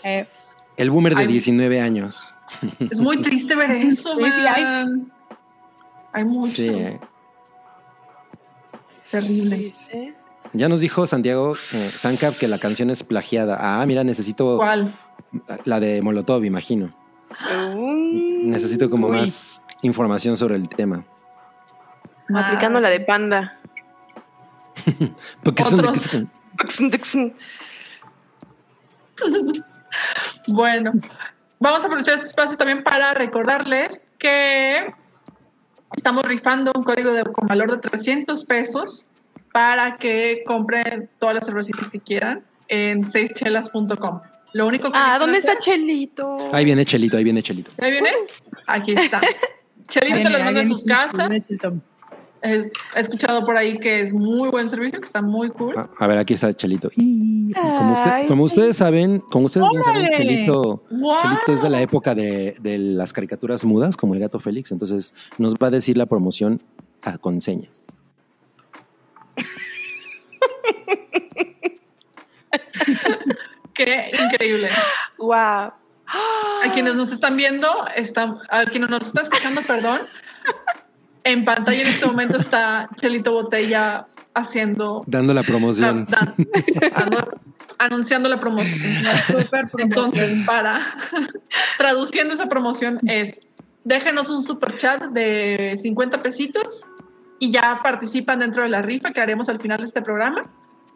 [0.03, 0.25] Eh,
[0.77, 1.27] El boomer de Ay.
[1.27, 2.19] 19 años.
[2.91, 4.63] Es muy triste ver eso, Sí, sí, hay.
[4.63, 5.11] man.
[6.13, 6.47] Hay mucho.
[6.47, 6.71] Sí.
[9.11, 9.55] Terrible.
[9.57, 10.13] Sí.
[10.53, 13.57] Ya nos dijo Santiago eh, Sancap que la canción es plagiada.
[13.59, 14.95] Ah, mira, necesito ¿Cuál?
[15.65, 16.89] la de Molotov, imagino.
[17.75, 19.17] Necesito como Uy.
[19.19, 21.03] más información sobre el tema.
[22.33, 23.59] aplicando la de panda.
[25.43, 26.19] Porque son de- Otros.
[29.17, 29.51] Bueno,
[30.47, 30.91] Bueno,
[31.59, 34.93] vamos a aprovechar este espacio también para recordarles que
[35.95, 39.07] estamos rifando un código de, con valor de 300 pesos
[39.53, 44.21] para que compren todas las cervecitas que quieran en seischelas.com.
[44.53, 46.37] Lo único que Ah, ¿dónde está Chelito?
[46.51, 47.71] Ahí viene Chelito, ahí viene Chelito.
[47.77, 48.11] ¿Ya viene?
[48.67, 49.21] Aquí está.
[49.87, 51.31] Chelito viene- las manda a sus casas.
[52.41, 55.73] Es- he escuchado por ahí que es muy buen servicio, que está muy cool.
[55.75, 56.89] Ah, a ver, aquí está Chelito.
[56.95, 58.27] Y como, usted- Ay.
[58.27, 60.09] como ustedes saben, como ustedes bien saben.
[60.15, 61.17] Chelito, ¡Wow!
[61.21, 64.71] Chelito es de la época de, de las caricaturas mudas, como el gato Félix.
[64.71, 66.61] Entonces nos va a decir la promoción
[67.03, 67.87] a- con señas.
[73.73, 74.67] Qué increíble.
[75.17, 75.71] Wow.
[76.07, 80.01] A quienes nos están viendo, están, a quienes nos están escuchando, perdón,
[81.23, 86.05] en pantalla en este momento está Chelito Botella haciendo, Dando la promoción.
[86.05, 87.39] da- da- anu-
[87.79, 88.79] anunciando la promoción.
[89.27, 89.81] Súper promoción.
[89.81, 90.81] Entonces, para
[91.77, 93.39] traduciendo esa promoción es,
[93.83, 96.87] déjenos un super chat de 50 pesitos
[97.39, 100.41] y ya participan dentro de la rifa que haremos al final de este programa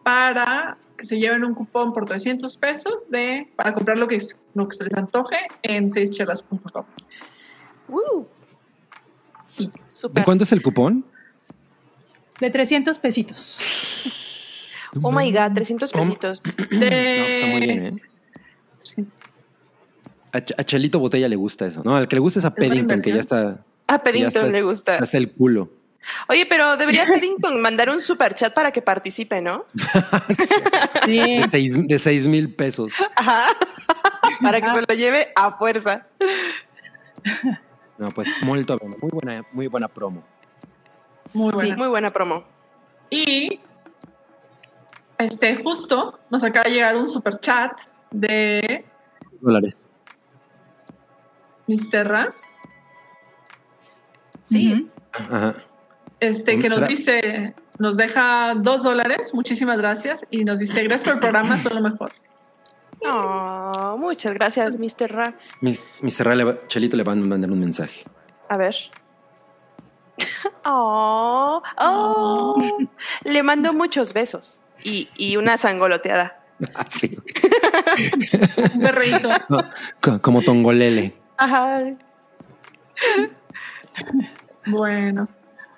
[0.09, 4.17] para que se lleven un cupón por 300 pesos de, para comprar lo que,
[4.55, 6.85] lo que se les antoje en seischelas.com.
[7.89, 8.25] Uh.
[10.11, 11.05] ¿De cuánto es el cupón?
[12.39, 13.59] De 300 pesitos.
[15.03, 16.41] Oh my God, 300 pesitos.
[16.71, 19.05] No, pues está muy bien, ¿eh?
[20.31, 21.83] A, Ch- a Chelito Botella le gusta eso.
[21.85, 23.63] No, al que le gusta es a buena Paddington, que ya está.
[23.87, 24.95] A está- le gusta.
[24.95, 25.69] Hasta el culo.
[26.27, 29.65] Oye, pero debería Paddington mandar un super chat para que participe, ¿no?
[31.05, 31.17] Sí.
[31.19, 32.91] De seis, de seis mil pesos.
[33.15, 33.47] Ajá.
[34.41, 36.05] para que se lo lleve a fuerza.
[37.97, 38.27] No, pues.
[38.41, 38.63] Muy
[39.11, 40.23] buena, muy buena promo.
[41.33, 41.75] Muy Sí, buena.
[41.77, 42.43] muy buena promo.
[43.09, 43.59] Y
[45.17, 47.71] este, justo nos acaba de llegar un super chat
[48.11, 48.85] de
[49.41, 49.75] Dólares.
[51.67, 52.33] Misterra,
[54.41, 54.89] Sí.
[55.13, 55.55] Ajá.
[56.19, 56.87] Este, que nos ¿Será?
[56.87, 61.75] dice, nos deja dos dólares, muchísimas gracias, y nos dice, gracias por el programa, son
[61.75, 62.11] lo mejor.
[63.07, 65.09] Oh, muchas gracias, Mr.
[65.11, 65.33] Ra.
[65.61, 68.03] Mis, mis Serra le va- Chelito le van a mandar un mensaje.
[68.49, 68.75] A ver.
[70.65, 72.77] Oh, oh.
[73.23, 76.41] Le mando muchos besos y, y una sangoloteada.
[76.75, 77.17] Así.
[78.73, 79.29] Un perreíto.
[80.21, 81.15] Como Tongolele.
[81.37, 81.83] Ajá.
[84.65, 85.27] Bueno,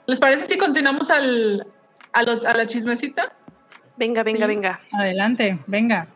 [0.07, 1.65] ¿les parece si continuamos al,
[2.13, 3.31] a, los, a la chismecita?
[3.97, 4.55] Venga, venga, Sí.
[4.55, 4.79] venga.
[4.97, 6.07] Adelante, venga.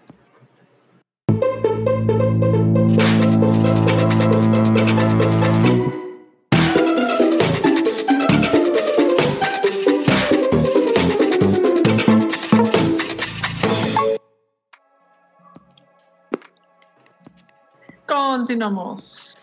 [18.07, 19.35] Continuamos.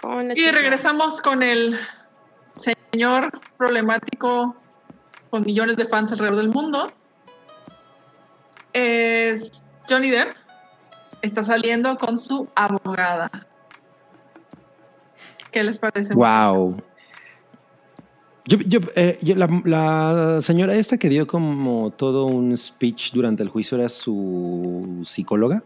[0.00, 1.78] Con Y regresamos con el
[2.92, 3.30] señor
[3.70, 4.56] problemático
[5.28, 6.90] con millones de fans alrededor del mundo.
[8.72, 10.34] Es Johnny Depp.
[11.20, 13.30] Está saliendo con su abogada.
[15.52, 16.14] ¿Qué les parece?
[16.14, 16.82] Wow.
[18.46, 23.42] Yo, yo, eh, yo- la, la señora esta que dio como todo un speech durante
[23.42, 25.62] el juicio era su psicóloga.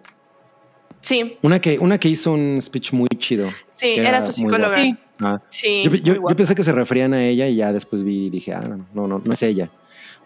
[1.00, 3.50] Sí, Una que, una que hizo un speech muy chido.
[3.74, 4.82] Sí, Era era su psicóloga.
[4.82, 4.96] Sí.
[5.20, 5.40] Ah.
[5.48, 8.60] Sí, Yo, pensé que se referían a ella y ya después vi y dije, ah,
[8.62, 9.68] no, no, no, no es ella.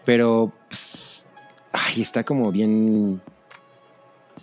[0.05, 1.27] Pero, pues,
[1.71, 3.21] ay, está como bien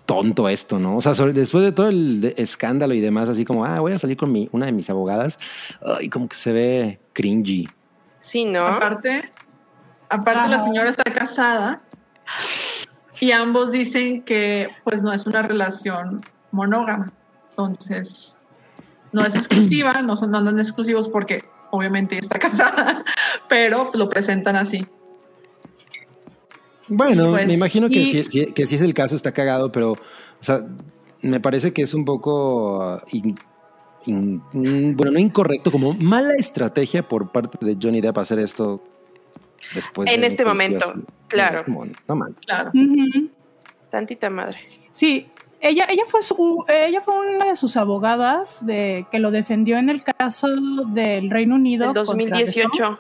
[0.05, 0.97] tonto esto, ¿no?
[0.97, 3.93] O sea, sobre- después de todo el de- escándalo y demás, así como, ah, voy
[3.93, 5.39] a salir con mi, una de mis abogadas,
[5.85, 7.69] ay, como que se ve cringy.
[8.21, 8.65] Sí, ¿no?
[8.67, 9.31] Aparte,
[10.09, 11.81] aparte la señora está casada
[13.21, 16.21] y ambos dicen que pues no es una relación
[16.53, 17.07] monógama.
[17.51, 18.36] Entonces,
[19.17, 23.03] no es exclusiva, no son no andan exclusivos porque obviamente está casada,
[23.49, 24.87] pero lo presentan así.
[26.89, 29.73] Bueno, Pues, me imagino que, y- si, si- que si es el caso, está cagado,
[29.73, 29.99] pero, o
[30.41, 30.61] sea,
[31.23, 33.37] me parece que es un poco, uh, in-
[34.05, 38.81] in- mm, bueno, no incorrecto, como mala estrategia por parte de Johnny Depp hacer esto
[39.75, 40.09] después.
[40.13, 41.01] En de este momento, así.
[41.27, 41.57] claro.
[41.59, 42.47] Es como, no manches.
[42.47, 42.71] Claro.
[43.91, 44.59] Tantita madre.
[44.93, 45.27] Sí,
[45.69, 49.91] ella, ella fue su, ella fue una de sus abogadas de que lo defendió en
[49.91, 52.69] el caso del Reino Unido Del contra 2018.
[52.71, 52.99] Deson,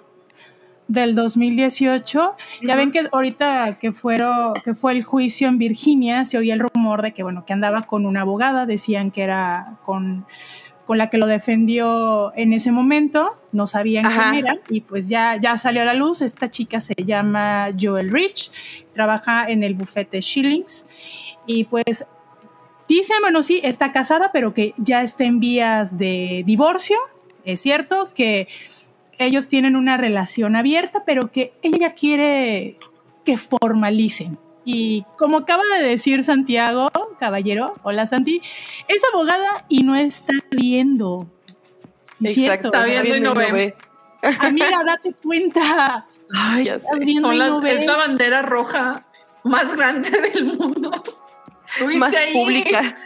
[0.88, 2.36] del 2018.
[2.62, 6.60] Ya ven que ahorita que fueron que fue el juicio en Virginia se oía el
[6.60, 10.26] rumor de que bueno que andaba con una abogada, decían que era con
[10.86, 14.30] con la que lo defendió en ese momento, no sabían Ajá.
[14.30, 16.22] quién era y pues ya ya salió a la luz.
[16.22, 18.52] Esta chica se llama Joel Rich,
[18.93, 20.86] trabaja en el bufete Shillings
[21.47, 22.06] y pues
[22.89, 26.97] Dicen, bueno, sí, está casada, pero que ya está en vías de divorcio.
[27.45, 28.49] Es cierto que
[29.19, 32.77] ellos tienen una relación abierta, pero que ella quiere
[33.25, 34.39] que formalicen.
[34.65, 36.91] Y como acaba de decir Santiago,
[37.21, 38.41] caballero, hola Santi,
[38.89, 41.27] es abogada y no está viendo.
[42.23, 42.67] Es cierto.
[42.69, 43.75] Está viendo y no ve.
[44.41, 46.07] Amiga, date cuenta.
[46.35, 47.05] Ay, ya Estás sé.
[47.05, 47.81] viendo Son y las- no ves.
[47.81, 49.07] es la bandera roja
[49.45, 50.91] más grande del mundo.
[51.78, 52.32] ¿Tú viste Más ahí?
[52.32, 52.98] pública.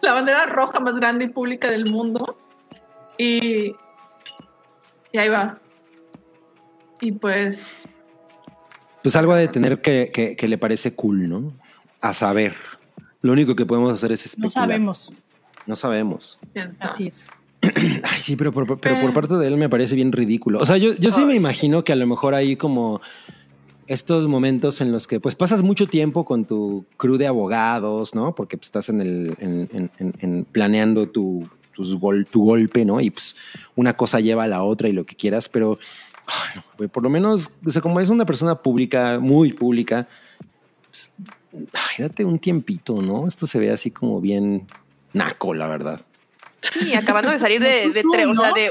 [0.00, 2.38] La bandera roja más grande y pública del mundo.
[3.18, 3.74] Y,
[5.12, 5.58] y ahí va.
[7.00, 7.66] Y pues,
[9.02, 11.52] Pues algo ha de tener que, que, que le parece cool, ¿no?
[12.00, 12.54] A saber.
[13.22, 14.68] Lo único que podemos hacer es No especular.
[14.68, 15.12] sabemos.
[15.66, 16.38] No sabemos.
[16.52, 16.90] quién sabe.
[16.90, 17.20] Así es.
[18.02, 19.12] Ay, sí, pero por, pero por Eh.
[19.12, 20.58] parte de él me parece bien ridículo.
[20.60, 23.00] O sea, yo, yo sí me imagino que a lo mejor hay como
[23.86, 28.34] estos momentos en los que pues pasas mucho tiempo con tu crew de abogados, ¿no?
[28.34, 31.48] Porque pues, estás en el en, planeando tu,
[32.30, 33.00] tu golpe, ¿no?
[33.00, 33.36] Y pues
[33.74, 35.78] una cosa lleva a la otra y lo que quieras, pero
[36.92, 40.08] por lo menos, o sea, como es una persona pública, muy pública,
[40.88, 41.12] pues,
[41.98, 43.26] date un tiempito, ¿no?
[43.26, 44.66] Esto se ve así como bien
[45.12, 46.02] naco, la verdad.
[46.62, 48.54] Sí, acabando de salir de, de Como tre- o sea, ¿no?
[48.54, 48.70] de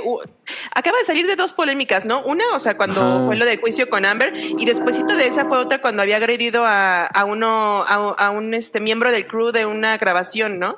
[0.73, 2.21] acaba de salir de dos polémicas, ¿no?
[2.23, 5.57] Una, o sea, cuando fue lo del juicio con Amber, y despuésito de esa fue
[5.57, 9.97] otra cuando había agredido a, a uno, a, un este miembro del crew de una
[9.97, 10.77] grabación, ¿no?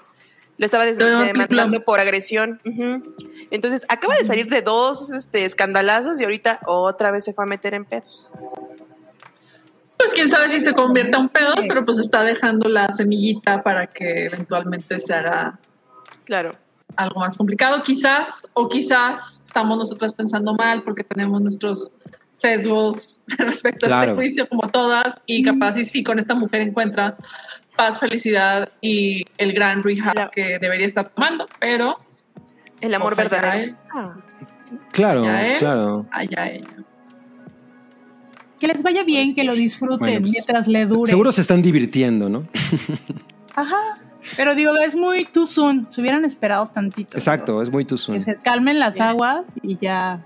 [0.57, 2.61] Lo estaba demandando por agresión.
[3.49, 7.48] Entonces, acaba de salir de dos este, escandalazos y ahorita otra vez se fue a
[7.48, 8.31] meter en pedos.
[9.98, 13.64] Pues quién sabe si se convierta en un pedo, pero pues está dejando la semillita
[13.64, 15.60] para que eventualmente se haga
[16.26, 16.56] claro.
[16.95, 21.91] Algo más complicado, quizás, o quizás estamos nosotras pensando mal porque tenemos nuestros
[22.36, 27.15] sesgos respecto a este juicio como todas y capaz y sí con esta mujer encuentra
[27.76, 31.95] paz, felicidad y el gran rehab que debería estar tomando, pero
[32.82, 33.76] el amor verdadero.
[34.91, 35.24] Claro,
[35.60, 36.06] claro.
[36.11, 36.68] Allá ella.
[38.60, 41.10] Que les vaya bien, pues que lo disfruten pues, mientras le dure.
[41.10, 42.48] Seguro se están divirtiendo, ¿no?
[43.56, 43.99] Ajá.
[44.37, 45.87] Pero digo, es muy too soon.
[45.89, 47.17] Se hubieran esperado tantito.
[47.17, 48.19] Exacto, es muy too soon.
[48.19, 50.23] Que se calmen las aguas y ya.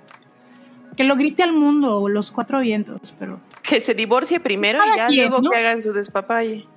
[0.96, 3.40] Que lo grite al mundo, los cuatro vientos, pero.
[3.62, 6.68] Que se divorcie primero y ya luego que hagan su despapalle.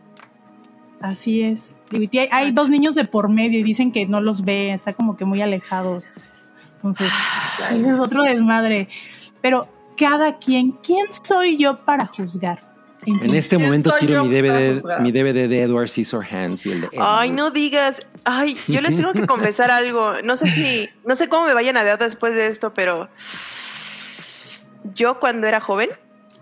[1.01, 1.79] Así es.
[2.31, 5.25] hay, dos niños de por medio y dicen que no los ve, está como que
[5.25, 6.13] muy alejados.
[6.77, 7.11] Entonces,
[7.73, 8.89] ese es otro desmadre.
[9.41, 12.70] Pero cada quien, ¿quién soy yo para juzgar?
[13.07, 17.31] En este momento tiro mi DVD, mi DVD de Edward Scissorhands y el de Ay,
[17.31, 18.07] no digas.
[18.25, 20.15] Ay, yo les tengo que confesar algo.
[20.23, 23.09] No sé si, no sé cómo me vayan a ver después de esto, pero
[24.95, 25.89] yo cuando era joven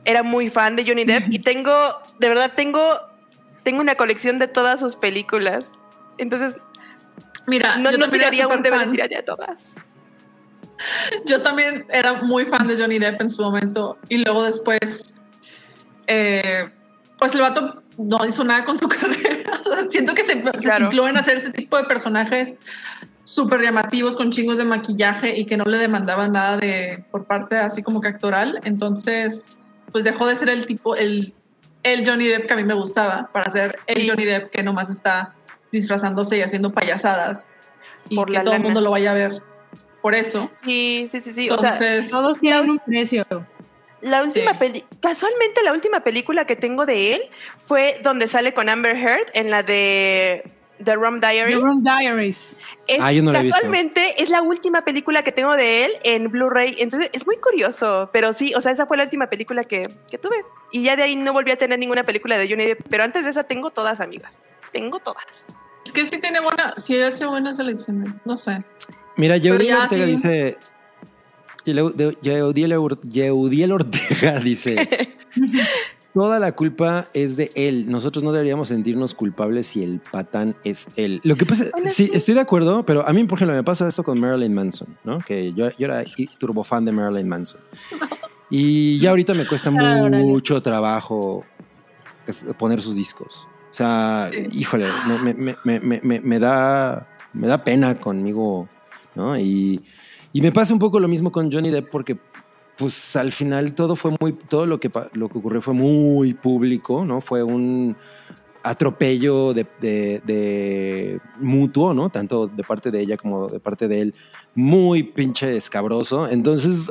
[0.05, 1.73] era muy fan de Johnny Depp y tengo,
[2.19, 2.99] de verdad, tengo
[3.69, 5.71] tengo una colección de todas sus películas.
[6.17, 6.57] Entonces,
[7.47, 9.75] mira, no, no tiraría un DVD, tiraría todas.
[11.27, 15.15] Yo también era muy fan de Johnny Depp en su momento y luego después,
[16.09, 16.69] eh,
[17.19, 19.61] pues el vato no hizo nada con su carrera.
[19.91, 22.55] siento que se, en hacer ese tipo de personajes
[23.25, 27.57] súper llamativos con chingos de maquillaje y que no le demandaban nada de por parte
[27.57, 28.59] así como que actoral.
[28.65, 29.59] Entonces,
[29.93, 31.35] pues dejó de ser el tipo, el
[31.83, 34.91] el Johnny Depp que a mí me gustaba, para ser el Johnny Depp que nomás
[34.91, 35.35] está
[35.71, 37.49] disfrazándose y haciendo payasadas
[38.09, 39.43] y por que todo el mundo lo vaya a ver.
[40.01, 40.51] Por eso.
[40.65, 41.49] Sí, sí, sí, sí.
[41.49, 43.25] Entonces, o sea, todos tienen un precio.
[44.01, 47.23] La última peli casualmente la última película que tengo de él
[47.59, 50.45] fue donde sale con Amber Heard en la de
[50.85, 51.57] The Rum Diaries.
[51.57, 52.59] The Rum Diaries.
[53.01, 56.77] ah, casualmente es la última película que tengo de él en Blu-ray.
[56.79, 58.11] Entonces es muy curioso.
[58.13, 60.37] Pero sí, o sea, esa fue la última película que, que, tuve.
[60.73, 62.87] Y ya de ahí no volví a tener ninguna película de Johnny Depp.
[62.89, 64.55] Pero antes de esa tengo todas amigas.
[64.73, 65.47] Tengo todas.
[65.85, 68.13] Es que sí tiene buena, sí hace buenas selecciones.
[68.25, 68.63] No sé.
[69.17, 70.57] Mira, Yeudiel Ortega dice.
[72.23, 74.89] Yeudiel Ortega dice.
[76.15, 77.89] Toda la culpa es de él.
[77.89, 81.21] Nosotros no deberíamos sentirnos culpables si el patán es él.
[81.23, 84.03] Lo que pasa, sí, estoy de acuerdo, pero a mí, por ejemplo, me pasa esto
[84.03, 85.19] con Marilyn Manson, ¿no?
[85.19, 86.03] Que yo, yo era
[86.39, 87.61] turbo fan de Marilyn Manson.
[88.51, 91.45] Y ya ahorita me cuesta mucho trabajo
[92.57, 93.47] poner sus discos.
[93.71, 94.87] O sea, híjole,
[95.23, 98.67] me, me, me, me, da, me da pena conmigo,
[99.15, 99.39] ¿no?
[99.39, 99.85] Y,
[100.39, 102.17] y me pasa un poco lo mismo con Johnny Depp porque
[102.77, 107.05] pues al final todo fue muy, todo lo que, lo que ocurrió fue muy público,
[107.05, 107.21] ¿no?
[107.21, 107.97] Fue un
[108.63, 112.09] atropello de, de, mutuo, ¿no?
[112.11, 114.15] Tanto de parte de ella como de parte de él,
[114.55, 116.29] muy pinche escabroso.
[116.29, 116.89] Entonces,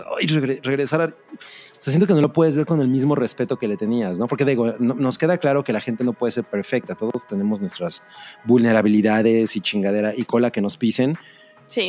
[0.61, 1.05] regresar a...
[1.05, 4.19] O sea, siento que no lo puedes ver con el mismo respeto que le tenías,
[4.19, 4.27] ¿no?
[4.27, 8.03] Porque digo, nos queda claro que la gente no puede ser perfecta, todos tenemos nuestras
[8.43, 11.13] vulnerabilidades y chingadera y cola que nos pisen,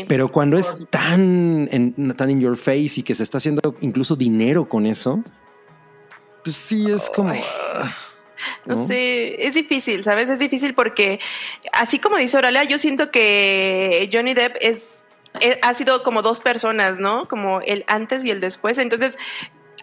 [0.09, 4.17] pero cuando es tan en, tan in your face y que se está haciendo incluso
[4.17, 5.23] dinero con eso,
[6.43, 7.33] pues sí es como.
[7.33, 7.95] Ah,
[8.67, 8.87] ¿no?
[8.87, 10.29] sé, es difícil, ¿sabes?
[10.29, 11.21] Es difícil porque,
[11.73, 14.89] así como dice Oralia, yo siento que Johnny Depp es,
[15.41, 17.29] es, ha sido como dos personas, ¿no?
[17.29, 18.79] Como el antes y el después.
[18.79, 19.17] Entonces,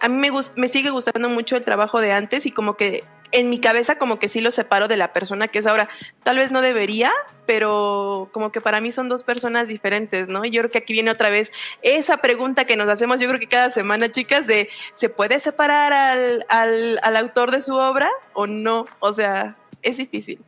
[0.00, 3.50] a mí me, me sigue gustando mucho el trabajo de antes y como que en
[3.50, 5.88] mi cabeza como que sí lo separo de la persona que es ahora.
[6.22, 7.10] Tal vez no debería,
[7.46, 10.44] pero como que para mí son dos personas diferentes, ¿no?
[10.44, 13.46] Yo creo que aquí viene otra vez esa pregunta que nos hacemos, yo creo que
[13.46, 16.44] cada semana, chicas, de ¿se puede separar al,
[17.02, 18.86] al, autor de su obra o no?
[19.00, 20.40] O sea, es difícil.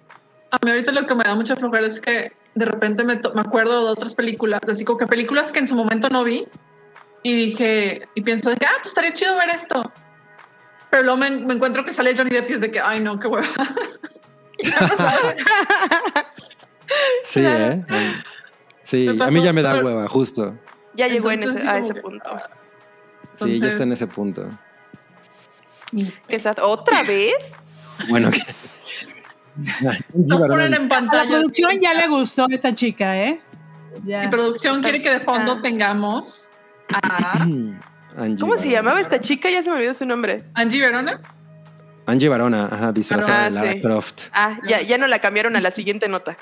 [0.50, 3.40] A mí ahorita lo que me da mucha flojera es que de repente me, me
[3.40, 6.46] acuerdo de otras películas, así como que películas que en su momento no vi
[7.22, 9.82] y dije, y pienso de que, ah, pues estaría chido ver esto
[10.90, 13.26] pero luego me, encuentro que sale Johnny Depp y es de que, ay no, qué
[13.28, 13.48] hueva.
[17.24, 17.82] sí, ¿eh?
[18.82, 20.54] Sí, a mí ya me da hueva, justo.
[20.94, 22.30] Ya llegó en ese, a ese punto.
[23.36, 24.48] sí, ya está en ese punto.
[26.62, 27.56] ¿Otra vez?
[28.08, 28.40] Bueno, que...
[30.14, 31.22] Nos ponen en pantalla.
[31.22, 33.40] A la producción ya le gustó a esta chica, ¿eh?
[34.04, 34.24] Ya.
[34.24, 35.62] Y producción quiere que de fondo ah.
[35.62, 36.52] tengamos
[36.92, 37.46] a
[38.18, 39.48] Angie ¿Cómo se llamaba esta chica?
[39.50, 40.44] Ya se me olvidó su nombre.
[40.54, 41.20] Angie Verona.
[42.06, 43.80] Angie Barona, ajá, disfrazada Ah, de Lara sí.
[43.80, 44.22] Croft.
[44.32, 46.36] Ah, ya, ya no la cambiaron a la siguiente nota.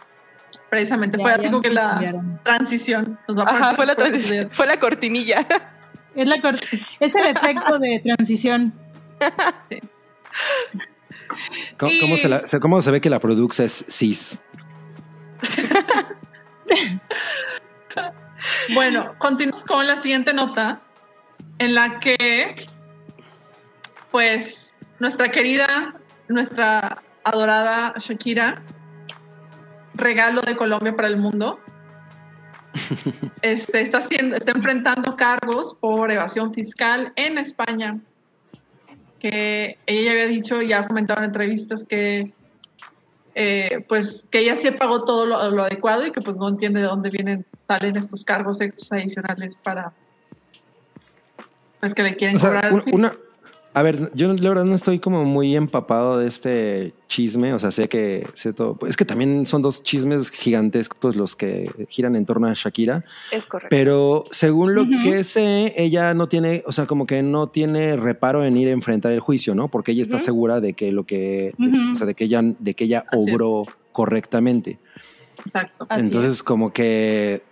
[0.70, 2.40] Precisamente, Ya, fue así como que la cambiaron.
[2.44, 3.18] transición.
[3.28, 5.44] Nos va a Ajá, fue la, por- transi- fue la cortinilla.
[6.14, 6.54] Es, la cor-
[7.00, 8.72] es el efecto de transición.
[11.78, 14.38] ¿Cómo, Y- cómo se la- se- cómo se ve que la produxa es cis?
[18.74, 20.80] Bueno, continuamos con la siguiente nota,
[21.58, 22.56] en la que,
[24.10, 25.94] pues, nuestra querida,
[26.28, 28.62] nuestra adorada Shakira,
[29.94, 31.58] regalo de Colombia para el mundo,
[33.42, 37.98] este, está, está enfrentando cargos por evasión fiscal en España.
[39.18, 42.32] Que ella ya había dicho y ha comentado en entrevistas que
[43.34, 46.80] eh, pues que ella sí pagó todo lo, lo adecuado y que pues no entiende
[46.80, 49.92] de dónde vienen, salen estos cargos extras adicionales para
[51.80, 52.72] pues que le quieren O sea, cobrar.
[52.72, 53.16] un- una.
[53.74, 57.52] A ver, yo la verdad no estoy como muy empapado de este chisme.
[57.52, 58.78] O sea, sé que sé todo.
[58.88, 63.04] Es que también son dos chismes gigantescos los que giran en torno a Shakira.
[63.30, 63.68] Es correcto.
[63.68, 64.92] Pero según lo Ujú.
[65.04, 68.70] que sé, ella no tiene, o sea, como que no tiene reparo en ir a
[68.70, 69.68] enfrentar el juicio, ¿no?
[69.68, 70.24] Porque ella está Ujú.
[70.24, 71.92] segura de que lo que, de- Ujú.
[71.92, 73.34] o sea, de que ella, de que ella Así es.
[73.34, 74.78] obró correctamente.
[75.44, 75.84] Exacto.
[75.90, 77.42] Así Entonces, como que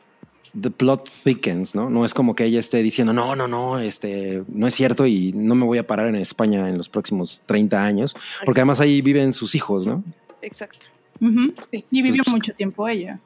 [0.60, 1.90] the plot thickens, ¿no?
[1.90, 5.32] No es como que ella esté diciendo, no, no, no, este, no es cierto y
[5.32, 8.14] no me voy a parar en España en los próximos 30 años,
[8.44, 10.05] porque además ahí viven sus hijos, ¿no?
[10.43, 10.86] Exacto.
[11.70, 11.85] Sí.
[11.90, 13.20] Y vivió Entonces- mucho tiempo ella.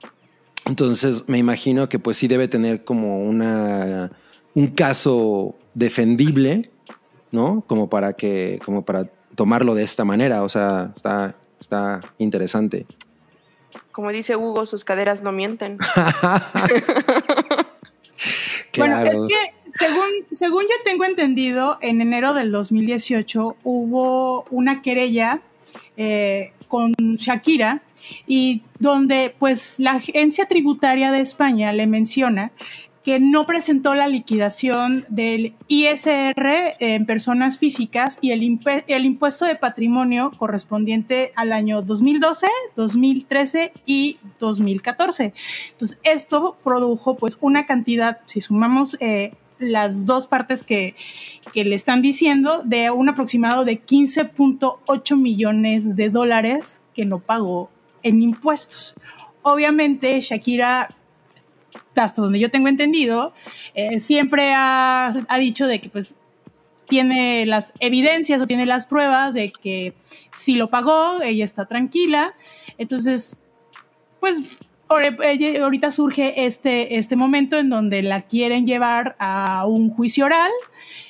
[0.65, 4.11] Entonces, me imagino que pues sí debe tener como una
[4.55, 6.71] un caso defendible,
[7.31, 7.63] ¿no?
[7.67, 10.43] Como para que, como para tomarlo de esta manera.
[10.43, 12.87] O sea, está, está interesante.
[13.99, 15.77] Como dice Hugo, sus caderas no mienten.
[18.77, 25.41] Bueno, es que según, según yo tengo entendido, en enero del 2018 hubo una querella
[25.97, 27.83] eh, con Shakira
[28.29, 32.53] y donde pues la agencia tributaria de España le menciona
[33.09, 40.31] que no presentó la liquidación del ISR en personas físicas y el, impuesto de patrimonio
[40.37, 45.33] correspondiente al año 2012, 2013 y 2014.
[45.71, 50.95] Entonces, esto produjo pues una cantidad, si sumamos eh, las dos partes que,
[51.55, 57.71] que le están diciendo, de un aproximado de 15.8 millones de dólares que no pagó
[58.03, 58.95] en impuestos.
[59.41, 60.91] Obviamente, Shakira
[61.95, 63.33] hasta donde yo tengo entendido,
[63.75, 66.17] eh, siempre ha, ha, dicho de que pues
[66.87, 69.95] tiene las evidencias o tiene las pruebas de que
[70.33, 72.35] si lo pagó, ella está tranquila.
[72.79, 73.39] Entonces,
[74.21, 74.59] pues
[74.89, 80.51] ahorita surge este, este momento en donde la quieren llevar a un juicio oral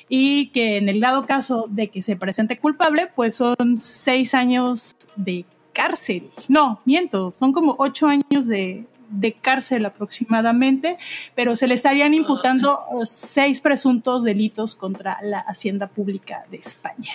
[0.09, 4.95] y que en el dado caso de que se presente culpable, pues son seis años
[5.15, 6.29] de cárcel.
[6.47, 10.97] No, miento, son como ocho años de, de cárcel aproximadamente,
[11.35, 17.13] pero se le estarían imputando seis presuntos delitos contra la hacienda pública de España.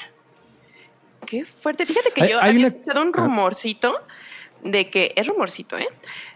[1.27, 1.87] Qué fuerte.
[1.87, 3.99] Fíjate que Hay- yo hay había una- escuchado un rumorcito
[4.62, 5.87] de que, es rumorcito, ¿eh?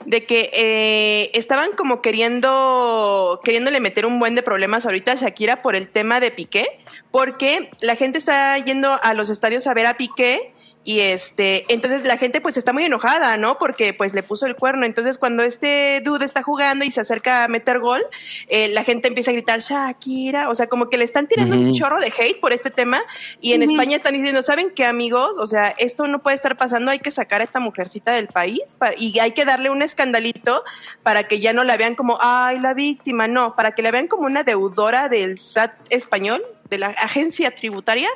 [0.04, 5.62] De que eh, estaban como queriendo, queriéndole meter un buen de problemas ahorita a Shakira
[5.62, 6.80] por el tema de Piqué,
[7.10, 10.52] porque la gente está yendo a los estadios a ver a Piqué
[10.88, 13.58] y este, entonces la gente pues está muy enojada, ¿no?
[13.58, 14.86] Porque pues le puso el cuerno.
[14.86, 18.02] Entonces cuando este dude está jugando y se acerca a meter gol,
[18.48, 21.74] eh, la gente empieza a gritar Shakira, o sea, como que le están tirando un
[21.74, 23.02] chorro de hate por este tema
[23.38, 23.60] y en.
[23.72, 25.36] España están diciendo, ¿saben qué amigos?
[25.38, 28.62] O sea, esto no puede estar pasando, hay que sacar a esta mujercita del país
[28.78, 30.64] pa- y hay que darle un escandalito
[31.02, 34.08] para que ya no la vean como, ay, la víctima, no, para que la vean
[34.08, 38.08] como una deudora del SAT español, de la agencia tributaria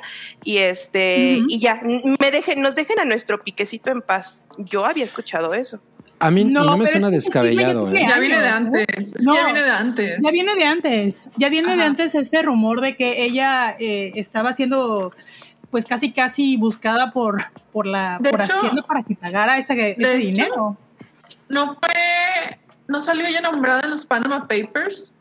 [0.44, 4.44] y este y ya me dejen nos dejen a nuestro piquecito en paz.
[4.58, 5.80] Yo había escuchado eso.
[6.18, 7.90] A mí no, No, me suena que ese descabellado.
[7.92, 8.04] ¿eh?
[8.08, 8.86] Ya viene de antes.
[9.24, 9.34] No.
[9.34, 10.18] ya viene de antes.
[10.22, 14.52] Ya viene de antes, ya viene de antes este rumor de que ella eh, estaba
[14.52, 15.12] siendo
[15.70, 17.42] pues casi casi buscada por
[17.72, 20.76] por la De por hecho- Hacienda para que pagara ese, ese hecho, dinero.
[21.48, 22.58] No fue.
[22.88, 25.14] No salió ella nombrada en los Panama Papers.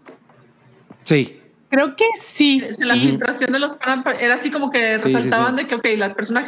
[1.03, 1.40] Sí.
[1.71, 2.61] Creo que sí.
[2.67, 2.99] Es La sí.
[2.99, 5.63] filtración de los Panama era así como que sí, resaltaban sí.
[5.63, 6.45] de que, ok, la persona,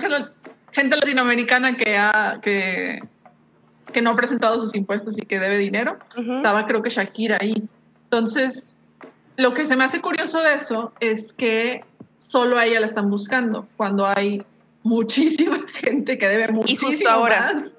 [0.74, 3.00] gente latinoamericana que, ha, que,
[3.94, 7.64] que no ha presentado sus impuestos y que debe dinero, estaba creo que Shakira ahí.
[8.04, 8.76] Entonces,
[9.38, 11.86] lo que se me hace curioso de eso es que
[12.18, 14.46] solo a ella la están buscando, cuando hay
[14.84, 17.54] muchísima gente que debe muchísimo ahora.
[17.54, 17.76] más.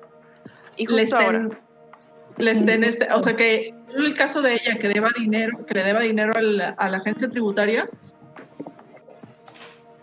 [0.79, 1.59] Y le justo estén, ahora.
[2.39, 5.85] le estén este, o sea que el caso de ella que deba dinero, que le
[5.85, 7.89] deba dinero a la, a la agencia tributaria,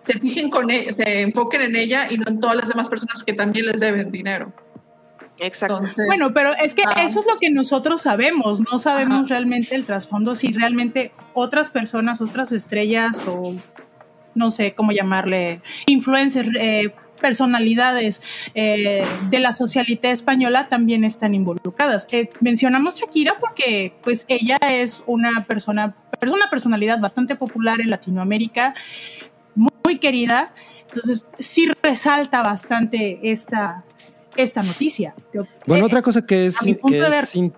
[0.06, 3.24] se fijen con ella, se enfoquen en ella y no en todas las demás personas
[3.24, 4.52] que también les deben dinero.
[5.40, 5.78] Exacto.
[5.78, 7.04] Entonces, Bueno, pero es que ah.
[7.04, 12.22] eso es lo que nosotros sabemos, no sabemos realmente el trasfondo, si realmente otras personas,
[12.22, 13.56] otras estrellas o
[14.36, 18.22] no sé cómo llamarle, influencers, eh, personalidades
[18.56, 22.08] eh, de la socialité española también están involucradas.
[22.12, 27.90] Eh, mencionamos Shakira porque pues ella es una persona, es una personalidad bastante popular en
[27.90, 28.74] Latinoamérica,
[29.56, 30.54] muy, muy querida,
[30.94, 33.84] entonces sí resalta bastante esta,
[34.36, 35.14] esta noticia.
[35.66, 37.54] Bueno, eh, otra cosa que es, que es, in-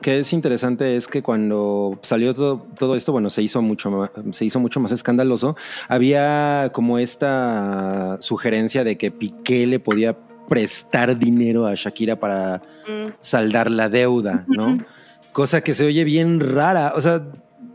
[0.00, 4.10] que es interesante es que cuando salió todo, todo esto, bueno, se hizo mucho más,
[4.32, 5.56] se hizo mucho más escandaloso.
[5.88, 10.16] Había como esta sugerencia de que Piqué le podía
[10.48, 13.12] prestar dinero a Shakira para Mm.
[13.20, 14.78] saldar la deuda, ¿no?
[15.32, 16.92] Cosa que se oye bien rara.
[16.96, 17.22] O sea,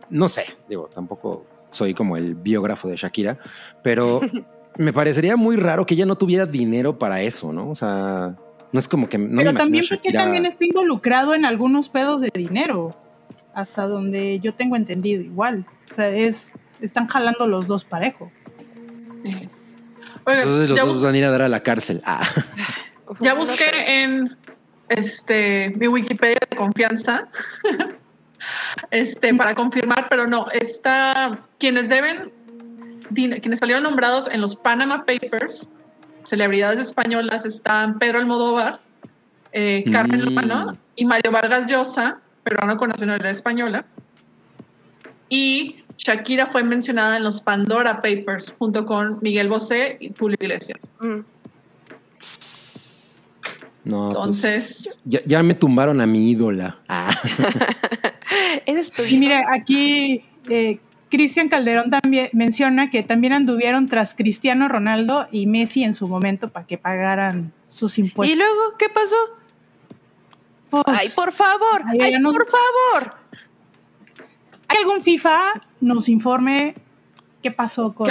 [0.10, 3.38] no sé, digo, tampoco soy como el biógrafo de Shakira,
[3.82, 4.20] pero
[4.78, 7.70] me parecería muy raro que ella no tuviera dinero para eso, ¿no?
[7.70, 8.36] O sea,
[8.72, 11.90] no es como que no me Pero también porque Shakira- también está involucrado en algunos
[11.90, 12.96] pedos de dinero,
[13.54, 15.66] hasta donde yo tengo entendido igual.
[15.90, 18.32] O sea, es están jalando los dos parejo.
[19.24, 19.50] sí.
[20.28, 22.02] Entonces los dos van a ir a dar a la cárcel.
[22.04, 22.28] Ah.
[23.20, 24.36] ya busqué en
[24.90, 27.28] este mi Wikipedia de confianza
[28.92, 32.32] este para confirmar, pero no, está quienes deben
[33.14, 35.72] quienes salieron nombrados en los Panama Papers,
[36.26, 38.80] celebridades españolas están Pedro Almodóvar,
[39.52, 40.24] eh, Carmen Mm.
[40.26, 43.86] Lomano y Mario Vargas Llosa, peruano con nacionalidad española.
[45.30, 50.82] Y Shakira fue mencionada en los Pandora Papers junto con Miguel Bosé y Julio Iglesias.
[51.00, 51.20] Mm.
[53.86, 56.80] No, pues, Entonces, ya, ya me tumbaron a mi ídola.
[56.90, 57.16] Ah.
[58.66, 60.80] Ese es tu Y mire, aquí eh,
[61.16, 66.50] Cristian Calderón también menciona que también anduvieron tras Cristiano Ronaldo y Messi en su momento
[66.50, 68.38] para que pagaran sus ¿Y impuestos.
[68.38, 69.16] luego qué pasó?
[70.70, 73.16] Pues, Ay, por favor, Ay, por favor.
[74.68, 76.76] ¿Hay algún FIFA nos informe
[77.42, 78.08] qué pasó con,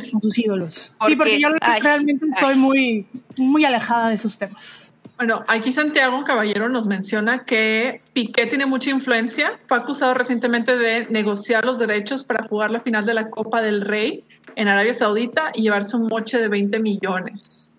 [0.00, 0.74] sus ídolos?
[0.74, 3.06] sí, Porque- porque yo ay, realmente estoy muy,
[3.38, 4.87] muy alejada de esos temas.
[5.18, 9.58] Bueno, aquí Santiago Caballero nos menciona que Piqué tiene mucha influencia.
[9.66, 13.80] Fue acusado recientemente de negociar los derechos para jugar la final de la Copa del
[13.80, 14.24] Rey
[14.54, 17.72] en Arabia Saudita y llevarse un moche de 20 millones.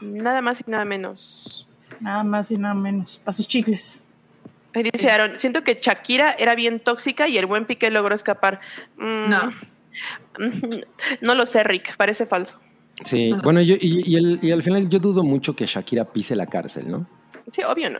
[0.00, 1.68] Nada más y nada menos.
[2.00, 3.20] Nada más y nada menos.
[3.22, 4.02] Para sus chicles.
[4.74, 8.60] Ahí Dice Aaron, siento que Shakira era bien tóxica y el buen Piqué logró escapar.
[8.96, 9.52] Mm, No.
[11.22, 12.58] No lo sé, Rick, parece falso.
[13.04, 16.34] Sí, bueno, yo, y, y el- y al final yo dudo mucho que Shakira pise
[16.34, 17.06] la cárcel, ¿no?
[17.52, 17.98] Sí, obvio no.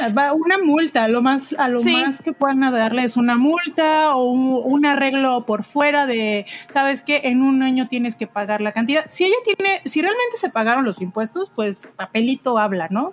[0.00, 1.96] Ah, Va una multa, lo más, a lo Sí.
[1.96, 7.02] más que puedan darle es una multa o un, un arreglo por fuera de, sabes
[7.02, 9.04] que en un año tienes que pagar la cantidad.
[9.08, 13.10] Si ella tiene, si realmente se pagaron los impuestos, pues papelito habla, ¿no?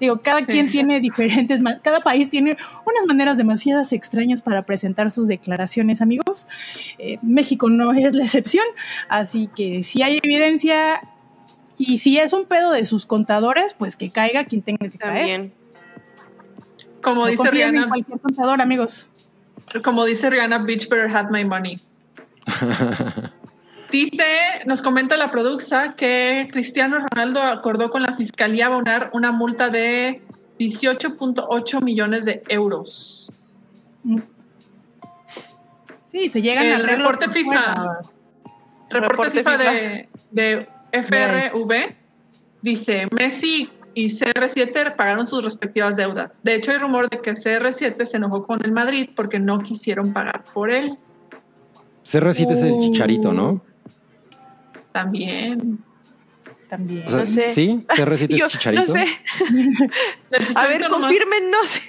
[0.00, 0.46] Digo, cada Sí.
[0.46, 2.56] quien tiene diferentes, cada país tiene
[2.86, 6.46] unas maneras demasiadas extrañas para presentar sus declaraciones, amigos.
[6.98, 8.64] Eh, México no es la excepción,
[9.08, 11.00] así que si hay evidencia
[11.78, 15.16] y si es un pedo de sus contadores, pues que caiga quien tenga que caer.
[15.18, 15.52] También.
[17.02, 19.08] Como No dice en Rihanna, cualquier contador, amigos.
[19.84, 21.80] como dice Rihanna, bitch better have my money.
[23.90, 24.24] Dice,
[24.66, 30.20] nos comenta la produxa que Cristiano Ronaldo acordó con la fiscalía abonar una multa de
[30.58, 33.32] 18.8 millones de euros.
[36.06, 37.98] Sí, se llegan El a arreglos reporte por FIFA.
[38.90, 39.72] Reporte, Reporte FIFA, FIFA.
[39.72, 41.96] De, de FRV
[42.62, 46.42] dice, Messi y CR7 pagaron sus respectivas deudas.
[46.42, 50.12] De hecho, hay rumor de que CR7 se enojó con el Madrid porque no quisieron
[50.12, 50.98] pagar por él.
[52.04, 53.62] CR7 es el chicharito, ¿no?
[55.02, 55.78] También.
[56.68, 57.04] También.
[57.06, 57.54] O sea, No sé.
[57.54, 57.84] ¿Sí?
[57.88, 58.82] ¿CR7 Yo es chicharito?
[58.86, 59.06] no sé.
[60.30, 61.80] El A Chicharito ver, nomás- confírmenos.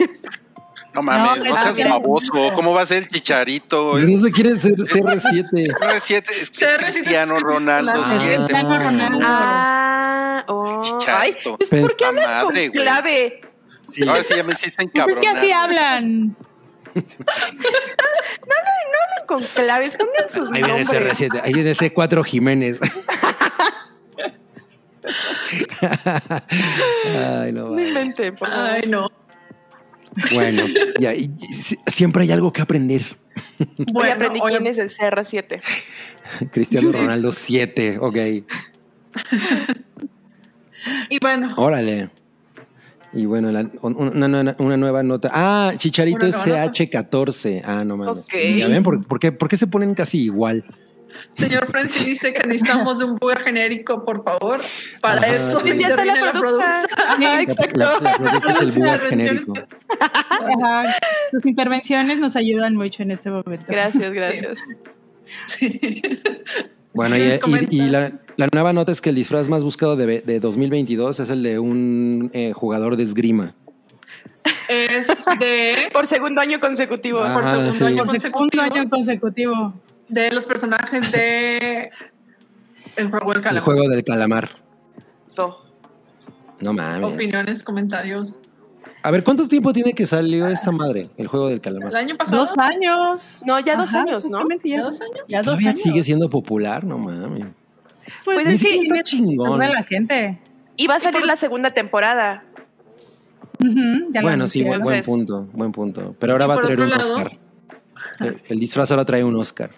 [0.94, 2.34] No mames, no, No, seas baboso.
[2.56, 4.00] ¿Cómo va a ser el chicharito?
[4.00, 5.68] No se quiere ser CR7.
[5.68, 8.38] CR7 es, es CR7 Cristiano es Ronaldo Cristiano 7.
[8.38, 9.20] Cristiano Ronaldo.
[9.22, 10.82] Ah, oh.
[10.82, 11.58] Ay, Chicharito.
[11.58, 12.08] pues ¿por qué Puta
[12.40, 13.42] hablan con clave?
[14.08, 15.38] Ahora sí ya me hiciste Pues es que encabronar.
[15.38, 16.36] así hablan.
[16.96, 17.06] Hablan
[19.28, 21.20] con claves, pongan sus Ahí viene nombres.
[21.20, 22.80] CR7, ahí viene C4 Jiménez.
[27.16, 27.66] Ay, no.
[27.66, 27.88] No vale.
[27.90, 28.70] inventen, por favor.
[28.70, 29.12] Ay, no.
[30.34, 30.66] Bueno,
[31.00, 33.04] ya, y- y si- siempre hay algo que aprender.
[33.60, 35.62] Hoy Bueno, aprendí oye, quién es el CR7.
[36.52, 38.18] Cristiano Ronaldo 7, ok.
[41.10, 42.10] Y bueno, Órale.
[43.14, 45.30] Y bueno, la- una, una- una nueva nota.
[45.34, 46.72] Ah, Chicharito es nueva nota.
[46.74, 47.62] CH14.
[47.66, 48.20] Ah, no mames.
[48.26, 48.34] Ok.
[48.58, 48.84] ¿Ya ven?
[48.84, 50.64] ¿Por, por qué, por qué se ponen casi igual?
[51.36, 54.62] Señor Francis dice que necesitamos de un booger genérico, por favor.
[55.02, 55.72] Para Ajá, eso sí.
[55.78, 56.86] Ya está la produza.
[56.96, 57.80] Ajá, exacto.
[57.80, 59.54] la, la produce es el Las genérico.
[60.00, 60.96] Ajá.
[61.32, 63.66] Sus intervenciones nos ayudan mucho en este momento.
[63.68, 64.60] Gracias, gracias.
[65.48, 65.92] Sí.
[66.94, 67.76] Bueno, y, y- comenta.
[67.76, 71.30] y la, la nueva nota es que el disfraz más buscado de, de 2022 es
[71.30, 73.54] el de un eh, jugador de esgrima.
[74.70, 75.08] Es
[75.40, 77.20] de, Por segundo año consecutivo.
[77.22, 77.34] Ah.
[77.34, 77.84] por segundo sí.
[77.84, 79.74] año Por segundo consecutivo año consecutivo.
[80.08, 81.90] de los personajes de
[82.96, 83.64] El juego del El calamar.
[83.64, 84.50] juego del calamar.
[85.28, 85.58] So.
[86.62, 87.14] No mames.
[87.14, 88.42] Opiniones, comentarios.
[89.02, 91.96] A ver, ¿cuánto tiempo tiene que salió esta madre, el juego del El calamar?
[91.96, 92.38] año pasado.
[92.38, 93.42] Dos años.
[93.46, 94.40] No, ya dos años, ¿no?
[94.50, 95.20] ¿Ya Ya, dos años?
[95.28, 95.82] ya dos Todavía años.
[95.82, 97.46] sigue siendo popular, no mames.
[98.26, 99.60] Pues, Pues es que está chingón.
[99.60, 100.40] de la gente.
[100.76, 102.44] Y va a salir la segunda temporada.
[104.12, 106.16] Ya Bueno, sí, buen, punto, buen punto.
[106.20, 107.32] Pero ahora va a traer un lado- Oscar.
[108.22, 109.72] El, el disfraz ahora trae un Oscar.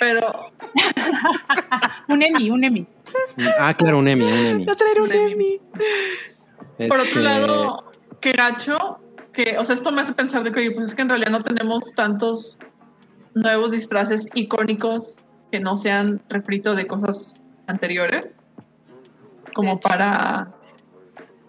[0.00, 0.50] Pero
[2.08, 2.86] Un Emmy, un Emmy.
[3.58, 4.64] Ah, claro, un Emmy, un Emmy.
[4.64, 5.32] Va a traer un Un Emmy.
[5.32, 6.88] Emmy.
[6.88, 7.84] por Este, otro lado,
[8.26, 8.98] que gacho,
[9.32, 11.30] que, o sea, esto me hace pensar de que, oye, pues es que en realidad
[11.30, 12.58] no tenemos tantos
[13.34, 15.18] nuevos disfraces icónicos
[15.52, 18.40] que no sean refrito de cosas anteriores,
[19.54, 20.48] como para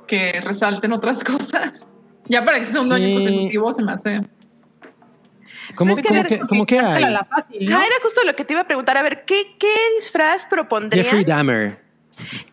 [0.06, 1.88] que resalten otras cosas.
[2.26, 2.94] Ya para que sea un Sí.
[2.94, 4.22] año consecutivo se me hace.
[5.74, 7.12] ¿Cómo, es que cómo que, cómo que hay?
[7.12, 7.76] la fácil, ¿no?
[7.76, 8.98] Ah, era justo lo que te iba a preguntar.
[8.98, 11.04] A ver, ¿qué, qué disfraz propondrían?
[11.04, 11.87] Jeffrey Dahmer.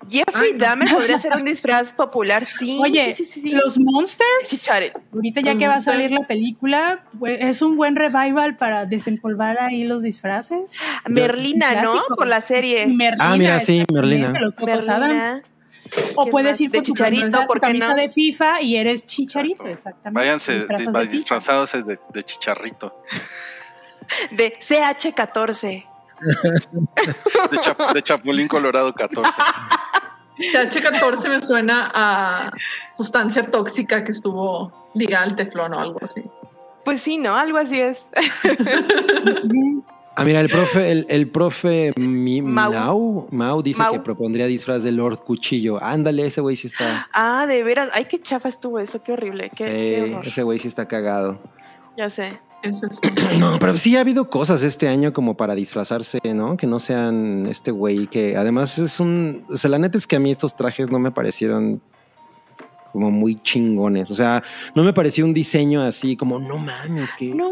[0.08, 0.58] Jeffrey Ay, no.
[0.58, 2.78] Dahmer podría ser un disfraz popular, sí.
[2.82, 3.50] Oye, sí, sí, sí, sí.
[3.50, 5.00] los Monsters, Chicharito.
[5.14, 9.60] ahorita ya que va a salir la película, pues, es un buen revival para desempolvar
[9.60, 10.74] ahí los disfraces.
[11.08, 12.02] Merlina, ¿no?
[12.16, 12.86] Por la serie.
[12.86, 14.32] Merlina, Ah, mira, sí, Merlina.
[14.38, 15.42] Los Adams.
[16.16, 17.96] O ¿Quién puedes ir De con tu Chicharito, camisa, tu ¿por qué camisa no?
[17.96, 20.18] de FIFA y eres Chicharito, exactamente.
[20.20, 23.00] Váyanse de disfrazados de, de chicharrito.
[24.32, 25.84] De CH14.
[26.24, 29.30] De, Chap- de Chapulín Colorado 14.
[30.38, 32.50] TH14 me suena a
[32.96, 36.22] sustancia tóxica que estuvo ligada al teflón o algo así.
[36.84, 37.36] Pues sí, ¿no?
[37.36, 38.08] Algo así es.
[40.16, 42.72] Ah, mira, el profe, el, el profe Mi- Mau.
[42.72, 43.94] Mau, Mau dice Mau.
[43.94, 45.82] que propondría disfraz de Lord Cuchillo.
[45.82, 47.08] Ándale, ese güey sí está.
[47.12, 47.90] Ah, de veras.
[47.92, 49.02] Ay, qué chafa estuvo eso.
[49.02, 49.50] Qué horrible.
[49.56, 51.40] Qué, sí, ese güey sí está cagado.
[51.96, 52.38] Ya sé.
[53.38, 56.56] No, pero sí ha habido cosas este año como para disfrazarse, ¿no?
[56.56, 59.44] Que no sean este güey que además es un...
[59.50, 61.82] O sea, la neta es que a mí estos trajes no me parecieron
[62.92, 64.10] como muy chingones.
[64.10, 64.42] O sea,
[64.74, 67.34] no me pareció un diseño así como, no mames, que...
[67.34, 67.48] No.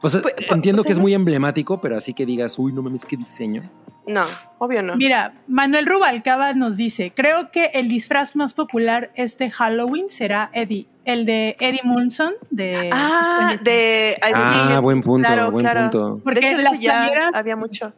[0.00, 2.58] o sea, pues, pues, entiendo o sea, que es muy emblemático, pero así que digas,
[2.58, 3.70] uy, no mames, qué diseño.
[4.06, 4.24] No,
[4.58, 4.96] obvio no.
[4.96, 10.86] Mira, Manuel Rubalcaba nos dice, creo que el disfraz más popular este Halloween será Eddie,
[11.12, 14.18] el de Eddie Munson de Ah, de.
[14.22, 15.80] Ah, buen punto, claro, buen claro.
[15.90, 16.20] punto.
[16.24, 17.92] Porque de hecho, las ya playeras- había mucho.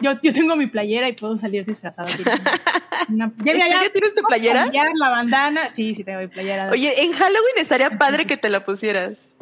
[0.00, 2.08] Yo, yo tengo mi playera y puedo salir disfrazada.
[3.08, 3.72] Una- ya, ¿En ya, ya.
[3.74, 4.62] serio tienes tu playera?
[4.64, 5.68] Cambiar la bandana.
[5.68, 6.70] Sí, sí tengo mi playera.
[6.70, 9.34] Oye, en Halloween estaría padre que te la pusieras.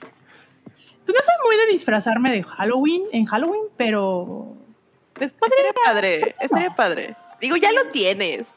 [0.00, 4.54] Pues no soy muy de disfrazarme de Halloween, en Halloween, pero
[5.14, 7.16] pues podría Estaría padre, estaría padre.
[7.40, 8.54] Digo, ya lo tienes.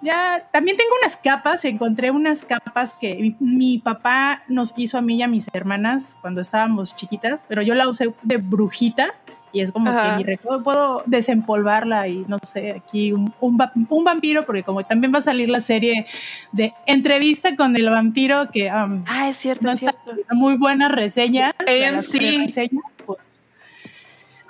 [0.00, 5.00] Ya, también tengo unas capas, encontré unas capas que mi, mi papá nos hizo a
[5.00, 9.12] mí y a mis hermanas cuando estábamos chiquitas, pero yo la usé de brujita
[9.52, 10.10] y es como Ajá.
[10.12, 14.62] que mi recuerdo puedo desempolvarla y no sé, aquí un, un, va- un vampiro, porque
[14.62, 16.06] como también va a salir la serie
[16.52, 20.34] de entrevista con el vampiro que um, Ah, es cierto, no es está cierto.
[20.34, 21.52] muy buena reseña.
[21.66, 22.70] AMC.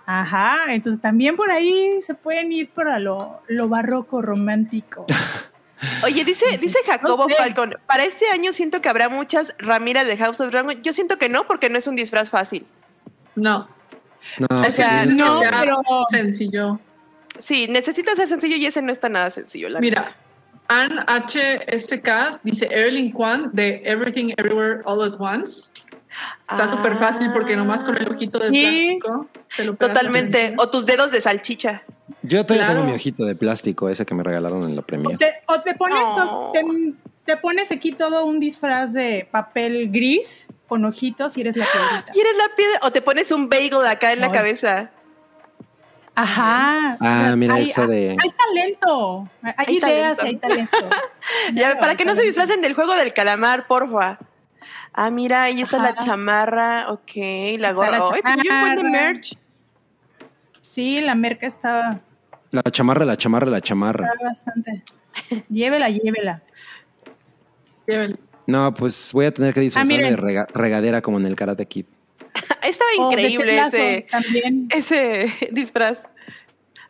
[0.09, 0.19] Pues.
[0.19, 5.05] Ajá, entonces también por ahí se pueden ir para lo, lo barroco romántico.
[6.05, 7.35] Oye, dice, dice Jacobo No sé.
[7.37, 10.83] Falcón, para este año siento que habrá muchas Ramiras de House of Dragon.
[10.83, 12.67] Yo siento que no, porque no es un disfraz fácil.
[13.37, 13.69] No,
[14.39, 16.81] No, o sea, sí, no, que sea pero- sencillo.
[17.39, 19.69] Sí, necesita ser sencillo y ese no está nada sencillo.
[19.69, 20.17] La Mira,
[20.67, 25.71] Ann HSK dice Erling Kwan de Everything Everywhere All at Once.
[26.51, 26.69] Está Ah.
[26.69, 28.99] súper fácil porque nomás con el ojito de Sí.
[29.01, 29.27] plástico
[29.57, 30.55] te lo Totalmente.
[30.59, 31.83] O tus dedos de salchicha.
[32.23, 32.81] Yo todavía Claro.
[32.81, 35.17] tengo mi ojito de plástico, ese que me regalaron en la O premia.
[35.19, 35.99] te, o te pones,
[36.53, 36.63] te,
[37.25, 42.13] te pones aquí todo un disfraz de papel gris con ojitos y eres la piedrita.
[42.13, 42.79] ¿Quieres la piedra?
[42.83, 44.91] O te pones un bagel acá en la cabeza.
[46.15, 46.97] Ajá.
[47.01, 49.29] Ah, mira hay, eso de- Hay talento.
[49.43, 50.25] Hay, Hay ideas talento.
[50.49, 50.97] y hay talento.
[51.55, 54.19] Ya, Claro, para hay que no se disfracen del juego del calamar, porfa.
[55.01, 56.91] Ah, mira, ahí está la chamarra.
[56.91, 57.99] Ok, la Está gorra.
[57.99, 59.39] la Ay, pues yo buen de merch.
[60.61, 62.01] Sí, la merca está,
[62.51, 64.07] La chamarra, la chamarra, la chamarra.
[64.13, 64.83] está bastante.
[65.49, 66.43] Llévela, llévela.
[67.87, 68.17] Llévelo.
[68.49, 70.11] No, pues voy a tener que disfrazarme miren.
[70.11, 71.87] de rega- regadera como en el Karate Kid.
[72.63, 74.67] Estaba O de increíble ese, También.
[74.71, 76.09] ese disfraz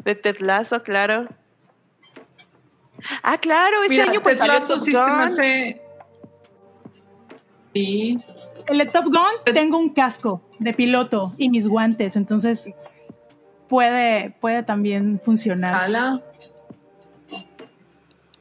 [0.05, 1.29] de tetlazo, claro.
[3.23, 5.21] Ah, claro, este Mira, año pues salió Top sí se me Gun.
[5.21, 5.83] hace...
[7.74, 8.19] Sí.
[8.69, 12.70] El de Top Gun tengo un casco de piloto y mis guantes, entonces
[13.69, 15.74] puede, puede también funcionar.
[15.74, 16.20] Ala.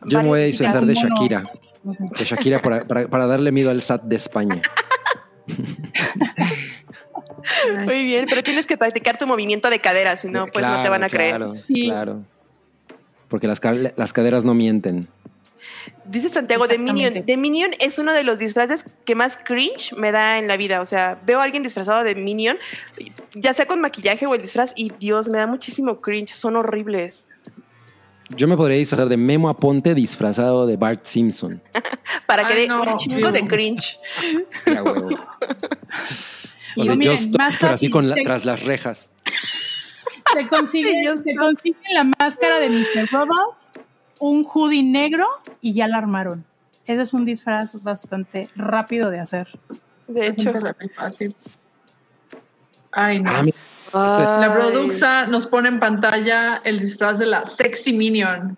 [0.06, 0.94] Yo me voy a disfrazar de.
[0.94, 1.44] Shakira.
[1.84, 2.04] No sé.
[2.06, 4.62] De Shakira para, para- para darle miedo al SAT de España.
[7.86, 10.90] Muy bien, pero tienes que practicar tu movimiento de cadera, si no, pues no te
[10.90, 11.38] van a creer.
[11.38, 11.86] Claro, Sí.
[11.86, 12.24] claro.
[13.30, 13.60] Porque las,
[13.96, 15.08] las caderas no mienten.
[16.10, 17.26] Dice Santiago, de Minion.
[17.26, 20.82] De Minion es uno de los disfraces que más cringe me da en la vida.
[20.82, 22.58] O sea, veo a alguien disfrazado de Minion,
[23.34, 26.30] ya sea con maquillaje o el disfraz, y Dios, me da muchísimo cringe.
[26.34, 27.28] Son horribles.
[28.30, 31.62] Yo me podría disfrazar de Memo Aponte disfrazado de Bart Simpson.
[32.28, 33.98] Para que Ay, dé no, un chingo de cringe.
[34.66, 35.10] Ya, huevo.
[36.80, 39.10] O Y de miren, Just más pero así con la- tras las rejas.
[40.34, 40.92] Se consigue,
[41.24, 43.10] se consigue la máscara de Mr.
[43.12, 43.56] Robot,
[44.20, 45.26] un hoodie negro
[45.62, 46.44] y ya la armaron.
[46.86, 49.48] Ese es un disfraz bastante rápido de hacer.
[50.08, 50.54] De hecho.
[50.96, 51.36] Fácil.
[52.92, 53.30] Ay, no.
[53.32, 53.58] Ah, mira,
[54.40, 54.54] La.
[54.54, 58.58] Produxa nos pone en pantalla el disfraz de la Sexy Minion.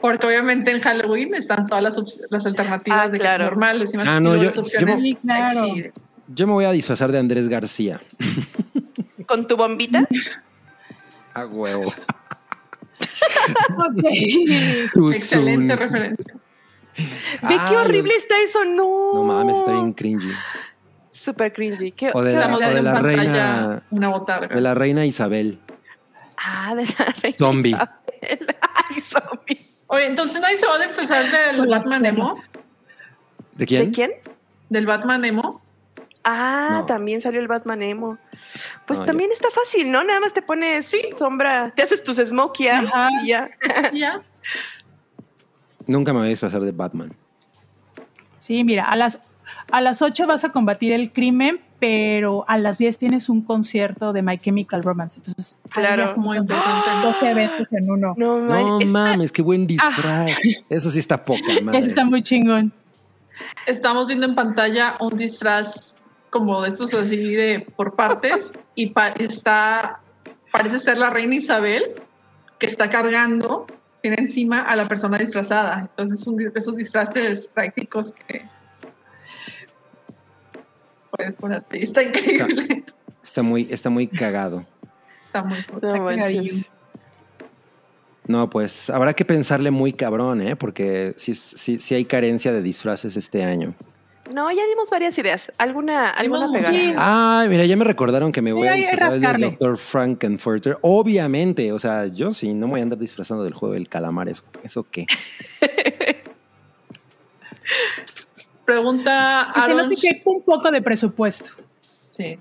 [0.00, 1.96] Porque obviamente en Halloween están todas las,
[2.30, 3.44] las alternativas Ah, de claro.
[3.46, 5.66] normales y más Ah, no, yo- las opciones yo me- claro.
[6.28, 8.00] yo me voy a disfrazar de Andrés García.
[9.26, 10.06] Con tu bombita.
[11.34, 11.92] A huevo.
[13.76, 15.12] Ok.
[15.14, 16.34] Excelente referencia.
[16.96, 17.04] Ve
[17.48, 18.64] qué Ah, horrible los- está eso.
[18.64, 19.14] No.
[19.14, 20.32] No mames, está bien cringy.
[21.10, 21.92] Súper cringy.
[21.92, 24.54] Qué, O de qué la- o de pantalla reina- una botarga.
[24.54, 25.58] De la reina Isabel.
[26.38, 27.70] Ah, de la reina Zombie.
[27.70, 27.88] Isabel.
[28.90, 29.66] Ay, zombie.
[29.88, 32.34] Oye, entonces nadie se va a disfrazar del Batman Emo.
[33.54, 33.86] ¿De quién?
[33.86, 34.10] ¿De quién?
[34.68, 35.62] Del Batman Emo.
[36.28, 36.86] Ah, No.
[36.86, 38.18] también salió el Batman Emo.
[38.84, 40.02] Pues No, yo- también está fácil, ¿no?
[40.02, 43.10] Nada más te pones sombra, te haces tus smokey eyes Ajá.
[43.22, 43.50] y ya.
[43.94, 44.22] Ya.
[45.86, 47.12] Nunca me voy a disfrazar de Batman.
[48.40, 49.20] Sí, mira, a las,
[49.70, 54.12] a las 8 vas a combatir el crimen, pero a las 10 tienes un concierto
[54.12, 55.18] de My Chemical Romance.
[55.20, 56.14] Entonces, Claro.
[56.16, 56.90] Muy importante.
[57.04, 58.14] 12 eventos en uno.
[58.16, 60.32] No, No mames, qué buen disfraz.
[60.68, 61.78] Eso sí está poca madre.
[61.80, 62.72] Eso está muy chingón.
[63.66, 65.94] Estamos viendo en pantalla un disfraz
[66.36, 70.00] como de estos así de por partes y pa- está
[70.52, 71.94] parece ser la reina Isabel
[72.58, 73.66] que está cargando
[74.02, 78.42] tiene encima a la persona disfrazada entonces di- esos disfraces prácticos que
[81.10, 82.84] puedes ponerte está increíble
[83.22, 84.64] Está muy, está muy cagado.
[85.24, 86.64] está muy no.
[88.28, 90.54] No, pues habrá que pensarle muy cabrón, ¿eh?
[90.56, 93.74] Porque sí, sí, sí hay carencia de disfraces este año.
[94.34, 95.52] No, ya dimos varias ideas.
[95.58, 97.40] Alguna, alguna pegada.
[97.40, 99.50] Ay, mira, ya me recordaron que me voy Sí, a disfrazar del.
[99.56, 99.76] Dr.
[99.78, 100.78] Frankenfurter.
[100.82, 104.28] Obviamente, o sea, yo sí, no me voy a andar disfrazando del juego del calamar.
[104.28, 105.06] ¿Eso, ¿eso qué?
[108.64, 111.50] pregunta se Aaron nota que un poco de presupuesto.
[112.10, 112.38] sí.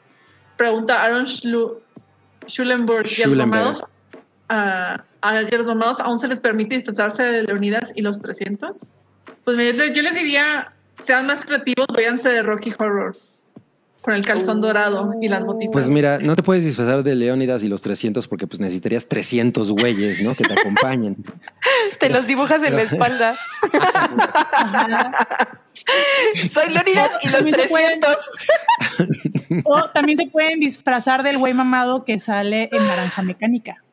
[0.57, 1.79] pregunta Aaron Schlu-
[2.47, 3.49] Schulenburg y a los Schulenberg.
[3.49, 3.83] mamados
[4.49, 8.87] a, a los mamados aún se les permite disfrazarse de Leonidas y los 300
[9.43, 10.71] pues mira, yo les diría
[11.01, 13.15] sean más creativos váyanse de Rocky Horror
[14.01, 17.63] con el calzón dorado y las botitas Pues mira, no te puedes disfrazar de Leónidas
[17.63, 20.35] y los 300 porque pues necesitarías 300 güeyes, ¿no?
[20.35, 21.15] Que te acompañen.
[21.99, 23.35] Te los dibujas en la espalda.
[26.49, 28.29] Soy Leonidas y los También se pueden- 300.
[29.65, 33.83] O también se pueden disfrazar del güey mamado que sale en Naranja Mecánica.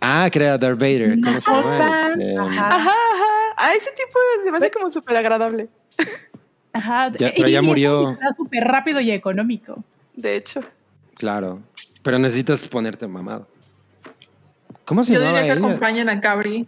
[0.00, 1.18] Ah, era Darth Vader.
[1.22, 2.14] ¿Cómo se llama?
[2.18, 2.66] Este, ajá.
[2.68, 3.24] Ajá, ajá.
[3.56, 5.68] A ese tipo se me hace como súper agradable.
[6.72, 7.10] Ajá.
[7.18, 8.06] Ya, pero Y ya murió.
[8.06, 9.82] disfraz súper rápido y económico.
[10.14, 10.60] De hecho.
[11.14, 11.60] Claro.
[12.02, 13.46] Pero necesitas ponerte mamado.
[14.84, 15.58] ¿Cómo se yo diría que él?
[15.58, 16.66] acompañen a Cabri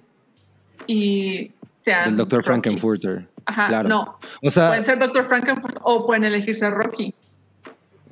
[0.87, 1.51] y
[1.83, 2.39] sean El Dr.
[2.41, 2.47] Rocky.
[2.47, 3.27] Frankenfurter.
[3.47, 3.89] Ajá, claro.
[3.89, 4.17] no.
[4.43, 5.27] O sea, Pueden ser Dr.
[5.27, 7.15] Frankenfurter o pueden elegir ser Rocky.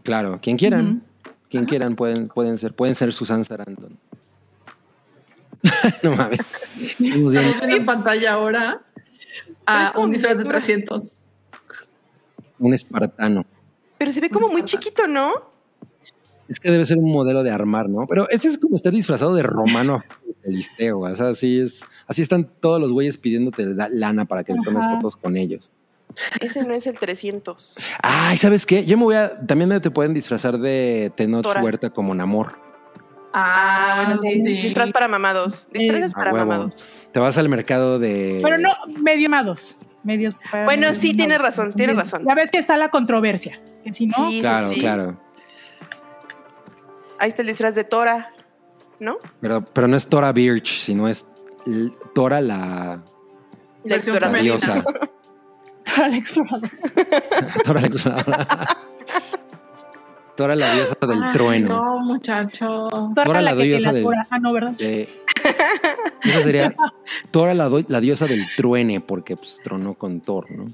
[0.03, 1.03] claro, quien quieran.
[1.51, 2.73] Quien quieran pueden, pueden ser.
[2.75, 3.99] Pueden ser Susan Sarandon.
[6.03, 6.41] no mames.
[6.99, 8.81] En pantalla ahora
[9.71, 10.61] a como un disfraz de miniatura.
[10.65, 11.19] 300.
[12.59, 13.45] Un espartano.
[13.99, 15.33] Pero se ve como muy chiquito, ¿no?
[16.49, 18.07] Es que debe ser un modelo de armar, ¿no?
[18.07, 20.03] Pero ese es como estar disfrazado de romano
[20.45, 21.01] filisteo.
[21.01, 21.85] O sea, así es.
[22.07, 24.97] Así están todos los güeyes pidiéndote la- lana para que te tomes Ajá.
[24.97, 25.71] fotos con ellos.
[26.41, 27.77] Ese no es el 300.
[28.03, 28.85] Ay, ¿sabes qué?
[28.85, 29.39] Yo me voy a.
[29.47, 31.63] También te pueden disfrazar de Tenoch Tora.
[31.63, 32.59] Huerta como Namor.
[33.33, 34.31] Ah, bueno, sí.
[34.33, 34.63] sí.
[34.63, 35.69] Disfraz para mamados.
[35.73, 36.47] Disfraces A para huevo.
[36.47, 36.85] mamados.
[37.13, 38.41] Te vas al mercado de.
[38.43, 38.69] Pero no,
[39.03, 39.79] medio mados.
[40.05, 40.35] medios.
[40.65, 42.25] Bueno, sí, tiene razón, tiene razón.
[42.27, 44.31] Ya ves que está la controversia, que si no...
[44.31, 44.81] Sí, Claro, sí.
[44.81, 45.21] claro.
[47.19, 48.33] Ahí está el disfraz de Tora,
[48.99, 49.17] ¿no?
[49.41, 51.27] Pero, pero no es Tora Birch, sino es
[52.15, 53.03] Tora la, La
[53.85, 54.41] la exploradora.
[54.43, 54.85] diosa.
[55.95, 56.71] Para el explorador.
[57.65, 58.67] Tora la exploradora.
[60.37, 61.69] Tora la diosa del Ay, trueno.
[61.69, 62.89] No, muchacho.
[63.15, 64.27] Tora la la diosa la del- tora.
[64.31, 64.73] Ah, no, ¿verdad?
[64.79, 65.07] Eh,
[66.25, 66.75] esa sería
[67.31, 70.67] Tora la, la diosa del truene, porque pues, tronó con Thor, ¿no?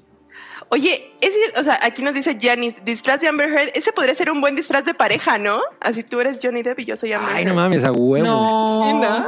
[0.68, 4.30] Oye, ese, o sea, aquí nos dice Janice, disfraz de Amber Heard, ese podría ser
[4.32, 5.60] un buen disfraz de pareja, ¿no?
[5.80, 7.48] Así tú eres Johnny Depp y yo soy Amber Ay, Heard.
[7.50, 8.26] no mames, a huevo.
[8.26, 8.82] No.
[8.84, 9.26] Sí, ¿no?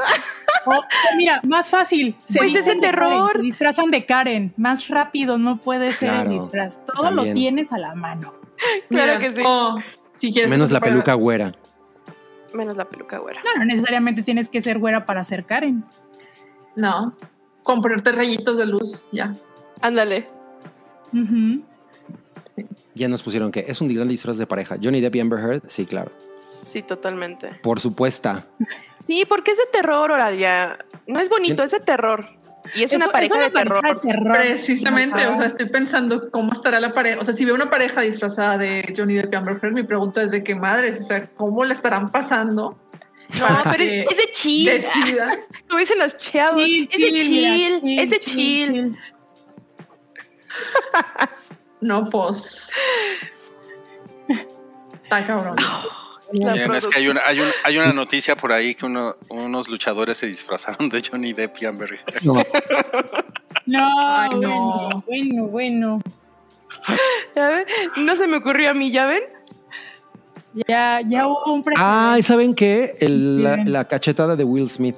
[0.76, 0.80] O,
[1.16, 2.16] mira, más fácil.
[2.24, 3.32] Se Pues es de Karen, terror.
[3.36, 4.52] se disfrazan de Karen.
[4.56, 6.84] Más rápido no puede ser Claro, el disfraz.
[6.84, 7.28] Todo también.
[7.28, 8.34] lo tienes a la mano.
[8.88, 9.42] Claro Mira, que sí.
[9.46, 9.78] o,
[10.16, 11.52] si quieres Menos la para- peluca güera.
[12.54, 13.40] Menos la peluca, güera.
[13.44, 15.84] No, no necesariamente tienes que ser güera para ser Karen.
[16.76, 17.14] No.
[17.62, 19.34] Con ponerte rayitos de luz, ya.
[19.82, 20.26] Ándale.
[21.12, 21.62] Ujú.
[22.94, 24.76] Ya nos pusieron que es un gran disfraz de pareja.
[24.82, 26.10] Johnny Depp y Amber Heard, sí, claro.
[26.64, 27.54] Sí, totalmente.
[27.62, 28.42] Por supuesto.
[29.06, 30.78] Sí, porque es de terror, Oralia.
[31.06, 32.28] No es bonito, es de terror.
[32.74, 33.82] Y es, una pareja, es una de, terror.
[33.82, 34.38] de terror.
[34.38, 37.20] Precisamente, o sea, estoy pensando cómo estará la pareja.
[37.20, 40.22] O sea, si veo una pareja disfrazada de Johnny Depp y Amber Heard, mi pregunta
[40.22, 42.78] es de qué madres, o sea, ¿cómo la estarán pasando?
[43.38, 44.66] No, pero es, de chill.
[44.66, 45.36] Decida.
[45.68, 46.64] Como dicen los chavos.
[46.64, 47.98] Chill, es de chill, mira, chill.
[48.00, 48.98] es de chill.
[51.80, 52.70] No, pues.
[55.04, 55.56] Está cabrón.
[56.32, 60.18] Es que hay una, hay, una, hay una noticia por ahí que uno- unos luchadores
[60.18, 62.22] se disfrazaron de Johnny Depp y Amber Heard.
[62.22, 62.34] No,
[63.66, 65.02] No, Ay, no.
[65.06, 66.00] bueno, bueno, bueno.
[67.34, 67.64] ¿Ya ven?
[67.96, 69.22] No se me ocurrió a mí, ¿ya ven?
[70.66, 71.82] Ya, ya hubo un precedente.
[71.92, 72.96] Ah, ¿saben qué?
[73.00, 73.42] El-
[73.72, 74.96] la, cachetada de Will Smith.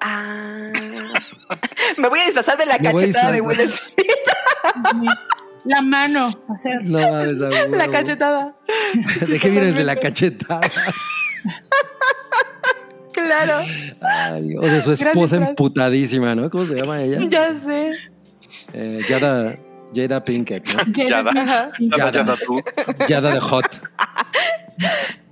[0.00, 0.70] Ah.
[1.96, 3.68] me voy a disfrazar de la Me cachetada de Will.
[3.68, 4.06] Smith.
[5.64, 6.30] La mano.
[6.82, 7.76] No huevo.
[7.76, 8.54] La cachetada.
[9.26, 10.60] ¿De qué vienes de la cachetada?
[13.12, 13.58] Claro.
[14.00, 16.48] Ay, o de su esposa emputadísima, ¿no?
[16.48, 17.18] ¿Cómo se llama ella?
[17.28, 17.92] Ya sé.
[18.72, 19.56] Eh, Jada,
[19.94, 20.92] Jada Pinkett, ¿no?
[21.04, 21.32] Yada.
[21.34, 22.10] Yada, Yada.
[22.12, 22.62] yada tú.
[23.08, 23.66] Jada de Hot.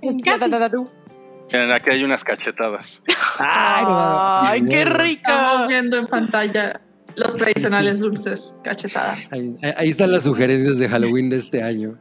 [0.01, 0.39] Es Ya, casi.
[0.41, 0.89] da, da, da, du.
[1.51, 3.01] Miren, aquí hay unas cachetadas.
[3.39, 3.85] Ay.
[3.87, 5.03] Ay, qué Bueno.
[5.05, 6.81] Estamos viendo en pantalla
[7.19, 9.15] los tradicionales dulces cachetada.
[9.31, 11.97] Ahí, ahí están las sugerencias de Halloween de este año.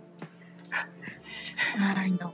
[1.78, 2.32] Ay, no.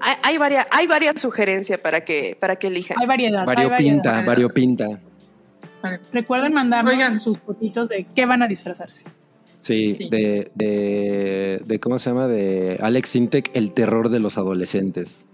[0.00, 2.96] Hay, hay varias, hay varias sugerencias para que, para que elijan.
[3.00, 3.40] Hay variedad.
[3.40, 4.26] hay Variopinta, variedad.
[4.26, 4.86] variopinta.
[5.82, 6.00] Vale.
[6.12, 7.18] Recuerden mandarnos Oigan.
[7.20, 9.04] sus fotitos de qué van a disfrazarse.
[9.60, 10.08] Sí, Sí.
[10.10, 12.26] De, de, de, ¿cómo se llama?
[12.28, 15.26] De Alex Sintek, el terror de los adolescentes.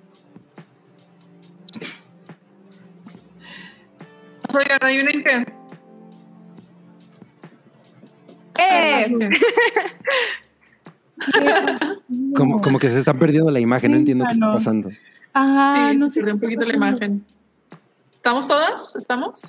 [4.54, 5.57] Oigan, adivinen qué.
[8.58, 9.06] ¡Eh!
[12.34, 14.90] Como, como que se están perdiendo la imagen, no entiendo qué está pasando.
[15.34, 17.24] Ah, sí, no se perdió un poquito la está imagen.
[18.14, 18.94] ¿Estamos todas?
[18.96, 19.40] ¿Estamos?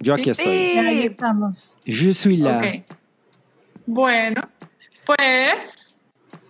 [0.00, 0.30] Yo aquí Sí.
[0.30, 0.74] estoy.
[0.74, 1.06] Ya, ahí Sí.
[1.06, 1.74] estamos.
[1.86, 2.58] Suis là.
[2.58, 2.64] Ok.
[3.86, 4.40] Bueno,
[5.06, 5.96] pues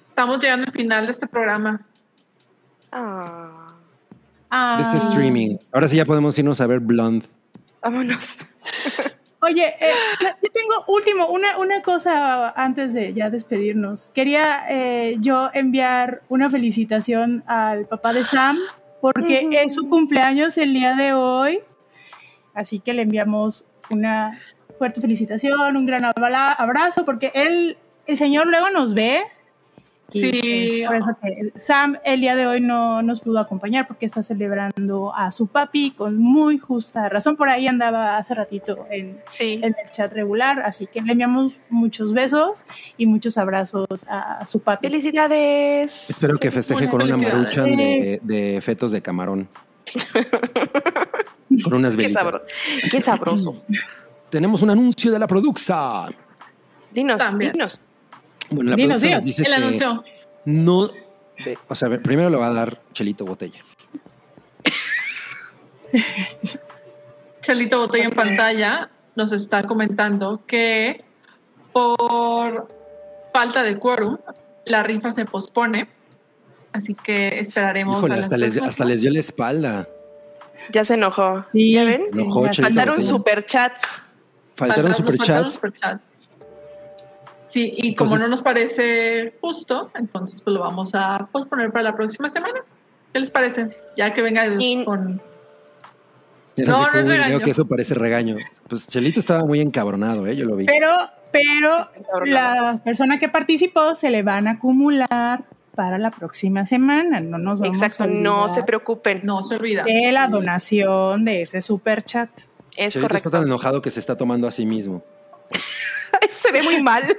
[0.09, 1.81] estamos llegando al final de este programa.
[2.91, 3.67] Ah,
[4.51, 4.77] Ah.
[4.77, 5.57] De este streaming.
[5.73, 7.27] Ahora sí ya podemos irnos a ver Blonde.
[7.83, 8.37] vámonos.
[9.45, 14.09] Oye, eh, yo tengo último, una, una cosa antes de ya despedirnos.
[14.15, 18.57] Quería eh, yo enviar una felicitación al papá de Sam
[19.01, 21.59] porque es su cumpleaños el día de hoy.
[22.55, 24.39] Así que le enviamos una
[24.79, 29.25] fuerte felicitación, un gran abrazo porque él, el señor luego nos ve.
[30.15, 30.83] Y Sí.
[30.83, 34.23] es por eso que Sam el día de hoy no nos pudo acompañar porque está
[34.23, 37.37] celebrando a su papi con muy justa razón.
[37.37, 39.55] Por ahí andaba hace ratito en, Sí.
[39.63, 42.65] en el chat regular, así que le enviamos muchos besos
[42.97, 44.89] y muchos abrazos a su papi.
[44.89, 46.11] Felicidades.
[46.11, 49.49] Espero que festeje con una maruchan de, de fetos de camarón.
[51.65, 52.23] con unas Qué velitas.
[52.23, 52.47] sabroso.
[52.91, 53.55] Qué sabroso.
[54.31, 56.07] Tenemos un anuncio de la Produxa.
[56.91, 57.53] Dinos, También.
[57.53, 57.81] dinos.
[58.53, 60.05] Bueno, la Dinos, dice El que anuncio.
[60.45, 60.91] no...
[61.45, 63.61] eh, o sea, primero le va a dar Chelito Botella.
[67.43, 71.05] Chelito Botella en pantalla nos está comentando que
[71.73, 72.69] por
[73.33, 74.19] falta de quórum
[74.65, 75.89] la rifa se pospone.
[76.73, 77.99] Así que esperaremos.
[77.99, 78.71] Híjole, a hasta les, próximas.
[78.71, 79.89] hasta les dio la espalda.
[80.71, 81.45] Ya se enojó.
[81.53, 81.73] Sí.
[81.73, 82.05] ¿Ya ven?
[82.13, 84.03] Enojó, Faltaron superchats.
[84.55, 85.61] Faltaron superchats.
[87.53, 91.83] Sí, y como Entonces- no nos parece justo, entonces pues lo vamos a posponer para
[91.85, 92.61] la próxima semana.
[93.13, 93.69] ¿Qué les parece?
[93.97, 95.21] Ya que venga Y- con...
[96.57, 97.41] No, no es regaño.
[97.41, 98.37] Que eso parece regaño.
[98.69, 100.37] Pues Chelito estaba muy encabronado, ¿eh?
[100.37, 100.67] Yo lo vi.
[100.67, 100.89] Pero
[101.33, 101.89] Pero
[102.27, 107.21] la persona que participó se le van a acumular para la próxima semana.
[107.21, 109.21] No nos vamos Exacto, a no se preocupen.
[109.25, 109.85] No se olvida.
[109.85, 112.29] De la donación de ese super chat.
[112.77, 113.29] Es Chelito correcto.
[113.29, 115.03] está tan enojado que se está tomando a sí mismo.
[116.31, 117.03] se ve muy mal.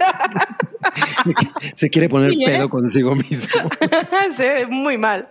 [1.75, 2.45] Se quiere poner Sí, ¿eh?
[2.45, 3.69] pedo consigo mismo.
[4.35, 5.29] se ve muy mal.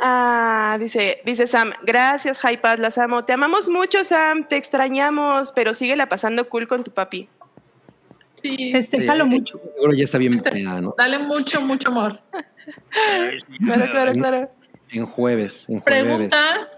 [0.00, 3.24] Ah, dice, dice Sam, gracias, Hypad, las amo.
[3.24, 7.28] Te amamos mucho, Sam, te extrañamos, pero síguela pasando cool con tu papi.
[8.42, 8.72] Sí.
[8.72, 9.60] Festéjalo Sí, mucho.
[9.74, 10.94] Seguro ya está bien Este- peda, ¿no?
[10.96, 12.20] Dale mucho, mucho amor.
[13.64, 14.50] Claro, claro, claro.
[14.90, 16.04] En jueves, en jueves.
[16.04, 16.68] Pregunta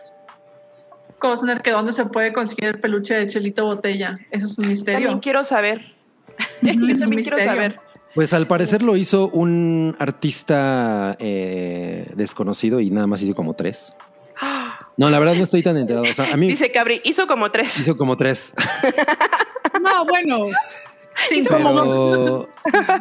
[1.19, 4.19] Cosner que dónde se puede conseguir el peluche de Chelito Botella.
[4.31, 5.01] Eso es un misterio.
[5.01, 5.95] También quiero saber.
[6.63, 7.45] Es Yo un también quiero misterio.
[7.47, 7.81] saber.
[8.15, 13.93] Pues al parecer lo hizo un artista eh, desconocido y nada más hizo como tres.
[14.97, 16.05] No, la verdad no estoy tan enterado.
[16.11, 17.79] O sea, a mí Dice Cabri, hizo como tres.
[17.79, 18.55] hizo como tres.
[19.83, 20.39] No, bueno.
[21.29, 22.49] Cinco Pero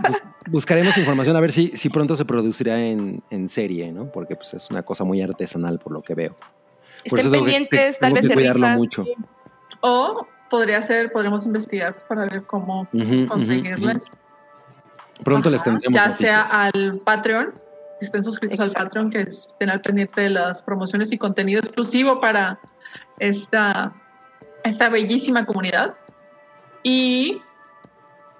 [0.08, 0.22] bus-
[0.52, 4.12] buscaremos información a ver si, si pronto se producirá en, en serie, ¿no?
[4.12, 6.36] Porque pues, es una cosa muy artesanal por lo que veo.
[7.08, 8.78] Estén pendientes, que- tal vez que se cuidarlo rifa.
[8.78, 9.06] mucho.
[9.82, 14.04] O podría ser, podremos investigar para ver cómo Ujú, ujú, conseguirles.
[15.24, 15.72] Pronto les Ajá.
[15.72, 16.30] tendremos Ya noticias.
[16.30, 17.54] sea al Patreon,
[18.00, 18.80] que estén suscritos Exacto.
[18.80, 22.60] al Patreon, que estén al pendiente de las promociones y contenido exclusivo para
[23.20, 23.94] esta,
[24.64, 25.96] esta bellísima comunidad.
[26.84, 27.42] Y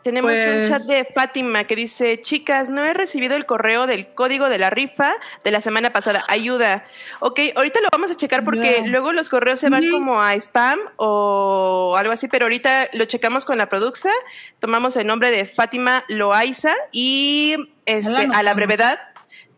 [0.08, 4.08] Tenemos un Pues- chat de Fátima que dice, chicas, no he recibido el correo del
[4.08, 5.12] código de la rifa
[5.44, 6.24] de la semana pasada.
[6.30, 6.86] Ayuda.
[7.20, 10.80] Ok, ahorita lo vamos a checar porque luego los correos se van como a spam
[10.96, 14.12] o algo así, pero ahorita lo checamos con la produxa.
[14.60, 19.00] Tomamos el nombre de Fátima Loaiza y este, a la brevedad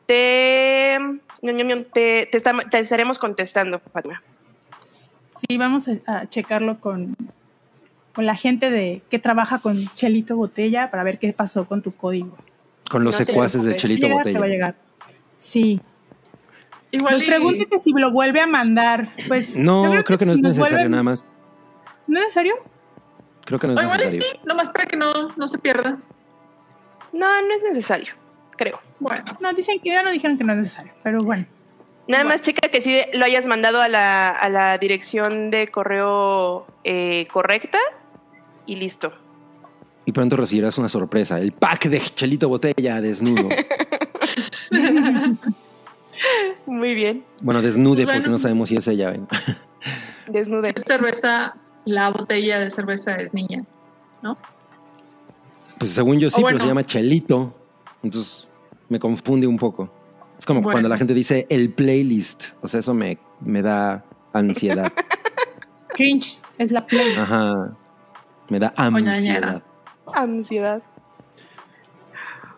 [0.08, 0.98] te,
[1.44, 4.24] te, te estam- te estaremos contestando, Fátima.
[5.48, 7.16] Sí, vamos a, a checarlo con,
[8.14, 11.92] con la gente de que trabaja con Chelito Botella para ver qué pasó con tu
[11.94, 12.36] código.
[12.90, 13.76] Con los No secuaces de.
[13.76, 14.48] Chelito Llega, te va a Botella.
[14.54, 14.76] llegar.
[15.38, 15.80] Sí.
[16.92, 19.08] igual Nos y- que si lo vuelve a mandar.
[19.28, 21.32] Pues No, yo creo, que, no es necesario vuelven- nada más.
[22.08, 22.56] ¿No es necesario?
[23.46, 24.28] Creo que no o es igual necesario.
[24.32, 26.00] sí, nomás para que no, no se pierda.
[27.14, 28.14] No, no es necesario,
[28.58, 28.80] creo.
[29.00, 31.46] Bueno, No, dicen que ya no dijeron que no es necesario, pero bueno.
[32.08, 32.38] Nada Bueno.
[32.38, 37.28] más, chica, que sí lo hayas mandado a la, a la dirección de correo eh,
[37.32, 37.78] correcta
[38.70, 39.12] y listo.
[40.06, 41.40] Y pronto recibirás una sorpresa.
[41.40, 43.50] El pack de Chelito Botella desnudo.
[46.66, 47.24] Muy bien.
[47.42, 48.20] bueno, desnude Bueno.
[48.20, 49.12] porque no sabemos si es ella.
[49.12, 49.28] ¿ven?
[50.28, 50.72] Desnude.
[50.72, 51.56] si es cerveza,
[51.86, 53.64] la botella de cerveza es niña,
[54.22, 54.38] ¿no?
[55.78, 57.56] Pues según yo sí, pero se llama Chelito.
[58.04, 58.48] Entonces
[58.90, 59.90] me confunde un poco.
[60.38, 60.74] Es como Bueno.
[60.76, 62.50] cuando la gente dice el playlist.
[62.62, 64.92] O sea, eso me, me da ansiedad.
[65.90, 67.14] Cringe es la play.
[67.16, 67.72] Ajá.
[68.50, 69.62] Me da ansiedad.
[70.14, 70.82] Ansiedad.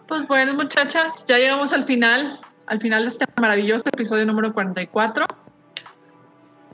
[0.08, 5.26] Pues bueno, muchachas, ya llegamos al final, al final de este maravilloso episodio número 44.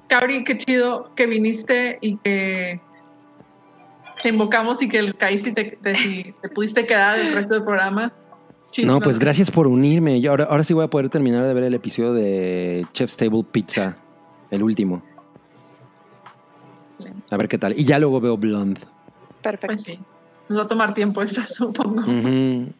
[0.07, 2.79] Cabri, qué chido que viniste y que
[4.23, 7.63] te invocamos y que caíste y te, te- y te pudiste quedar el resto del
[7.63, 8.11] programa.
[8.83, 10.19] No, pues gracias por unirme.
[10.21, 13.43] Yo ahora, ahora sí voy a poder terminar de ver el episodio de Chef's Table
[13.51, 13.95] Pizza,
[14.51, 15.01] el último.
[17.31, 17.77] A ver qué tal.
[17.79, 18.81] Y ya luego veo Blonde.
[19.51, 19.75] Perfecto.
[19.75, 19.99] Pues sí,
[20.49, 22.03] nos va a tomar tiempo esa, supongo.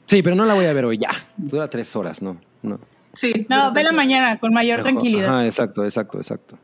[0.05, 1.09] Sí, pero no la voy a ver hoy ya.
[1.37, 2.37] Dura tres horas, ¿no?
[2.61, 2.79] No.
[3.13, 3.45] Sí.
[3.49, 5.29] No, vela pues, mañana con mayor Mejor- tranquilidad.
[5.29, 6.57] Ajá, exacto, exacto, exacto.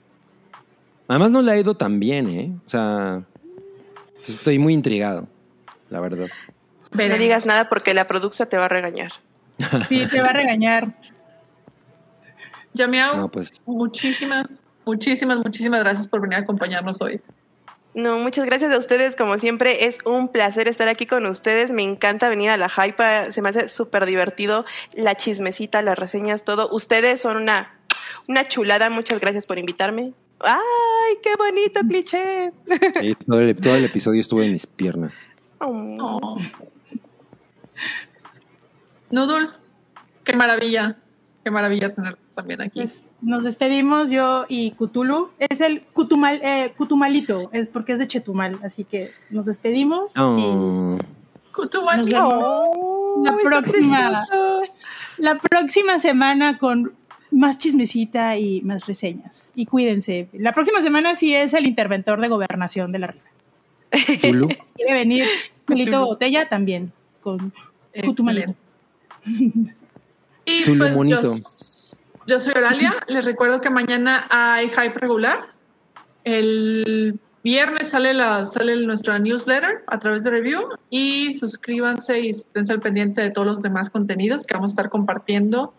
[1.07, 2.51] Además no le ha ido tan bien, ¿eh?
[2.65, 3.23] O sea,
[4.27, 5.27] estoy muy intrigado,
[5.89, 6.27] la verdad.
[6.91, 9.11] No digas nada porque la produxa te va a regañar.
[9.87, 10.93] Sí, te va a regañar.
[12.73, 17.21] Yamiao, No, pues muchísimas, muchísimas, muchísimas gracias por venir a acompañarnos hoy.
[17.95, 19.15] No, muchas gracias a ustedes.
[19.15, 21.71] Como siempre, es un placer estar aquí con ustedes.
[21.71, 23.31] Me encanta venir a la hype.
[23.31, 26.69] Se me hace súper divertido la chismecita, las reseñas, todo.
[26.71, 27.77] Ustedes son una,
[28.27, 28.89] una chulada.
[28.89, 30.13] Muchas gracias por invitarme.
[30.39, 32.51] ¡Ay, qué bonito cliché!
[32.99, 35.15] sí, todo, el, todo el episodio estuvo en mis piernas.
[35.59, 35.97] Oh.
[36.01, 36.37] Oh.
[39.11, 39.49] Noodle,
[40.23, 40.97] qué maravilla,
[41.43, 42.79] qué maravilla tener también aquí.
[42.79, 45.29] Pues nos despedimos yo y Cthulhu.
[45.39, 50.13] Es el Cutumal, eh, Cutumalito, es porque es de Chetumal, así que nos despedimos.
[50.15, 50.97] y Oh.
[51.97, 52.33] Nos vemos.
[52.35, 54.25] Oh, La próxima.
[55.17, 56.93] la próxima semana con
[57.31, 59.51] más chismecita y más reseñas.
[59.55, 60.27] Y cuídense.
[60.33, 63.29] La próxima semana sí es el interventor de gobernación de la rifa.
[64.75, 65.25] Quiere venir
[65.67, 66.05] Julito.
[66.05, 66.91] Botella también
[67.21, 67.53] con
[68.03, 68.53] Cutumalito.
[70.45, 71.21] Y Tulu pues yo.
[72.27, 73.03] Yo soy Oralia.
[73.07, 75.47] Les recuerdo que mañana hay hype regular.
[76.23, 82.69] El viernes sale, la, sale nuestra newsletter a través de review y suscríbanse y estén
[82.71, 85.73] al pendiente de todos los demás contenidos que vamos a estar compartiendo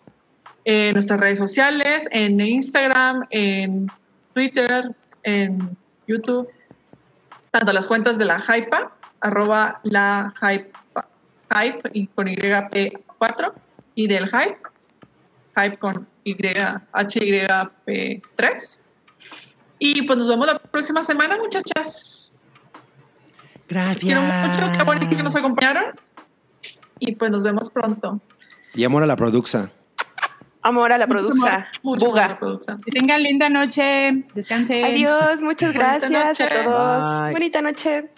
[0.64, 3.90] en nuestras redes sociales, en Instagram, en
[4.34, 4.90] Twitter,
[5.22, 5.76] en
[6.06, 6.48] YouTube,
[7.50, 10.70] tanto las cuentas de la Hypa, arroba la Hype,
[11.54, 13.52] hype y con YP4
[13.94, 14.58] y del Hype,
[15.56, 18.20] Hype con Y, HYP3
[19.78, 22.32] y pues nos vemos la próxima semana, muchachas.
[23.68, 23.98] Gracias.
[23.98, 25.84] Quiero mucho, qué bonito que nos acompañaron.
[27.00, 28.20] Y pues nos vemos pronto.
[28.74, 29.70] Y amor a la produxa.
[30.62, 31.68] Amor a la produxa.
[31.82, 32.24] Mucho Buga.
[32.24, 32.80] a la producción.
[32.80, 34.24] Que tengan linda noche.
[34.34, 34.84] Descansen.
[34.84, 37.22] Adiós, muchas gracias a todos.
[37.22, 37.32] Bye.
[37.32, 38.10] Bonita noche.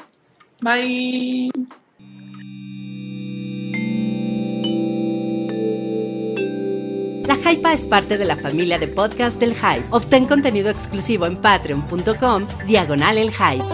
[0.60, 1.50] Bye.
[7.26, 9.84] La Hypa es parte de la familia de podcast del Hype.
[9.90, 13.64] Obtén contenido exclusivo en patreon.com, diagonal el Hype.